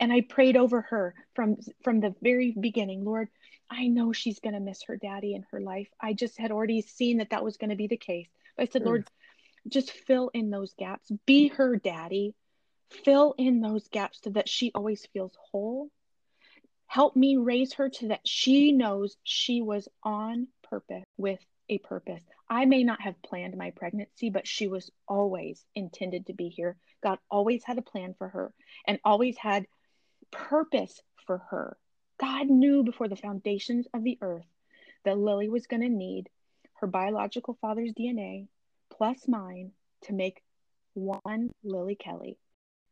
And 0.00 0.12
I 0.12 0.20
prayed 0.20 0.56
over 0.56 0.82
her 0.82 1.14
from 1.34 1.56
from 1.82 1.98
the 1.98 2.14
very 2.22 2.54
beginning, 2.58 3.04
Lord, 3.04 3.28
I 3.70 3.88
know 3.88 4.12
she's 4.12 4.40
going 4.40 4.54
to 4.54 4.60
miss 4.60 4.82
her 4.84 4.96
daddy 4.96 5.34
in 5.34 5.44
her 5.50 5.60
life. 5.60 5.88
I 6.00 6.12
just 6.12 6.38
had 6.38 6.50
already 6.50 6.82
seen 6.82 7.18
that 7.18 7.30
that 7.30 7.44
was 7.44 7.56
going 7.56 7.70
to 7.70 7.76
be 7.76 7.86
the 7.86 7.96
case. 7.96 8.28
But 8.56 8.68
I 8.68 8.72
said, 8.72 8.82
mm. 8.82 8.86
Lord, 8.86 9.10
just 9.68 9.90
fill 9.90 10.30
in 10.32 10.50
those 10.50 10.74
gaps. 10.78 11.10
Be 11.26 11.48
her 11.48 11.76
daddy. 11.76 12.34
Fill 13.04 13.34
in 13.36 13.60
those 13.60 13.86
gaps 13.88 14.20
so 14.22 14.30
that 14.30 14.48
she 14.48 14.72
always 14.74 15.06
feels 15.12 15.36
whole 15.50 15.90
Help 16.88 17.14
me 17.14 17.36
raise 17.36 17.74
her 17.74 17.90
to 17.90 18.08
that 18.08 18.26
she 18.26 18.72
knows 18.72 19.18
she 19.22 19.60
was 19.60 19.88
on 20.02 20.48
purpose 20.62 21.04
with 21.18 21.38
a 21.68 21.76
purpose. 21.78 22.22
I 22.48 22.64
may 22.64 22.82
not 22.82 23.02
have 23.02 23.20
planned 23.22 23.58
my 23.58 23.72
pregnancy, 23.72 24.30
but 24.30 24.48
she 24.48 24.68
was 24.68 24.90
always 25.06 25.62
intended 25.74 26.26
to 26.26 26.32
be 26.32 26.48
here. 26.48 26.78
God 27.02 27.18
always 27.30 27.62
had 27.62 27.76
a 27.76 27.82
plan 27.82 28.14
for 28.16 28.28
her 28.28 28.54
and 28.86 28.98
always 29.04 29.36
had 29.36 29.66
purpose 30.30 30.98
for 31.26 31.38
her. 31.50 31.76
God 32.18 32.48
knew 32.48 32.82
before 32.82 33.08
the 33.08 33.16
foundations 33.16 33.86
of 33.94 34.02
the 34.02 34.18
earth 34.20 34.46
that 35.04 35.18
Lily 35.18 35.48
was 35.48 35.66
going 35.66 35.82
to 35.82 35.88
need 35.88 36.28
her 36.74 36.86
biological 36.86 37.56
father's 37.60 37.92
DNA 37.92 38.48
plus 38.90 39.28
mine 39.28 39.72
to 40.02 40.12
make 40.12 40.42
one 40.94 41.50
Lily 41.62 41.94
Kelly 41.94 42.38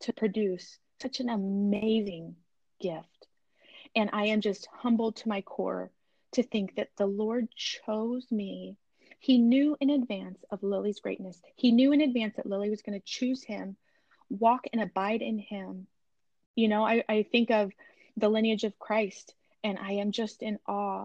to 0.01 0.13
produce 0.13 0.79
such 1.01 1.21
an 1.21 1.29
amazing 1.29 2.37
gift. 2.81 3.27
And 3.95 4.11
I 4.13 4.27
am 4.27 4.41
just 4.41 4.69
humbled 4.73 5.17
to 5.17 5.29
my 5.29 5.41
core 5.41 5.91
to 6.33 6.43
think 6.43 6.77
that 6.77 6.91
the 6.97 7.07
Lord 7.07 7.49
chose 7.55 8.27
me. 8.31 8.77
He 9.19 9.39
knew 9.39 9.77
in 9.81 9.91
advance 9.91 10.45
of 10.51 10.63
Lily's 10.63 11.01
greatness. 11.01 11.41
He 11.57 11.73
knew 11.73 11.93
in 11.93 12.01
advance 12.01 12.37
that 12.37 12.47
Lily 12.47 12.71
was 12.71 12.83
going 12.83 12.99
to 12.99 13.07
choose 13.07 13.43
him, 13.43 13.77
walk 14.29 14.67
and 14.73 14.83
abide 14.83 15.23
in 15.23 15.39
him. 15.39 15.87
You 16.55 16.69
know, 16.69 16.85
I, 16.85 17.05
I 17.09 17.23
think 17.25 17.51
of 17.51 17.73
the 18.17 18.29
lineage 18.29 18.65
of 18.65 18.79
Christ, 18.79 19.35
and 19.63 19.79
I 19.79 19.93
am 19.93 20.13
just 20.13 20.43
in 20.43 20.59
awe 20.67 21.05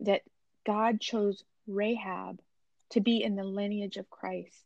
that 0.00 0.22
God 0.64 1.00
chose 1.00 1.42
Rahab 1.66 2.40
to 2.90 3.00
be 3.00 3.22
in 3.22 3.36
the 3.36 3.44
lineage 3.44 3.96
of 3.96 4.10
Christ. 4.10 4.64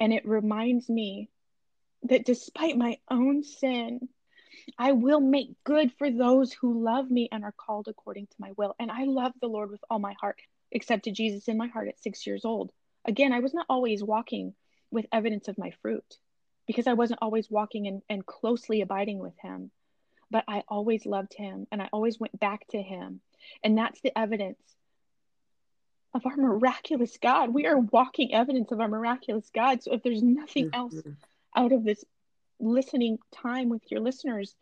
And 0.00 0.12
it 0.12 0.26
reminds 0.26 0.88
me 0.88 1.28
that 2.04 2.24
despite 2.24 2.76
my 2.76 2.98
own 3.10 3.42
sin, 3.42 4.08
I 4.78 4.92
will 4.92 5.20
make 5.20 5.62
good 5.64 5.92
for 5.98 6.10
those 6.10 6.52
who 6.52 6.82
love 6.82 7.10
me 7.10 7.28
and 7.30 7.44
are 7.44 7.54
called 7.56 7.88
according 7.88 8.26
to 8.26 8.36
my 8.38 8.52
will. 8.56 8.74
And 8.78 8.90
I 8.90 9.04
love 9.04 9.32
the 9.40 9.48
Lord 9.48 9.70
with 9.70 9.84
all 9.90 9.98
my 9.98 10.14
heart, 10.20 10.38
accepted 10.74 11.14
Jesus 11.14 11.48
in 11.48 11.56
my 11.56 11.66
heart 11.68 11.88
at 11.88 12.00
six 12.00 12.26
years 12.26 12.44
old. 12.44 12.70
Again, 13.04 13.32
I 13.32 13.40
was 13.40 13.54
not 13.54 13.66
always 13.68 14.02
walking 14.02 14.54
with 14.90 15.06
evidence 15.12 15.48
of 15.48 15.58
my 15.58 15.72
fruit 15.82 16.04
because 16.66 16.86
I 16.86 16.94
wasn't 16.94 17.20
always 17.22 17.50
walking 17.50 17.86
and, 17.86 18.02
and 18.08 18.24
closely 18.24 18.80
abiding 18.80 19.18
with 19.18 19.34
him. 19.42 19.70
But 20.34 20.46
I 20.48 20.64
always 20.66 21.06
loved 21.06 21.32
him 21.32 21.68
and 21.70 21.80
I 21.80 21.88
always 21.92 22.18
went 22.18 22.40
back 22.40 22.66
to 22.70 22.82
him. 22.82 23.20
And 23.62 23.78
that's 23.78 24.00
the 24.00 24.18
evidence 24.18 24.58
of 26.12 26.26
our 26.26 26.36
miraculous 26.36 27.16
God. 27.22 27.54
We 27.54 27.66
are 27.66 27.78
walking 27.78 28.34
evidence 28.34 28.72
of 28.72 28.80
our 28.80 28.88
miraculous 28.88 29.48
God. 29.54 29.84
So 29.84 29.92
if 29.92 30.02
there's 30.02 30.24
nothing 30.24 30.70
else 30.72 30.92
mm-hmm. 30.92 31.12
out 31.54 31.70
of 31.70 31.84
this 31.84 32.04
listening 32.58 33.18
time 33.30 33.68
with 33.68 33.82
your 33.92 34.00
listeners 34.00 34.56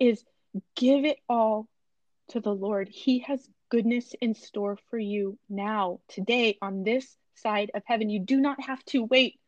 is 0.00 0.24
give 0.76 1.04
it 1.04 1.18
all 1.28 1.68
to 2.28 2.40
the 2.40 2.54
Lord. 2.54 2.88
He 2.88 3.18
has 3.18 3.46
goodness 3.68 4.14
in 4.18 4.34
store 4.34 4.78
for 4.88 4.98
you 4.98 5.38
now, 5.50 6.00
today, 6.08 6.56
on 6.62 6.84
this 6.84 7.18
side 7.34 7.70
of 7.74 7.82
heaven. 7.84 8.08
You 8.08 8.20
do 8.20 8.40
not 8.40 8.62
have 8.62 8.82
to 8.86 9.04
wait 9.04 9.38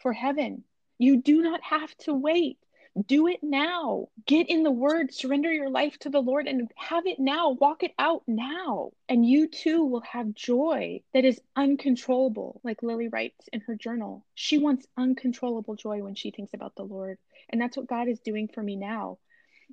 for 0.00 0.12
heaven. 0.12 0.64
You 0.98 1.22
do 1.22 1.42
not 1.42 1.62
have 1.62 1.96
to 1.98 2.12
wait. 2.12 2.58
Do 3.06 3.26
it 3.26 3.42
now. 3.42 4.08
Get 4.26 4.50
in 4.50 4.64
the 4.64 4.70
word, 4.70 5.14
surrender 5.14 5.50
your 5.50 5.70
life 5.70 5.98
to 6.00 6.10
the 6.10 6.20
Lord 6.20 6.46
and 6.46 6.70
have 6.76 7.06
it 7.06 7.18
now. 7.18 7.50
Walk 7.50 7.82
it 7.82 7.92
out 7.98 8.22
now. 8.26 8.90
And 9.08 9.24
you 9.24 9.48
too 9.48 9.84
will 9.86 10.02
have 10.02 10.34
joy 10.34 11.00
that 11.14 11.24
is 11.24 11.40
uncontrollable, 11.56 12.60
like 12.62 12.82
Lily 12.82 13.08
writes 13.08 13.48
in 13.50 13.60
her 13.62 13.76
journal. 13.76 14.26
She 14.34 14.58
wants 14.58 14.86
uncontrollable 14.98 15.74
joy 15.74 16.02
when 16.02 16.14
she 16.14 16.30
thinks 16.30 16.52
about 16.52 16.74
the 16.76 16.84
Lord. 16.84 17.16
And 17.48 17.58
that's 17.58 17.78
what 17.78 17.86
God 17.86 18.08
is 18.08 18.20
doing 18.20 18.48
for 18.48 18.62
me 18.62 18.76
now. 18.76 19.18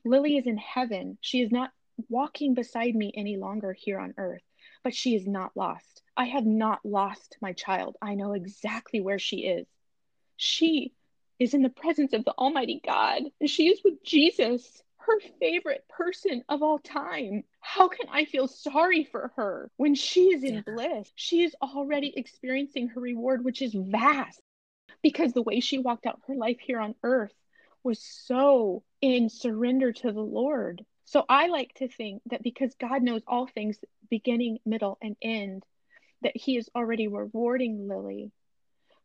Lily 0.05 0.37
is 0.37 0.47
in 0.47 0.57
heaven. 0.57 1.17
She 1.19 1.41
is 1.41 1.51
not 1.51 1.71
walking 2.07 2.53
beside 2.53 2.95
me 2.95 3.11
any 3.15 3.35
longer 3.35 3.73
here 3.73 3.99
on 3.99 4.13
earth, 4.17 4.43
but 4.81 4.95
she 4.95 5.15
is 5.15 5.27
not 5.27 5.51
lost. 5.57 6.01
I 6.15 6.25
have 6.25 6.45
not 6.45 6.85
lost 6.85 7.37
my 7.41 7.51
child. 7.51 7.97
I 8.01 8.15
know 8.15 8.31
exactly 8.31 9.01
where 9.01 9.19
she 9.19 9.39
is. 9.39 9.67
She 10.37 10.93
is 11.39 11.53
in 11.53 11.63
the 11.63 11.69
presence 11.69 12.13
of 12.13 12.25
the 12.25 12.33
Almighty 12.37 12.81
God. 12.85 13.23
And 13.39 13.49
she 13.49 13.69
is 13.69 13.81
with 13.83 14.03
Jesus. 14.03 14.83
her 14.97 15.19
favorite 15.39 15.85
person 15.89 16.43
of 16.49 16.61
all 16.61 16.77
time. 16.79 17.43
How 17.61 17.87
can 17.87 18.07
I 18.11 18.25
feel 18.25 18.47
sorry 18.47 19.05
for 19.05 19.31
her 19.37 19.71
when 19.77 19.95
she 19.95 20.33
is 20.33 20.43
in 20.43 20.55
yeah. 20.55 20.61
bliss? 20.65 21.11
She 21.15 21.43
is 21.43 21.55
already 21.61 22.13
experiencing 22.15 22.89
her 22.89 23.01
reward, 23.01 23.43
which 23.43 23.61
is 23.61 23.73
vast 23.73 24.39
because 25.01 25.33
the 25.33 25.41
way 25.41 25.59
she 25.59 25.79
walked 25.79 26.05
out 26.05 26.21
her 26.27 26.35
life 26.35 26.59
here 26.59 26.79
on 26.79 26.95
earth 27.03 27.33
was 27.83 27.99
so 27.99 28.83
in 29.01 29.29
surrender 29.29 29.91
to 29.93 30.11
the 30.11 30.21
Lord. 30.21 30.85
So 31.05 31.25
I 31.27 31.47
like 31.47 31.73
to 31.75 31.87
think 31.87 32.21
that 32.27 32.43
because 32.43 32.75
God 32.75 33.01
knows 33.01 33.21
all 33.25 33.47
things, 33.47 33.79
beginning, 34.09 34.59
middle, 34.65 34.97
and 35.01 35.15
end, 35.21 35.63
that 36.21 36.35
He 36.35 36.57
is 36.57 36.69
already 36.75 37.07
rewarding 37.07 37.87
Lily 37.87 38.31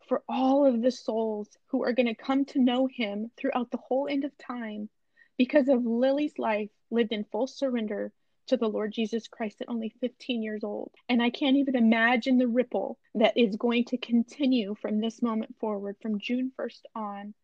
for 0.08 0.22
all 0.28 0.66
of 0.66 0.82
the 0.82 0.90
souls 0.90 1.48
who 1.68 1.84
are 1.84 1.92
going 1.92 2.06
to 2.06 2.14
come 2.14 2.44
to 2.46 2.60
know 2.60 2.86
Him 2.86 3.30
throughout 3.36 3.70
the 3.70 3.78
whole 3.78 4.08
end 4.08 4.24
of 4.24 4.36
time 4.38 4.88
because 5.36 5.68
of 5.68 5.84
Lily's 5.84 6.38
life 6.38 6.70
lived 6.90 7.12
in 7.12 7.24
full 7.24 7.46
surrender 7.46 8.12
to 8.46 8.56
the 8.56 8.68
Lord 8.68 8.92
Jesus 8.92 9.26
Christ 9.26 9.60
at 9.62 9.68
only 9.68 9.94
15 10.00 10.42
years 10.42 10.64
old. 10.64 10.92
And 11.08 11.22
I 11.22 11.30
can't 11.30 11.56
even 11.56 11.76
imagine 11.76 12.38
the 12.38 12.46
ripple 12.46 12.98
that 13.14 13.36
is 13.36 13.56
going 13.56 13.86
to 13.86 13.96
continue 13.96 14.74
from 14.80 15.00
this 15.00 15.22
moment 15.22 15.54
forward, 15.58 15.96
from 16.02 16.20
June 16.20 16.52
1st 16.58 16.80
on, 16.94 17.34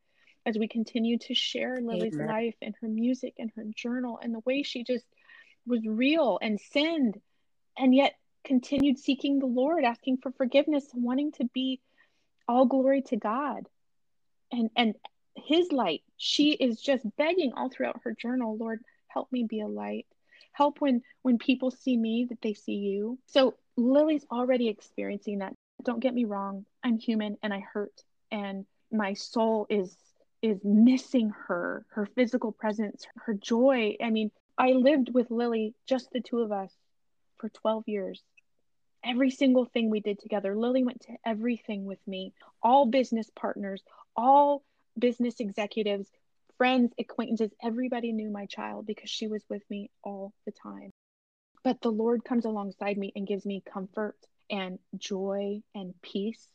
as 0.44 0.58
we 0.58 0.68
continue 0.68 1.18
to 1.18 1.34
share 1.34 1.78
Lily's 1.80 2.14
Amen. 2.14 2.28
life 2.28 2.56
and 2.60 2.74
her 2.80 2.88
music 2.88 3.34
and 3.38 3.50
her 3.56 3.64
journal 3.74 4.18
and 4.22 4.34
the 4.34 4.42
way 4.44 4.62
she 4.62 4.84
just 4.84 5.06
was 5.66 5.86
real 5.86 6.38
and 6.42 6.60
sinned 6.60 7.20
and 7.78 7.94
yet 7.94 8.14
continued 8.44 8.98
seeking 8.98 9.38
the 9.38 9.46
Lord, 9.46 9.84
asking 9.84 10.18
for 10.18 10.32
forgiveness, 10.32 10.86
wanting 10.94 11.32
to 11.32 11.44
be 11.52 11.80
all 12.50 12.66
glory 12.66 13.02
to 13.02 13.16
God. 13.16 13.68
And 14.52 14.70
and 14.76 14.94
his 15.36 15.70
light. 15.72 16.02
She 16.16 16.50
is 16.52 16.80
just 16.80 17.04
begging 17.16 17.52
all 17.56 17.70
throughout 17.70 18.00
her 18.04 18.12
journal, 18.12 18.56
Lord, 18.56 18.80
help 19.08 19.30
me 19.32 19.44
be 19.44 19.60
a 19.60 19.68
light. 19.68 20.06
Help 20.52 20.80
when 20.80 21.02
when 21.22 21.38
people 21.38 21.70
see 21.70 21.96
me 21.96 22.26
that 22.28 22.42
they 22.42 22.54
see 22.54 22.74
you. 22.74 23.18
So 23.26 23.54
Lily's 23.76 24.26
already 24.30 24.68
experiencing 24.68 25.38
that. 25.38 25.54
Don't 25.84 26.00
get 26.00 26.12
me 26.12 26.24
wrong. 26.24 26.66
I'm 26.82 26.98
human 26.98 27.38
and 27.42 27.54
I 27.54 27.60
hurt 27.60 28.02
and 28.30 28.66
my 28.90 29.14
soul 29.14 29.66
is 29.70 29.96
is 30.42 30.58
missing 30.64 31.30
her, 31.48 31.84
her 31.90 32.06
physical 32.06 32.50
presence, 32.50 33.06
her 33.26 33.34
joy. 33.34 33.96
I 34.02 34.10
mean, 34.10 34.30
I 34.56 34.72
lived 34.72 35.12
with 35.12 35.30
Lily, 35.30 35.74
just 35.86 36.10
the 36.12 36.20
two 36.20 36.40
of 36.40 36.50
us, 36.50 36.72
for 37.38 37.50
12 37.50 37.84
years. 37.86 38.22
Every 39.04 39.30
single 39.30 39.64
thing 39.64 39.90
we 39.90 40.00
did 40.00 40.18
together. 40.18 40.56
Lily 40.56 40.84
went 40.84 41.00
to 41.02 41.16
everything 41.24 41.84
with 41.84 42.06
me, 42.06 42.34
all 42.62 42.86
business 42.86 43.30
partners, 43.34 43.82
all 44.16 44.62
business 44.98 45.40
executives, 45.40 46.08
friends, 46.58 46.92
acquaintances, 46.98 47.50
everybody 47.62 48.12
knew 48.12 48.30
my 48.30 48.44
child 48.46 48.86
because 48.86 49.08
she 49.08 49.26
was 49.26 49.42
with 49.48 49.62
me 49.70 49.90
all 50.02 50.34
the 50.44 50.52
time. 50.52 50.90
But 51.62 51.80
the 51.80 51.90
Lord 51.90 52.24
comes 52.24 52.44
alongside 52.44 52.98
me 52.98 53.12
and 53.16 53.26
gives 53.26 53.46
me 53.46 53.62
comfort 53.72 54.16
and 54.50 54.78
joy 54.96 55.62
and 55.74 55.94
peace. 56.02 56.46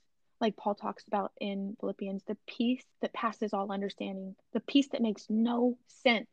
Like 0.41 0.57
Paul 0.57 0.75
talks 0.75 1.07
about 1.07 1.31
in 1.39 1.75
Philippians, 1.79 2.23
the 2.27 2.37
peace 2.45 2.83
that 3.01 3.13
passes 3.13 3.53
all 3.53 3.71
understanding, 3.71 4.35
the 4.53 4.59
peace 4.59 4.89
that 4.89 5.01
makes 5.01 5.25
no 5.29 5.77
sense. 5.87 6.27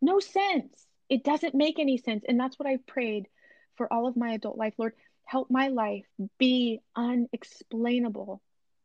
No 0.00 0.18
sense. 0.18 0.86
It 1.08 1.22
doesn't 1.22 1.54
make 1.54 1.78
any 1.78 1.98
sense. 1.98 2.24
And 2.26 2.40
that's 2.40 2.58
what 2.58 2.68
I've 2.68 2.86
prayed 2.86 3.28
for 3.76 3.92
all 3.92 4.06
of 4.06 4.16
my 4.16 4.32
adult 4.32 4.56
life. 4.56 4.74
Lord, 4.78 4.94
help 5.32 5.50
my 5.50 5.68
life 5.68 6.04
be 6.38 6.78
unexplainable 6.94 8.42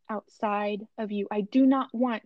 outside 0.10 0.80
of 0.98 1.12
you. 1.12 1.28
I 1.30 1.42
do 1.42 1.66
not 1.66 1.90
want 1.92 2.24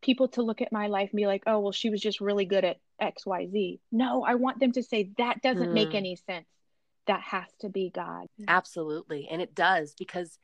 people 0.00 0.28
to 0.28 0.42
look 0.42 0.62
at 0.62 0.72
my 0.72 0.86
life 0.86 1.10
and 1.10 1.18
be 1.18 1.26
like, 1.26 1.42
oh, 1.46 1.60
well, 1.60 1.72
she 1.72 1.90
was 1.90 2.00
just 2.00 2.22
really 2.22 2.46
good 2.46 2.64
at 2.64 2.78
XYZ. 2.98 3.78
No, 3.92 4.24
I 4.24 4.36
want 4.36 4.58
them 4.58 4.72
to 4.72 4.82
say 4.82 5.10
that 5.18 5.42
doesn't 5.42 5.68
mm. 5.68 5.74
make 5.74 5.94
any 5.94 6.16
sense. 6.16 6.46
That 7.08 7.20
has 7.20 7.44
to 7.60 7.68
be 7.68 7.90
God. 7.94 8.28
Absolutely. 8.48 9.28
And 9.30 9.42
it 9.42 9.54
does 9.54 9.94
because 9.98 10.38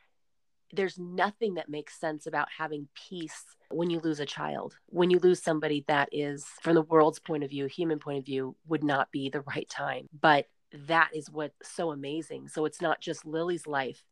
there's 0.74 0.98
nothing 0.98 1.54
that 1.54 1.70
makes 1.70 1.98
sense 1.98 2.26
about 2.26 2.48
having 2.58 2.88
peace 3.08 3.42
when 3.70 3.88
you 3.88 4.00
lose 4.00 4.20
a 4.20 4.26
child. 4.26 4.76
When 4.90 5.08
you 5.08 5.18
lose 5.18 5.42
somebody 5.42 5.82
that 5.88 6.10
is, 6.12 6.44
from 6.60 6.74
the 6.74 6.82
world's 6.82 7.20
point 7.20 7.42
of 7.42 7.48
view, 7.48 7.66
human 7.66 8.00
point 8.00 8.18
of 8.18 8.26
view, 8.26 8.54
would 8.66 8.84
not 8.84 9.10
be 9.10 9.30
the 9.30 9.40
right 9.42 9.68
time. 9.68 10.08
But 10.20 10.46
that 10.86 11.10
is 11.14 11.30
what's 11.30 11.54
so 11.62 11.90
amazing. 11.92 12.48
So 12.48 12.64
it's 12.64 12.80
not 12.80 13.00
just 13.00 13.26
Lily's 13.26 13.66
life 13.66 14.04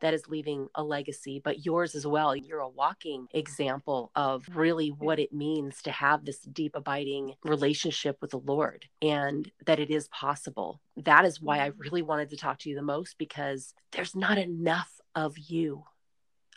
that 0.00 0.14
is 0.14 0.28
leaving 0.28 0.68
a 0.74 0.82
legacy, 0.82 1.40
but 1.42 1.64
yours 1.64 1.94
as 1.94 2.06
well. 2.06 2.36
You're 2.36 2.60
a 2.60 2.68
walking 2.68 3.28
example 3.32 4.10
of 4.14 4.44
really 4.54 4.88
what 4.88 5.18
it 5.18 5.32
means 5.32 5.80
to 5.82 5.90
have 5.90 6.24
this 6.24 6.40
deep, 6.40 6.76
abiding 6.76 7.34
relationship 7.44 8.18
with 8.20 8.30
the 8.30 8.38
Lord 8.38 8.86
and 9.00 9.50
that 9.64 9.80
it 9.80 9.90
is 9.90 10.08
possible. 10.08 10.80
That 10.96 11.24
is 11.24 11.40
why 11.40 11.60
I 11.60 11.72
really 11.78 12.02
wanted 12.02 12.30
to 12.30 12.36
talk 12.36 12.58
to 12.60 12.68
you 12.68 12.76
the 12.76 12.82
most 12.82 13.16
because 13.18 13.74
there's 13.92 14.14
not 14.14 14.38
enough 14.38 14.90
of 15.14 15.38
you. 15.38 15.84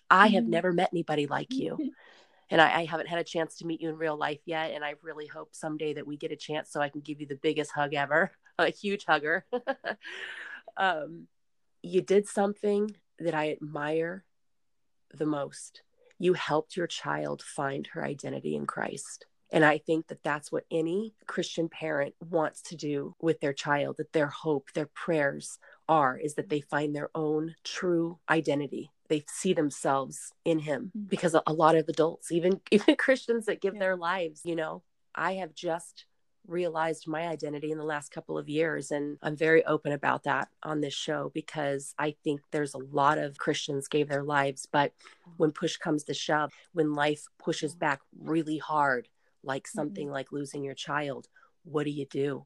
I 0.10 0.28
have 0.28 0.44
mm-hmm. 0.44 0.52
never 0.52 0.74
met 0.74 0.90
anybody 0.92 1.28
like 1.28 1.54
you. 1.54 1.78
and 2.50 2.60
I, 2.60 2.80
I, 2.80 2.86
haven't 2.86 3.08
had 3.08 3.20
a 3.20 3.24
chance 3.24 3.58
to 3.58 3.66
meet 3.66 3.80
you 3.80 3.90
in 3.90 3.98
real 3.98 4.18
life 4.18 4.40
yet. 4.46 4.72
And 4.72 4.84
I 4.84 4.96
really 5.04 5.28
hope 5.28 5.50
someday 5.52 5.94
that 5.94 6.08
we 6.08 6.18
get 6.18 6.32
a 6.32 6.36
chance 6.36 6.72
so 6.72 6.82
I 6.82 6.90
can 6.90 7.02
give 7.02 7.22
you 7.22 7.28
the 7.28 7.36
biggest 7.36 7.72
hug 7.72 7.94
ever, 7.94 8.32
a 8.68 8.70
huge 8.70 9.06
hugger. 9.06 9.46
um, 10.78 11.28
you 11.82 12.02
did 12.02 12.28
something 12.28 12.92
that 13.20 13.34
I 13.34 13.52
admire 13.52 14.26
the 15.14 15.26
most. 15.26 15.82
You 16.18 16.34
helped 16.34 16.76
your 16.76 16.88
child 16.88 17.42
find 17.42 17.88
her 17.88 18.04
identity 18.04 18.56
in 18.56 18.66
Christ. 18.66 19.26
And 19.52 19.66
I 19.66 19.80
think 19.80 20.08
that 20.08 20.24
that's 20.24 20.52
what 20.52 20.66
any 20.70 21.16
Christian 21.26 21.70
parent 21.70 22.14
wants 22.20 22.62
to 22.64 22.76
do 22.76 23.16
with 23.20 23.40
their 23.40 23.54
child, 23.54 23.98
that 23.98 24.14
their 24.14 24.28
hope, 24.28 24.72
their 24.74 24.86
prayers 24.86 25.58
are, 25.88 26.18
is 26.18 26.36
that 26.36 26.50
they 26.50 26.62
find 26.62 26.96
their 26.96 27.10
own 27.16 27.56
true 27.64 28.20
identity. 28.30 28.92
They 29.08 29.24
see 29.28 29.54
themselves 29.54 30.34
in 30.46 30.60
him 30.60 30.92
mm-hmm. 30.96 31.08
because 31.08 31.36
a 31.48 31.54
lot 31.54 31.76
of 31.76 31.88
adults, 31.88 32.32
even, 32.32 32.62
even 32.72 32.96
Christians 32.96 33.46
that 33.48 33.62
give 33.62 33.74
yeah. 33.74 33.80
their 33.80 33.96
lives, 33.96 34.42
you 34.44 34.56
know, 34.56 34.84
I 35.16 35.36
have 35.36 35.56
just 35.56 36.06
realized 36.48 37.08
my 37.08 37.28
identity 37.28 37.72
in 37.72 37.78
the 37.78 37.84
last 37.84 38.12
couple 38.12 38.38
of 38.38 38.50
years. 38.50 38.92
And 38.92 39.18
I'm 39.22 39.36
very 39.36 39.64
open 39.66 39.92
about 39.92 40.24
that 40.24 40.50
on 40.64 40.82
this 40.82 40.94
show 40.94 41.32
because 41.34 41.94
I 41.98 42.16
think 42.24 42.42
there's 42.52 42.74
a 42.74 42.80
lot 42.80 43.18
of 43.18 43.38
Christians 43.38 43.88
gave 43.88 44.10
their 44.10 44.24
lives, 44.24 44.68
but 44.72 44.94
when 45.38 45.52
push 45.52 45.78
comes 45.78 46.04
to 46.06 46.14
shove, 46.14 46.52
when 46.74 46.94
life 46.94 47.26
pushes 47.38 47.76
back 47.76 48.02
really 48.20 48.58
hard, 48.58 49.08
like 49.44 49.68
something 49.68 50.08
mm-hmm. 50.08 50.14
like 50.14 50.32
losing 50.32 50.64
your 50.64 50.74
child, 50.74 51.28
what 51.64 51.84
do 51.84 51.92
you 51.92 52.06
do? 52.06 52.46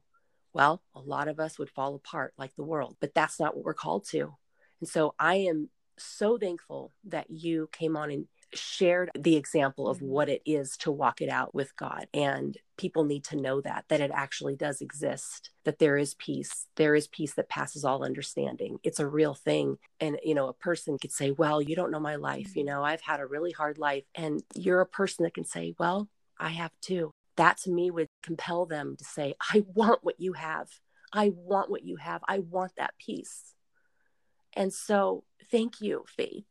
Well, 0.52 0.82
a 0.94 1.00
lot 1.00 1.28
of 1.28 1.40
us 1.40 1.58
would 1.58 1.70
fall 1.70 1.94
apart 1.94 2.34
like 2.38 2.54
the 2.54 2.62
world, 2.62 2.96
but 3.00 3.14
that's 3.14 3.40
not 3.40 3.56
what 3.56 3.64
we're 3.64 3.74
called 3.74 4.06
to. 4.10 4.36
And 4.80 4.88
so 4.88 5.14
I 5.18 5.36
am 5.36 5.70
so 5.98 6.38
thankful 6.38 6.92
that 7.04 7.30
you 7.30 7.68
came 7.72 7.96
on 7.96 8.10
and 8.10 8.26
shared 8.52 9.10
the 9.18 9.36
example 9.36 9.88
of 9.88 9.98
mm-hmm. 9.98 10.08
what 10.08 10.28
it 10.28 10.42
is 10.44 10.76
to 10.78 10.92
walk 10.92 11.20
it 11.20 11.28
out 11.28 11.54
with 11.54 11.74
God. 11.76 12.06
And 12.12 12.56
people 12.76 13.04
need 13.04 13.24
to 13.24 13.36
know 13.36 13.60
that, 13.60 13.84
that 13.88 14.00
it 14.00 14.10
actually 14.12 14.56
does 14.56 14.80
exist, 14.80 15.50
that 15.64 15.78
there 15.78 15.96
is 15.96 16.14
peace. 16.14 16.66
There 16.76 16.94
is 16.94 17.06
peace 17.08 17.34
that 17.34 17.48
passes 17.48 17.84
all 17.84 18.04
understanding. 18.04 18.78
It's 18.82 19.00
a 19.00 19.06
real 19.06 19.34
thing. 19.34 19.78
And, 20.00 20.18
you 20.24 20.34
know, 20.34 20.48
a 20.48 20.54
person 20.54 20.98
could 20.98 21.12
say, 21.12 21.30
well, 21.30 21.62
you 21.62 21.76
don't 21.76 21.90
know 21.90 22.00
my 22.00 22.16
life. 22.16 22.56
You 22.56 22.62
mm-hmm. 22.62 22.74
know, 22.74 22.84
I've 22.84 23.00
had 23.00 23.20
a 23.20 23.26
really 23.26 23.52
hard 23.52 23.78
life. 23.78 24.04
And 24.14 24.42
you're 24.54 24.80
a 24.80 24.86
person 24.86 25.24
that 25.24 25.34
can 25.34 25.44
say, 25.44 25.74
well, 25.78 26.08
I 26.38 26.50
have 26.50 26.72
too. 26.80 27.12
That 27.36 27.58
to 27.58 27.70
me 27.70 27.90
would 27.90 28.08
compel 28.22 28.66
them 28.66 28.96
to 28.96 29.04
say, 29.04 29.34
I 29.52 29.64
want 29.74 30.00
what 30.02 30.20
you 30.20 30.34
have. 30.34 30.68
I 31.12 31.32
want 31.34 31.70
what 31.70 31.84
you 31.84 31.96
have. 31.96 32.22
I 32.26 32.40
want 32.40 32.72
that 32.76 32.94
peace. 32.98 33.54
And 34.56 34.72
so, 34.72 35.24
thank 35.50 35.80
you, 35.80 36.04
Faith, 36.16 36.46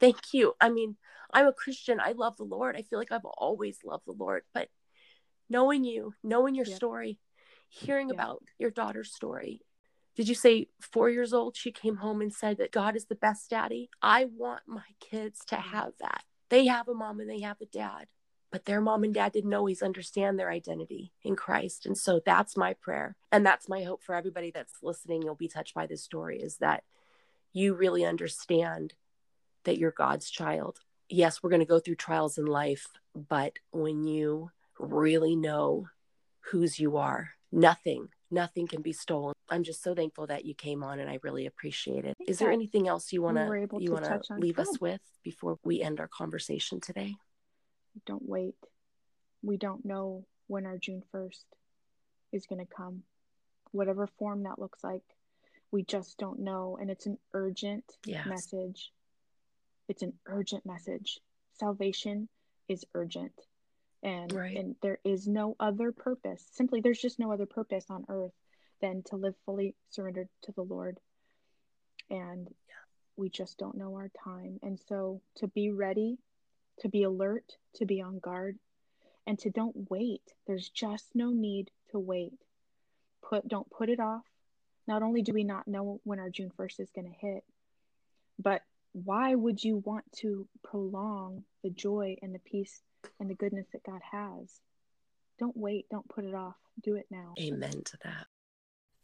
thank 0.00 0.18
you. 0.32 0.54
I 0.60 0.68
mean, 0.68 0.96
I'm 1.32 1.46
a 1.46 1.52
Christian. 1.52 2.00
I 2.00 2.12
love 2.12 2.36
the 2.36 2.44
Lord. 2.44 2.76
I 2.76 2.82
feel 2.82 2.98
like 2.98 3.12
I've 3.12 3.24
always 3.24 3.78
loved 3.84 4.06
the 4.06 4.12
Lord. 4.12 4.42
But 4.52 4.68
knowing 5.54 5.84
you, 5.84 6.12
knowing 6.24 6.56
your 6.56 6.64
story, 6.64 7.20
hearing 7.68 8.10
about 8.10 8.42
your 8.58 8.72
daughter's 8.72 9.14
story. 9.14 9.60
Did 10.16 10.28
you 10.28 10.34
say 10.34 10.66
four 10.80 11.08
years 11.08 11.32
old? 11.32 11.56
She 11.56 11.70
came 11.70 11.98
home 11.98 12.20
and 12.20 12.34
said 12.34 12.58
that 12.58 12.72
God 12.72 12.96
is 12.96 13.04
the 13.04 13.14
best 13.14 13.50
daddy. 13.50 13.88
I 14.02 14.24
want 14.24 14.62
my 14.66 14.82
kids 14.98 15.44
to 15.46 15.54
mm. 15.54 15.62
have 15.62 15.92
that. 16.00 16.24
They 16.48 16.66
have 16.66 16.88
a 16.88 16.94
mom 16.94 17.20
and 17.20 17.30
they 17.30 17.40
have 17.42 17.60
a 17.60 17.66
dad, 17.66 18.06
but 18.50 18.64
their 18.64 18.80
mom 18.80 19.04
and 19.04 19.14
dad 19.14 19.30
didn't 19.30 19.54
always 19.54 19.80
understand 19.80 20.40
their 20.40 20.50
identity 20.50 21.12
in 21.22 21.36
Christ. 21.36 21.86
And 21.86 21.96
so 21.96 22.20
that's 22.26 22.56
my 22.56 22.72
prayer. 22.74 23.14
And 23.30 23.46
that's 23.46 23.68
my 23.68 23.84
hope 23.84 24.02
for 24.02 24.16
everybody 24.16 24.50
that's 24.50 24.82
listening. 24.82 25.22
You'll 25.22 25.36
be 25.36 25.46
touched 25.46 25.74
by 25.74 25.86
this 25.86 26.02
story 26.02 26.40
is 26.40 26.56
that 26.56 26.82
you 27.52 27.74
really 27.74 28.04
understand 28.04 28.94
that 29.62 29.78
you're 29.78 29.92
God's 29.92 30.30
child. 30.30 30.80
Yes, 31.08 31.44
we're 31.44 31.50
going 31.50 31.60
to 31.60 31.66
go 31.66 31.78
through 31.78 31.94
trials 31.94 32.38
in 32.38 32.46
life, 32.46 32.88
but 33.14 33.60
when 33.70 34.02
you 34.04 34.50
really 34.78 35.36
know 35.36 35.88
whose 36.50 36.78
you 36.78 36.96
are, 36.96 37.30
nothing, 37.52 38.08
nothing 38.30 38.66
can 38.66 38.82
be 38.82 38.92
stolen. 38.92 39.34
I'm 39.48 39.62
just 39.62 39.82
so 39.82 39.94
thankful 39.94 40.26
that 40.26 40.44
you 40.44 40.54
came 40.54 40.82
on 40.82 40.98
and 40.98 41.10
I 41.10 41.18
really 41.22 41.46
appreciate 41.46 42.04
it. 42.04 42.16
Is 42.26 42.38
there 42.38 42.50
anything 42.50 42.88
else 42.88 43.12
you 43.12 43.22
want 43.22 43.36
to 43.36 43.68
you 43.78 43.92
want 43.92 44.04
to 44.04 44.20
leave 44.36 44.58
us 44.58 44.80
with 44.80 45.00
before 45.22 45.58
we 45.64 45.80
end 45.80 46.00
our 46.00 46.08
conversation 46.08 46.80
today? 46.80 47.14
Don't 48.06 48.26
wait. 48.26 48.56
We 49.42 49.56
don't 49.56 49.84
know 49.84 50.24
when 50.46 50.66
our 50.66 50.78
June 50.78 51.02
1st 51.14 51.44
is 52.32 52.46
going 52.46 52.64
to 52.64 52.74
come, 52.74 53.02
whatever 53.72 54.06
form 54.06 54.42
that 54.44 54.58
looks 54.58 54.82
like. 54.82 55.02
We 55.70 55.82
just 55.82 56.18
don't 56.18 56.40
know. 56.40 56.78
And 56.80 56.90
it's 56.90 57.06
an 57.06 57.18
urgent 57.32 57.84
Yes. 58.04 58.26
message. 58.26 58.92
It's 59.88 60.02
an 60.02 60.14
urgent 60.26 60.64
message. 60.64 61.20
Salvation 61.52 62.28
is 62.68 62.84
urgent. 62.94 63.32
And, 64.04 64.32
Right. 64.32 64.56
and 64.56 64.76
there 64.82 65.00
is 65.02 65.26
no 65.26 65.56
other 65.58 65.90
purpose. 65.90 66.46
Simply, 66.52 66.80
there's 66.80 67.00
just 67.00 67.18
no 67.18 67.32
other 67.32 67.46
purpose 67.46 67.90
on 67.90 68.04
earth 68.08 68.34
than 68.80 69.02
to 69.04 69.16
live 69.16 69.34
fully 69.46 69.74
surrendered 69.88 70.28
to 70.42 70.52
the 70.52 70.62
Lord. 70.62 71.00
And 72.10 72.54
we 73.16 73.30
just 73.30 73.58
don't 73.58 73.76
know 73.76 73.94
our 73.94 74.10
time. 74.10 74.60
And 74.62 74.78
so 74.78 75.22
to 75.36 75.48
be 75.48 75.70
ready, 75.70 76.18
to 76.80 76.88
be 76.88 77.04
alert, 77.04 77.56
to 77.74 77.86
be 77.86 78.02
on 78.02 78.18
guard, 78.18 78.58
and 79.26 79.38
to 79.38 79.50
don't 79.50 79.90
wait. 79.90 80.34
There's 80.46 80.68
just 80.68 81.14
no 81.14 81.30
need 81.30 81.70
to 81.90 81.98
wait. 81.98 82.38
Put 83.22 83.48
don't 83.48 83.70
put 83.70 83.88
it 83.88 84.00
off. 84.00 84.24
Not 84.86 85.02
only 85.02 85.22
do 85.22 85.32
we 85.32 85.44
not 85.44 85.66
know 85.66 86.00
when 86.04 86.18
our 86.18 86.28
June 86.28 86.52
1st 86.58 86.80
is 86.80 86.90
going 86.90 87.06
to 87.10 87.26
hit, 87.26 87.42
but 88.38 88.62
why 88.92 89.34
would 89.34 89.64
you 89.64 89.78
want 89.78 90.04
to 90.16 90.46
prolong 90.62 91.44
the 91.62 91.70
joy 91.70 92.16
and 92.20 92.34
the 92.34 92.38
peace 92.38 92.82
and 93.20 93.30
the 93.30 93.34
goodness 93.34 93.66
that 93.72 93.84
God 93.84 94.00
has? 94.10 94.60
Don't 95.38 95.56
wait, 95.56 95.86
don't 95.90 96.08
put 96.08 96.24
it 96.24 96.34
off. 96.34 96.56
Do 96.82 96.96
it 96.96 97.06
now. 97.10 97.34
Amen 97.38 97.82
to 97.84 97.98
that. 98.04 98.26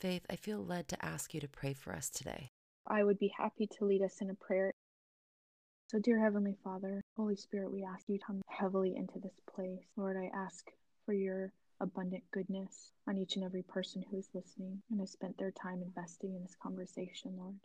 Faith, 0.00 0.24
I 0.30 0.36
feel 0.36 0.64
led 0.64 0.88
to 0.88 1.04
ask 1.04 1.34
you 1.34 1.40
to 1.40 1.48
pray 1.48 1.74
for 1.74 1.94
us 1.94 2.08
today. 2.08 2.50
I 2.86 3.04
would 3.04 3.18
be 3.18 3.32
happy 3.36 3.66
to 3.78 3.84
lead 3.84 4.02
us 4.02 4.20
in 4.20 4.30
a 4.30 4.34
prayer. 4.34 4.72
So, 5.90 5.98
dear 5.98 6.18
Heavenly 6.18 6.56
Father, 6.62 7.02
Holy 7.16 7.36
Spirit, 7.36 7.72
we 7.72 7.84
ask 7.84 8.08
you 8.08 8.18
to 8.18 8.24
come 8.24 8.42
heavily 8.48 8.96
into 8.96 9.18
this 9.18 9.38
place. 9.54 9.84
Lord, 9.96 10.16
I 10.16 10.30
ask 10.34 10.70
for 11.04 11.12
your 11.12 11.52
abundant 11.80 12.22
goodness 12.30 12.92
on 13.08 13.18
each 13.18 13.36
and 13.36 13.44
every 13.44 13.62
person 13.62 14.04
who 14.08 14.18
is 14.18 14.28
listening 14.34 14.80
and 14.90 15.00
has 15.00 15.10
spent 15.10 15.36
their 15.38 15.50
time 15.50 15.82
investing 15.82 16.34
in 16.34 16.42
this 16.42 16.56
conversation, 16.62 17.34
Lord. 17.36 17.56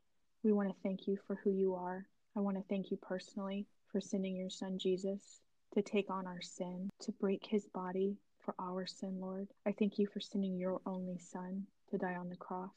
We 0.43 0.53
want 0.53 0.69
to 0.69 0.75
thank 0.83 1.07
you 1.07 1.17
for 1.27 1.35
who 1.35 1.51
you 1.51 1.75
are. 1.75 2.05
I 2.35 2.39
want 2.39 2.57
to 2.57 2.63
thank 2.69 2.91
you 2.91 2.97
personally 2.97 3.67
for 3.91 4.01
sending 4.01 4.35
your 4.35 4.49
son 4.49 4.77
Jesus 4.77 5.41
to 5.75 5.81
take 5.81 6.09
on 6.09 6.25
our 6.25 6.41
sin, 6.41 6.89
to 7.01 7.11
break 7.11 7.45
his 7.45 7.67
body 7.67 8.15
for 8.39 8.55
our 8.57 8.85
sin, 8.85 9.19
Lord. 9.19 9.49
I 9.65 9.73
thank 9.73 9.99
you 9.99 10.07
for 10.07 10.21
sending 10.21 10.57
your 10.57 10.79
only 10.85 11.17
son 11.17 11.67
to 11.91 11.97
die 11.97 12.15
on 12.15 12.29
the 12.29 12.37
cross, 12.37 12.71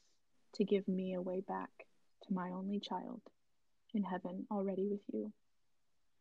to 0.55 0.65
give 0.65 0.85
me 0.85 1.13
a 1.13 1.21
way 1.21 1.41
back 1.47 1.69
to 2.27 2.33
my 2.33 2.49
only 2.49 2.81
child 2.81 3.21
in 3.93 4.03
heaven 4.03 4.45
already 4.51 4.85
with 4.85 4.99
you. 5.13 5.31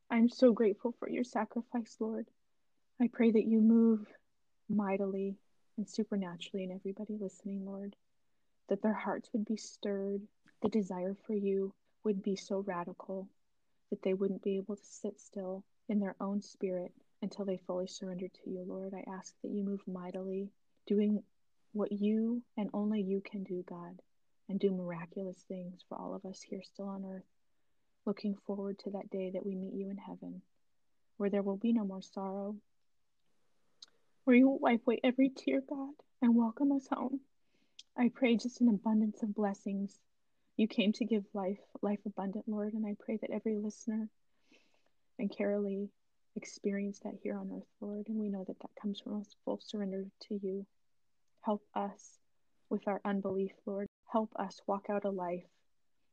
I'm 0.09 0.29
so 0.29 0.53
grateful 0.53 0.95
for 1.01 1.11
your 1.11 1.25
sacrifice, 1.25 1.97
Lord. 1.99 2.27
I 3.01 3.09
pray 3.13 3.33
that 3.33 3.47
you 3.47 3.61
move 3.61 4.07
mightily 4.69 5.37
and 5.77 5.89
supernaturally 5.89 6.65
in 6.65 6.71
everybody 6.71 7.17
listening, 7.21 7.67
Lord, 7.67 7.97
that 8.69 8.83
their 8.83 8.95
hearts 8.95 9.29
would 9.33 9.45
be 9.45 9.57
stirred, 9.57 10.23
the 10.63 10.69
desire 10.69 11.17
for 11.27 11.35
you 11.35 11.75
would 12.05 12.23
be 12.23 12.37
so 12.37 12.61
radical 12.65 13.29
that 13.91 14.03
they 14.03 14.15
wouldn't 14.15 14.45
be 14.45 14.59
able 14.59 14.77
to 14.77 14.85
sit 14.85 15.19
still 15.21 15.65
in 15.89 16.01
their 16.01 16.17
own 16.21 16.43
spirit 16.43 16.93
until 17.23 17.45
they 17.45 17.57
fully 17.67 17.87
surrender 17.87 18.29
to 18.29 18.51
you, 18.51 18.65
Lord. 18.67 18.95
I 18.95 19.05
ask 19.11 19.35
that 19.43 19.51
you 19.51 19.63
move 19.63 19.81
mightily, 19.87 20.51
doing 20.87 21.23
what 21.73 21.93
you 21.93 22.43
and 22.57 22.71
only 22.73 23.03
you 23.03 23.21
can 23.21 23.45
do, 23.45 23.65
God, 23.69 24.01
and 24.49 24.59
do 24.59 24.71
miraculous 24.71 25.39
things 25.49 25.85
for 25.89 25.99
all 25.99 26.15
of 26.15 26.25
us 26.25 26.41
here 26.43 26.63
still 26.63 26.89
on 26.89 27.05
earth. 27.05 27.25
Looking 28.07 28.37
forward 28.47 28.79
to 28.81 28.91
that 28.91 29.11
day 29.11 29.31
that 29.35 29.45
we 29.45 29.55
meet 29.55 29.75
you 29.75 29.91
in 29.91 29.99
heaven, 29.99 30.43
where 31.17 31.31
there 31.31 31.43
will 31.43 31.57
be 31.57 31.73
no 31.73 31.85
more 31.85 32.03
sorrow, 32.03 32.57
where 34.25 34.37
you 34.37 34.49
will 34.49 34.59
wipe 34.59 34.83
away 34.87 35.01
every 35.03 35.31
tear, 35.31 35.61
God, 35.69 35.95
and 36.23 36.35
welcome 36.35 36.73
us 36.73 36.87
home. 36.91 37.21
I 37.97 38.11
pray 38.15 38.37
just 38.37 38.61
an 38.61 38.69
abundance 38.69 39.23
of 39.23 39.35
blessings. 39.35 39.99
You 40.57 40.69
came 40.69 40.93
to 40.95 41.05
give 41.05 41.25
life, 41.35 41.59
life 41.83 42.01
abundant, 42.07 42.45
Lord, 42.47 42.75
and 42.75 42.87
I 42.87 42.95
pray 42.99 43.19
that 43.21 43.31
every 43.31 43.57
listener 43.57 44.09
and 45.19 45.31
Carolee 45.31 45.89
experience 46.37 47.01
that 47.01 47.15
here 47.23 47.37
on 47.37 47.51
earth, 47.53 47.67
Lord, 47.81 48.09
and 48.09 48.19
we 48.19 48.29
know 48.29 48.45
that 48.47 48.61
that 48.61 48.71
comes 48.81 49.01
from 49.01 49.21
us 49.21 49.35
full 49.45 49.61
surrender 49.61 50.05
to 50.29 50.39
you. 50.41 50.67
Help 51.41 51.63
us 51.75 52.19
with 52.71 52.87
our 52.87 53.01
unbelief, 53.05 53.53
Lord. 53.67 53.89
Help 54.11 54.31
us 54.37 54.61
walk 54.67 54.87
out 54.89 55.05
a 55.05 55.11
life 55.11 55.45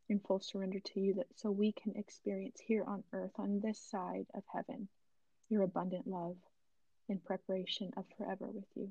in 0.10 0.20
full 0.20 0.39
surrender 0.39 0.80
to 0.80 0.99
you 0.99 1.14
that 1.16 1.28
so 1.36 1.51
we 1.51 1.72
can 1.72 1.95
experience 1.95 2.60
here 2.60 2.84
on 2.86 3.03
earth 3.14 3.34
on 3.38 3.60
this 3.60 3.80
side 3.80 4.26
of 4.34 4.43
heaven 4.53 4.88
your 5.49 5.64
abundant 5.64 6.08
love 6.08 6.38
in 7.08 7.20
preparation 7.20 7.91
of 7.97 8.06
forever 8.18 8.47
with 8.49 8.66
you. 8.76 8.89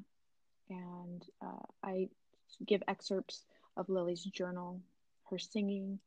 and 0.70 1.24
uh, 1.42 1.66
I 1.84 2.10
give 2.66 2.84
excerpts 2.88 3.46
of 3.78 3.90
Lily's 3.90 4.24
journal, 4.24 4.82
her 5.30 5.40
singing. 5.40 6.00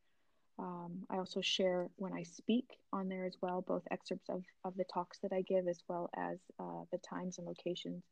Um, 0.59 1.05
I 1.09 1.19
also 1.19 1.41
share 1.41 1.89
when 1.97 2.13
I 2.13 2.25
speak 2.25 2.67
on 2.93 3.09
there 3.09 3.27
as 3.27 3.37
well, 3.41 3.63
both 3.63 3.83
excerpts 3.91 4.29
of, 4.29 4.43
of 4.65 4.77
the 4.77 4.85
talks 4.93 5.19
that 5.21 5.33
I 5.33 5.43
give 5.43 5.69
as 5.69 5.83
well 5.89 6.11
as 6.17 6.39
uh, 6.59 6.83
the 6.91 6.99
times 6.99 7.39
and 7.39 7.47
locations 7.47 8.03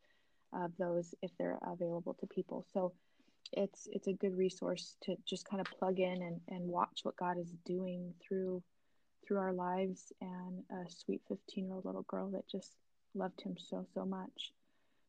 of 0.53 0.73
those 0.79 1.15
if 1.23 1.31
they're 1.39 1.59
available 1.67 2.15
to 2.21 2.27
people. 2.27 2.65
So 2.73 2.93
it's 3.53 3.89
it's 3.93 4.07
a 4.07 4.13
good 4.13 4.37
resource 4.37 4.97
to 5.03 5.17
just 5.25 5.49
kind 5.49 5.61
of 5.61 5.67
plug 5.79 5.99
in 6.01 6.23
and, 6.23 6.41
and 6.49 6.69
watch 6.69 7.01
what 7.03 7.17
God 7.17 7.39
is 7.39 7.53
doing 7.65 8.15
through 8.21 8.63
through 9.27 9.39
our 9.39 9.53
lives 9.53 10.13
and 10.21 10.63
a 10.71 10.91
sweet 10.91 11.23
15 11.29 11.67
year 11.67 11.75
old 11.75 11.85
little 11.85 12.03
girl 12.03 12.31
that 12.31 12.49
just 12.49 12.73
loved 13.15 13.41
him 13.41 13.57
so 13.59 13.85
so 13.95 14.05
much. 14.05 14.53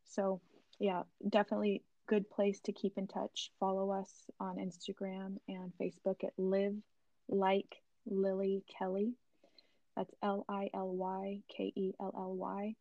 So 0.06 0.42
yeah, 0.80 1.04
definitely 1.30 1.84
good 2.08 2.30
place 2.30 2.60
to 2.62 2.72
keep 2.72 2.98
in 2.98 3.08
touch. 3.08 3.52
Follow 3.60 3.92
us 3.92 4.10
on 4.40 4.58
Instagram 4.58 5.38
and 5.48 5.72
Facebook 5.80 6.24
at 6.24 6.34
Live 6.38 6.76
Like 7.28 7.76
Lily 8.06 8.64
Kelly. 8.78 9.14
That's 9.96 10.14
L 10.24 10.46
I 10.48 10.70
L 10.74 10.90
Y 10.90 11.42
K 11.50 11.74
E 11.76 11.94
L 12.00 12.14
L 12.16 12.36
Y. 12.36 12.76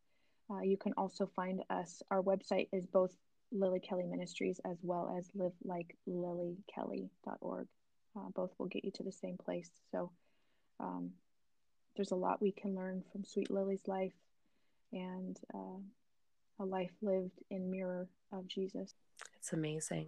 Uh, 0.49 0.61
you 0.61 0.77
can 0.77 0.93
also 0.93 1.29
find 1.35 1.63
us. 1.69 2.01
Our 2.09 2.21
website 2.21 2.69
is 2.71 2.85
both 2.85 3.11
Lily 3.51 3.79
Kelly 3.79 4.05
Ministries 4.05 4.59
as 4.65 4.77
well 4.81 5.15
as 5.17 5.29
livelikeLilyKelly.org. 5.37 7.67
Uh, 8.15 8.29
both 8.33 8.51
will 8.57 8.67
get 8.67 8.83
you 8.83 8.91
to 8.91 9.03
the 9.03 9.11
same 9.11 9.37
place. 9.37 9.69
So 9.91 10.11
um, 10.79 11.11
there's 11.95 12.11
a 12.11 12.15
lot 12.15 12.41
we 12.41 12.51
can 12.51 12.75
learn 12.75 13.03
from 13.11 13.23
Sweet 13.23 13.51
Lily's 13.51 13.87
life 13.87 14.13
and 14.91 15.39
uh, 15.53 15.77
a 16.59 16.65
life 16.65 16.91
lived 17.01 17.39
in 17.49 17.69
mirror 17.69 18.07
of 18.31 18.47
Jesus. 18.47 18.95
It's 19.37 19.53
amazing. 19.53 20.07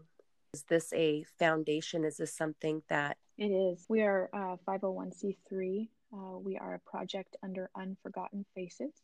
Is 0.54 0.64
this 0.64 0.92
a 0.94 1.24
foundation? 1.38 2.04
Is 2.04 2.18
this 2.18 2.34
something 2.34 2.82
that 2.90 3.18
It 3.38 3.52
is. 3.52 3.86
We 3.88 4.02
are 4.02 4.30
uh, 4.34 4.58
501c3. 4.68 5.90
Uh, 6.12 6.40
we 6.40 6.58
are 6.58 6.74
a 6.74 6.80
project 6.80 7.38
under 7.44 7.70
Unforgotten 7.76 8.44
Faces, 8.56 9.04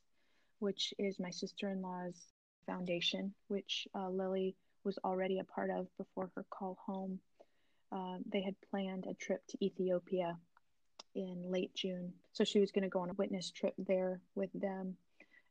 which 0.59 0.91
is 0.97 1.19
my 1.19 1.29
sister 1.29 1.69
in 1.69 1.83
law's 1.83 2.33
foundation, 2.65 3.33
which 3.47 3.87
uh, 3.95 4.09
Lily 4.09 4.55
was 4.83 4.97
already 5.03 5.39
a 5.39 5.43
part 5.43 5.69
of 5.69 5.87
before 5.97 6.29
her 6.35 6.45
call 6.49 6.77
home. 6.85 7.19
Uh, 7.91 8.17
they 8.31 8.41
had 8.41 8.55
planned 8.69 9.05
a 9.07 9.13
trip 9.13 9.41
to 9.49 9.65
Ethiopia 9.65 10.37
in 11.15 11.43
late 11.49 11.73
June. 11.73 12.13
So 12.33 12.43
she 12.43 12.59
was 12.59 12.71
going 12.71 12.83
to 12.83 12.89
go 12.89 12.99
on 12.99 13.09
a 13.09 13.13
witness 13.13 13.51
trip 13.51 13.73
there 13.77 14.19
with 14.35 14.49
them. 14.53 14.95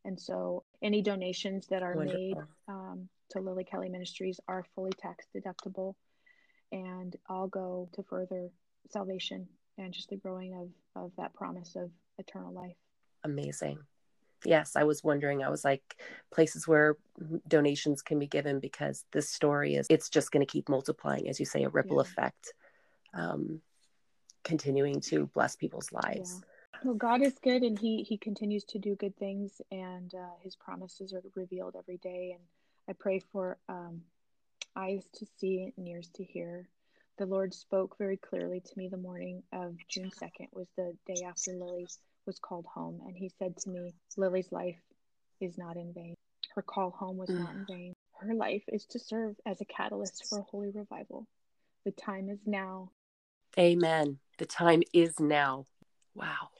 And 0.04 0.20
so 0.20 0.64
any 0.82 1.00
donations 1.00 1.66
that 1.68 1.82
are 1.82 1.94
Wonderful. 1.94 2.20
made 2.20 2.36
um, 2.68 3.08
to 3.30 3.40
Lily 3.40 3.64
Kelly 3.64 3.88
Ministries 3.88 4.38
are 4.46 4.64
fully 4.74 4.92
tax 5.00 5.26
deductible 5.34 5.94
and 6.72 7.16
all 7.28 7.46
go 7.46 7.88
to 7.94 8.02
further 8.02 8.50
salvation 8.90 9.48
and 9.78 9.92
just 9.92 10.10
the 10.10 10.16
growing 10.16 10.54
of 10.54 11.02
of 11.02 11.12
that 11.16 11.34
promise 11.34 11.74
of 11.76 11.90
eternal 12.18 12.52
life. 12.52 12.76
Amazing. 13.24 13.78
Yes, 14.44 14.76
I 14.76 14.84
was 14.84 15.02
wondering. 15.02 15.42
I 15.42 15.48
was 15.50 15.64
like 15.64 16.00
places 16.32 16.68
where 16.68 16.96
donations 17.48 18.02
can 18.02 18.18
be 18.18 18.26
given 18.26 18.60
because 18.60 19.04
this 19.12 19.30
story 19.30 19.74
is 19.76 19.86
it's 19.90 20.08
just 20.08 20.30
going 20.30 20.44
to 20.44 20.50
keep 20.50 20.68
multiplying, 20.68 21.28
as 21.28 21.40
you 21.40 21.46
say, 21.46 21.64
a 21.64 21.68
ripple 21.68 21.96
Yeah. 21.96 22.02
effect, 22.02 22.54
um, 23.14 23.62
continuing 24.42 25.00
to 25.00 25.26
bless 25.34 25.56
people's 25.56 25.90
lives. 25.92 26.42
Well, 26.84 26.94
God 26.94 27.22
is 27.22 27.38
good, 27.38 27.62
and 27.62 27.78
He 27.78 28.02
He 28.02 28.18
continues 28.18 28.64
to 28.64 28.78
do 28.78 28.94
good 28.96 29.16
things, 29.16 29.62
and 29.70 30.14
uh, 30.14 30.36
His 30.42 30.56
promises 30.56 31.12
are 31.14 31.22
revealed 31.34 31.76
every 31.76 31.98
day. 31.98 32.32
And 32.32 32.42
I 32.88 32.92
pray 32.92 33.20
for 33.20 33.58
um, 33.68 34.02
eyes 34.76 35.06
to 35.14 35.26
see 35.38 35.72
and 35.76 35.88
ears 35.88 36.10
to 36.16 36.24
hear. 36.24 36.68
The 37.16 37.26
Lord 37.26 37.54
spoke 37.54 37.96
very 37.96 38.16
clearly 38.16 38.60
to 38.60 38.72
me 38.76 38.88
the 38.88 38.96
morning 38.96 39.44
of 39.52 39.76
June 39.88 40.10
second, 40.10 40.48
was 40.52 40.66
the 40.76 40.96
day 41.06 41.22
after 41.24 41.52
Lily 41.52 41.86
was 42.26 42.38
called 42.38 42.66
home, 42.66 43.00
and 43.06 43.16
He 43.16 43.28
said 43.28 43.56
to 43.58 43.70
me, 43.70 43.94
"Lily's 44.16 44.50
life 44.52 44.80
is 45.40 45.58
not 45.58 45.76
in 45.76 45.92
vain. 45.92 46.14
Her 46.54 46.62
call 46.62 46.90
home 46.90 47.16
was 47.16 47.28
not 47.28 47.54
in 47.54 47.64
vain. 47.66 47.94
Her 48.20 48.34
life 48.34 48.64
is 48.68 48.86
to 48.86 48.98
serve 48.98 49.36
as 49.44 49.60
a 49.60 49.64
catalyst 49.64 50.24
for 50.28 50.38
a 50.38 50.42
holy 50.42 50.70
revival. 50.70 51.26
The 51.84 51.92
time 51.92 52.28
is 52.28 52.40
now." 52.46 52.90
Amen. 53.58 54.18
The 54.38 54.46
time 54.46 54.82
is 54.92 55.20
now. 55.20 55.66
Wow. 56.14 56.50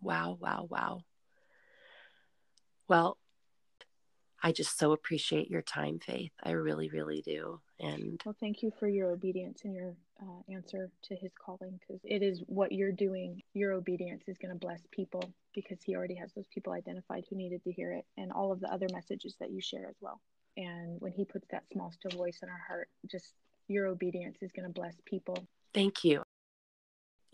Wow, 0.00 0.38
wow, 0.40 0.66
wow. 0.70 1.04
Well, 2.88 3.18
I 4.46 4.52
just 4.52 4.78
so 4.78 4.92
appreciate 4.92 5.50
your 5.50 5.62
time, 5.62 5.98
Faith. 5.98 6.30
I 6.40 6.52
really, 6.52 6.88
really 6.88 7.20
do. 7.20 7.60
And 7.80 8.22
Well, 8.24 8.36
thank 8.38 8.62
you 8.62 8.72
for 8.78 8.86
your 8.86 9.10
obedience 9.10 9.62
and 9.64 9.74
your 9.74 9.96
uh, 10.22 10.52
answer 10.54 10.88
to 11.02 11.16
his 11.16 11.32
calling 11.44 11.80
because 11.80 12.00
it 12.04 12.22
is 12.22 12.44
what 12.46 12.70
you're 12.70 12.92
doing. 12.92 13.42
Your 13.54 13.72
obedience 13.72 14.22
is 14.28 14.38
going 14.38 14.52
to 14.52 14.58
bless 14.64 14.82
people 14.92 15.32
because 15.52 15.78
he 15.82 15.96
already 15.96 16.14
has 16.14 16.32
those 16.32 16.46
people 16.54 16.74
identified 16.74 17.24
who 17.28 17.34
needed 17.34 17.64
to 17.64 17.72
hear 17.72 17.90
it 17.90 18.04
and 18.16 18.30
all 18.30 18.52
of 18.52 18.60
the 18.60 18.72
other 18.72 18.86
messages 18.92 19.34
that 19.40 19.50
you 19.50 19.60
share 19.60 19.88
as 19.88 19.96
well. 20.00 20.20
And 20.56 21.00
when 21.00 21.10
he 21.10 21.24
puts 21.24 21.48
that 21.50 21.64
small, 21.72 21.90
still 21.90 22.16
voice 22.16 22.38
in 22.40 22.48
our 22.48 22.62
heart, 22.68 22.88
just 23.10 23.34
your 23.66 23.86
obedience 23.86 24.38
is 24.42 24.52
going 24.52 24.72
to 24.72 24.72
bless 24.72 24.94
people. 25.06 25.48
thank 25.74 26.04
you. 26.04 26.22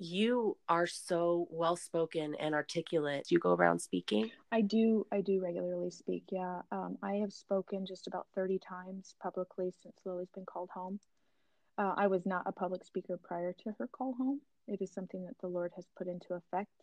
You 0.05 0.57
are 0.69 0.89
so 0.89 1.47
well 1.49 1.77
spoken 1.77 2.35
and 2.41 2.57
articulate. 2.57 3.27
Do 3.29 3.37
you 3.37 3.39
go 3.39 3.53
around 3.55 3.79
speaking. 3.79 4.33
I 4.51 4.61
do, 4.61 5.07
I 5.13 5.21
do 5.21 5.41
regularly 5.41 5.93
speak. 5.93 6.25
Yeah. 6.33 6.63
Um, 6.73 6.99
I 7.05 7.15
have 7.21 7.33
spoken 7.33 7.87
just 7.87 8.09
about 8.09 8.27
30 8.35 8.59
times 8.69 9.15
publicly 9.23 9.73
since 9.81 9.95
Lily's 10.05 10.33
been 10.35 10.45
called 10.45 10.71
home. 10.75 10.99
Uh, 11.79 11.95
I 11.97 12.09
was 12.09 12.27
not 12.27 12.43
a 12.47 12.53
public 12.53 12.85
speaker 12.85 13.17
prior 13.17 13.53
to 13.63 13.75
her 13.79 13.87
call 13.87 14.15
home. 14.15 14.41
It 14.67 14.83
is 14.83 14.93
something 14.93 15.25
that 15.27 15.39
the 15.41 15.47
Lord 15.47 15.71
has 15.77 15.87
put 15.97 16.09
into 16.09 16.35
effect. 16.35 16.83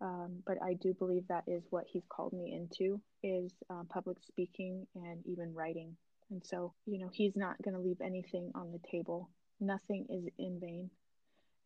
Um, 0.00 0.36
but 0.46 0.58
I 0.62 0.74
do 0.74 0.94
believe 0.94 1.26
that 1.26 1.44
is 1.48 1.64
what 1.70 1.86
He's 1.88 2.06
called 2.08 2.34
me 2.34 2.52
into 2.52 3.00
is 3.24 3.50
uh, 3.68 3.82
public 3.88 4.18
speaking 4.22 4.86
and 4.94 5.26
even 5.26 5.52
writing. 5.54 5.96
And 6.30 6.40
so, 6.46 6.72
you 6.86 7.00
know, 7.00 7.10
He's 7.12 7.34
not 7.34 7.60
going 7.62 7.74
to 7.74 7.80
leave 7.80 8.00
anything 8.00 8.52
on 8.54 8.70
the 8.70 8.80
table. 8.88 9.28
Nothing 9.58 10.06
is 10.08 10.28
in 10.38 10.60
vain. 10.60 10.90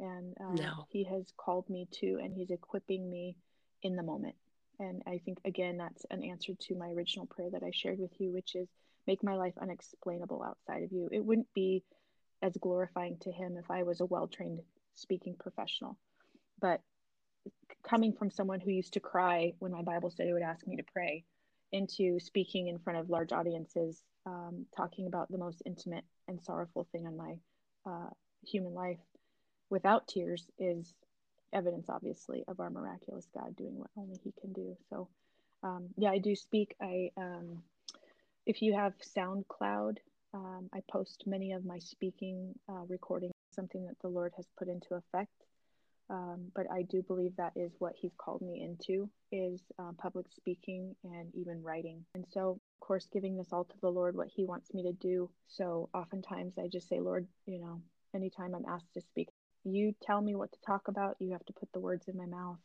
And 0.00 0.36
uh, 0.40 0.54
No. 0.54 0.86
He 0.90 1.04
has 1.04 1.32
called 1.36 1.68
me 1.68 1.88
to, 2.00 2.18
and 2.22 2.32
He's 2.32 2.50
equipping 2.50 3.08
me 3.10 3.36
in 3.82 3.96
the 3.96 4.02
moment. 4.02 4.36
And 4.80 5.02
I 5.06 5.20
think, 5.24 5.38
again, 5.44 5.76
that's 5.76 6.06
an 6.10 6.22
answer 6.22 6.54
to 6.54 6.74
my 6.76 6.90
original 6.90 7.26
prayer 7.26 7.50
that 7.50 7.64
I 7.64 7.70
shared 7.72 7.98
with 7.98 8.12
you, 8.20 8.32
which 8.32 8.54
is 8.54 8.68
make 9.06 9.24
my 9.24 9.34
life 9.34 9.54
unexplainable 9.60 10.42
outside 10.42 10.84
of 10.84 10.92
you. 10.92 11.08
It 11.10 11.24
wouldn't 11.24 11.52
be 11.52 11.82
as 12.42 12.56
glorifying 12.60 13.16
to 13.22 13.32
Him 13.32 13.56
if 13.56 13.70
I 13.70 13.82
was 13.82 14.00
a 14.00 14.06
well 14.06 14.28
trained 14.28 14.60
speaking 14.94 15.34
professional. 15.38 15.98
But 16.60 16.80
coming 17.82 18.12
from 18.12 18.30
someone 18.30 18.60
who 18.60 18.70
used 18.70 18.92
to 18.94 19.00
cry 19.00 19.54
when 19.58 19.72
my 19.72 19.82
Bible 19.82 20.10
study 20.10 20.32
would 20.32 20.42
ask 20.42 20.66
me 20.66 20.76
to 20.76 20.82
pray 20.82 21.24
into 21.72 22.18
speaking 22.20 22.68
in 22.68 22.78
front 22.78 22.98
of 22.98 23.10
large 23.10 23.32
audiences, 23.32 24.02
um, 24.26 24.66
talking 24.76 25.06
about 25.06 25.30
the 25.30 25.38
most 25.38 25.62
intimate 25.66 26.04
and 26.28 26.42
sorrowful 26.42 26.86
thing 26.92 27.06
in 27.06 27.16
my 27.16 27.36
uh, 27.86 28.10
human 28.46 28.74
life 28.74 28.98
without 29.70 30.08
tears 30.08 30.46
is 30.58 30.94
evidence, 31.52 31.88
obviously, 31.88 32.44
of 32.48 32.60
our 32.60 32.70
miraculous 32.70 33.26
God 33.34 33.56
doing 33.56 33.78
what 33.78 33.90
only 33.96 34.18
He 34.22 34.32
can 34.40 34.52
do. 34.52 34.76
So, 34.90 35.08
um, 35.62 35.88
yeah, 35.96 36.10
I 36.10 36.18
do 36.18 36.34
speak. 36.36 36.74
I, 36.80 37.10
um, 37.16 37.62
if 38.46 38.62
you 38.62 38.74
have 38.74 38.94
SoundCloud, 39.16 39.98
um, 40.34 40.68
I 40.72 40.80
post 40.90 41.24
many 41.26 41.52
of 41.52 41.64
my 41.64 41.78
speaking 41.78 42.54
uh, 42.68 42.84
recordings, 42.88 43.32
something 43.54 43.86
that 43.86 43.98
the 44.02 44.08
Lord 44.08 44.32
has 44.36 44.46
put 44.58 44.68
into 44.68 44.94
effect. 44.94 45.32
Um, 46.10 46.50
but 46.54 46.66
I 46.72 46.82
do 46.82 47.02
believe 47.02 47.36
that 47.36 47.52
is 47.54 47.72
what 47.78 47.94
He's 47.96 48.14
called 48.16 48.40
me 48.40 48.62
into 48.62 49.10
is 49.30 49.60
uh, 49.78 49.92
public 49.98 50.26
speaking 50.30 50.96
and 51.04 51.30
even 51.34 51.62
writing. 51.62 52.04
And 52.14 52.24
so, 52.32 52.50
of 52.50 52.86
course, 52.86 53.06
giving 53.12 53.36
this 53.36 53.48
all 53.52 53.64
to 53.64 53.80
the 53.82 53.90
Lord, 53.90 54.16
what 54.16 54.28
He 54.28 54.44
wants 54.44 54.72
me 54.72 54.82
to 54.84 54.92
do. 54.92 55.30
So 55.48 55.90
oftentimes 55.92 56.54
I 56.58 56.68
just 56.68 56.88
say, 56.88 57.00
Lord, 57.00 57.26
you 57.46 57.58
know, 57.58 57.82
anytime 58.14 58.54
I'm 58.54 58.64
asked 58.66 58.94
to 58.94 59.02
speak, 59.02 59.28
you 59.74 59.94
tell 60.02 60.20
me 60.20 60.34
what 60.34 60.52
to 60.52 60.58
talk 60.66 60.88
about. 60.88 61.16
You 61.18 61.32
have 61.32 61.44
to 61.46 61.52
put 61.52 61.72
the 61.72 61.80
words 61.80 62.08
in 62.08 62.16
my 62.16 62.26
mouth. 62.26 62.58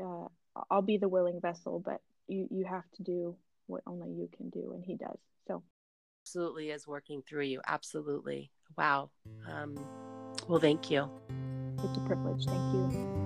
Uh, 0.00 0.28
I'll 0.70 0.82
be 0.82 0.98
the 0.98 1.08
willing 1.08 1.40
vessel, 1.40 1.82
but 1.84 2.00
you 2.28 2.48
you 2.50 2.64
have 2.64 2.84
to 2.96 3.02
do 3.02 3.36
what 3.66 3.82
only 3.86 4.10
you 4.10 4.28
can 4.36 4.50
do, 4.50 4.72
and 4.74 4.84
He 4.84 4.96
does. 4.96 5.18
So 5.46 5.62
Absolutely 6.24 6.70
is 6.70 6.86
working 6.86 7.22
through 7.28 7.44
you. 7.44 7.60
Absolutely. 7.66 8.50
Wow. 8.76 9.10
Um, 9.50 9.74
well, 10.48 10.60
thank 10.60 10.90
you. 10.90 11.10
it's 11.82 11.98
a 11.98 12.00
privilege. 12.00 12.46
Thank 12.46 12.74
you. 12.74 13.21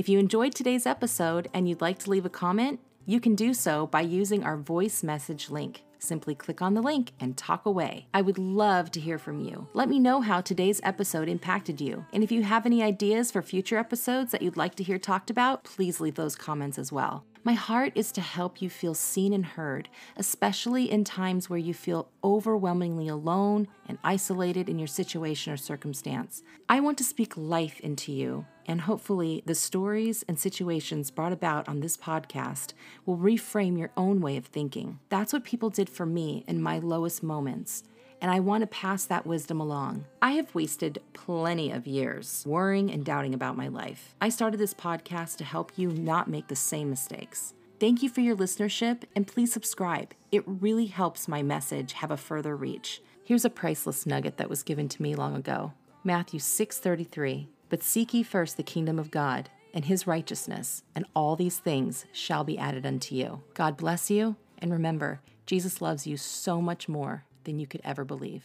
If 0.00 0.08
you 0.08 0.18
enjoyed 0.18 0.54
today's 0.54 0.86
episode 0.86 1.50
and 1.52 1.68
you'd 1.68 1.82
like 1.82 1.98
to 1.98 2.10
leave 2.10 2.24
a 2.24 2.30
comment, 2.30 2.80
you 3.04 3.20
can 3.20 3.34
do 3.34 3.52
so 3.52 3.86
by 3.86 4.00
using 4.00 4.42
our 4.42 4.56
voice 4.56 5.02
message 5.02 5.50
link. 5.50 5.82
Simply 5.98 6.34
click 6.34 6.62
on 6.62 6.72
the 6.72 6.80
link 6.80 7.12
and 7.20 7.36
talk 7.36 7.66
away. 7.66 8.06
I 8.14 8.22
would 8.22 8.38
love 8.38 8.90
to 8.92 9.00
hear 9.00 9.18
from 9.18 9.40
you. 9.40 9.68
Let 9.74 9.90
me 9.90 9.98
know 9.98 10.22
how 10.22 10.40
today's 10.40 10.80
episode 10.84 11.28
impacted 11.28 11.82
you. 11.82 12.06
And 12.14 12.24
if 12.24 12.32
you 12.32 12.44
have 12.44 12.64
any 12.64 12.82
ideas 12.82 13.30
for 13.30 13.42
future 13.42 13.76
episodes 13.76 14.32
that 14.32 14.40
you'd 14.40 14.56
like 14.56 14.74
to 14.76 14.82
hear 14.82 14.98
talked 14.98 15.28
about, 15.28 15.64
please 15.64 16.00
leave 16.00 16.14
those 16.14 16.34
comments 16.34 16.78
as 16.78 16.90
well. 16.90 17.26
My 17.42 17.54
heart 17.54 17.92
is 17.94 18.12
to 18.12 18.20
help 18.20 18.60
you 18.60 18.68
feel 18.68 18.92
seen 18.92 19.32
and 19.32 19.46
heard, 19.46 19.88
especially 20.18 20.90
in 20.90 21.04
times 21.04 21.48
where 21.48 21.58
you 21.58 21.72
feel 21.72 22.10
overwhelmingly 22.22 23.08
alone 23.08 23.66
and 23.88 23.96
isolated 24.04 24.68
in 24.68 24.78
your 24.78 24.86
situation 24.86 25.50
or 25.50 25.56
circumstance. 25.56 26.42
I 26.68 26.80
want 26.80 26.98
to 26.98 27.04
speak 27.04 27.38
life 27.38 27.80
into 27.80 28.12
you, 28.12 28.44
and 28.66 28.82
hopefully, 28.82 29.42
the 29.46 29.54
stories 29.54 30.22
and 30.28 30.38
situations 30.38 31.10
brought 31.10 31.32
about 31.32 31.66
on 31.66 31.80
this 31.80 31.96
podcast 31.96 32.74
will 33.06 33.16
reframe 33.16 33.78
your 33.78 33.90
own 33.96 34.20
way 34.20 34.36
of 34.36 34.44
thinking. 34.44 34.98
That's 35.08 35.32
what 35.32 35.42
people 35.42 35.70
did 35.70 35.88
for 35.88 36.04
me 36.04 36.44
in 36.46 36.60
my 36.60 36.78
lowest 36.78 37.22
moments 37.22 37.84
and 38.20 38.30
I 38.30 38.40
want 38.40 38.62
to 38.62 38.66
pass 38.66 39.04
that 39.06 39.26
wisdom 39.26 39.60
along. 39.60 40.04
I 40.20 40.32
have 40.32 40.54
wasted 40.54 41.00
plenty 41.12 41.70
of 41.70 41.86
years 41.86 42.44
worrying 42.46 42.90
and 42.90 43.04
doubting 43.04 43.34
about 43.34 43.56
my 43.56 43.68
life. 43.68 44.14
I 44.20 44.28
started 44.28 44.58
this 44.58 44.74
podcast 44.74 45.36
to 45.38 45.44
help 45.44 45.72
you 45.76 45.90
not 45.90 46.28
make 46.28 46.48
the 46.48 46.56
same 46.56 46.90
mistakes. 46.90 47.54
Thank 47.78 48.02
you 48.02 48.08
for 48.08 48.20
your 48.20 48.36
listenership 48.36 49.04
and 49.16 49.26
please 49.26 49.52
subscribe. 49.52 50.14
It 50.30 50.42
really 50.46 50.86
helps 50.86 51.28
my 51.28 51.42
message 51.42 51.94
have 51.94 52.10
a 52.10 52.16
further 52.16 52.54
reach. 52.54 53.00
Here's 53.24 53.44
a 53.44 53.50
priceless 53.50 54.06
nugget 54.06 54.36
that 54.36 54.50
was 54.50 54.62
given 54.62 54.88
to 54.88 55.02
me 55.02 55.14
long 55.14 55.34
ago. 55.34 55.72
Matthew 56.04 56.40
6:33. 56.40 57.48
But 57.68 57.82
seek 57.82 58.12
ye 58.12 58.22
first 58.22 58.56
the 58.56 58.62
kingdom 58.62 58.98
of 58.98 59.10
God 59.10 59.48
and 59.72 59.84
his 59.84 60.06
righteousness, 60.06 60.82
and 60.94 61.06
all 61.14 61.36
these 61.36 61.58
things 61.58 62.04
shall 62.12 62.42
be 62.42 62.58
added 62.58 62.84
unto 62.84 63.14
you. 63.14 63.42
God 63.54 63.76
bless 63.76 64.10
you, 64.10 64.34
and 64.58 64.72
remember, 64.72 65.20
Jesus 65.46 65.80
loves 65.80 66.06
you 66.06 66.16
so 66.16 66.60
much 66.60 66.88
more 66.88 67.24
than 67.44 67.58
you 67.58 67.66
could 67.66 67.80
ever 67.84 68.04
believe. 68.04 68.44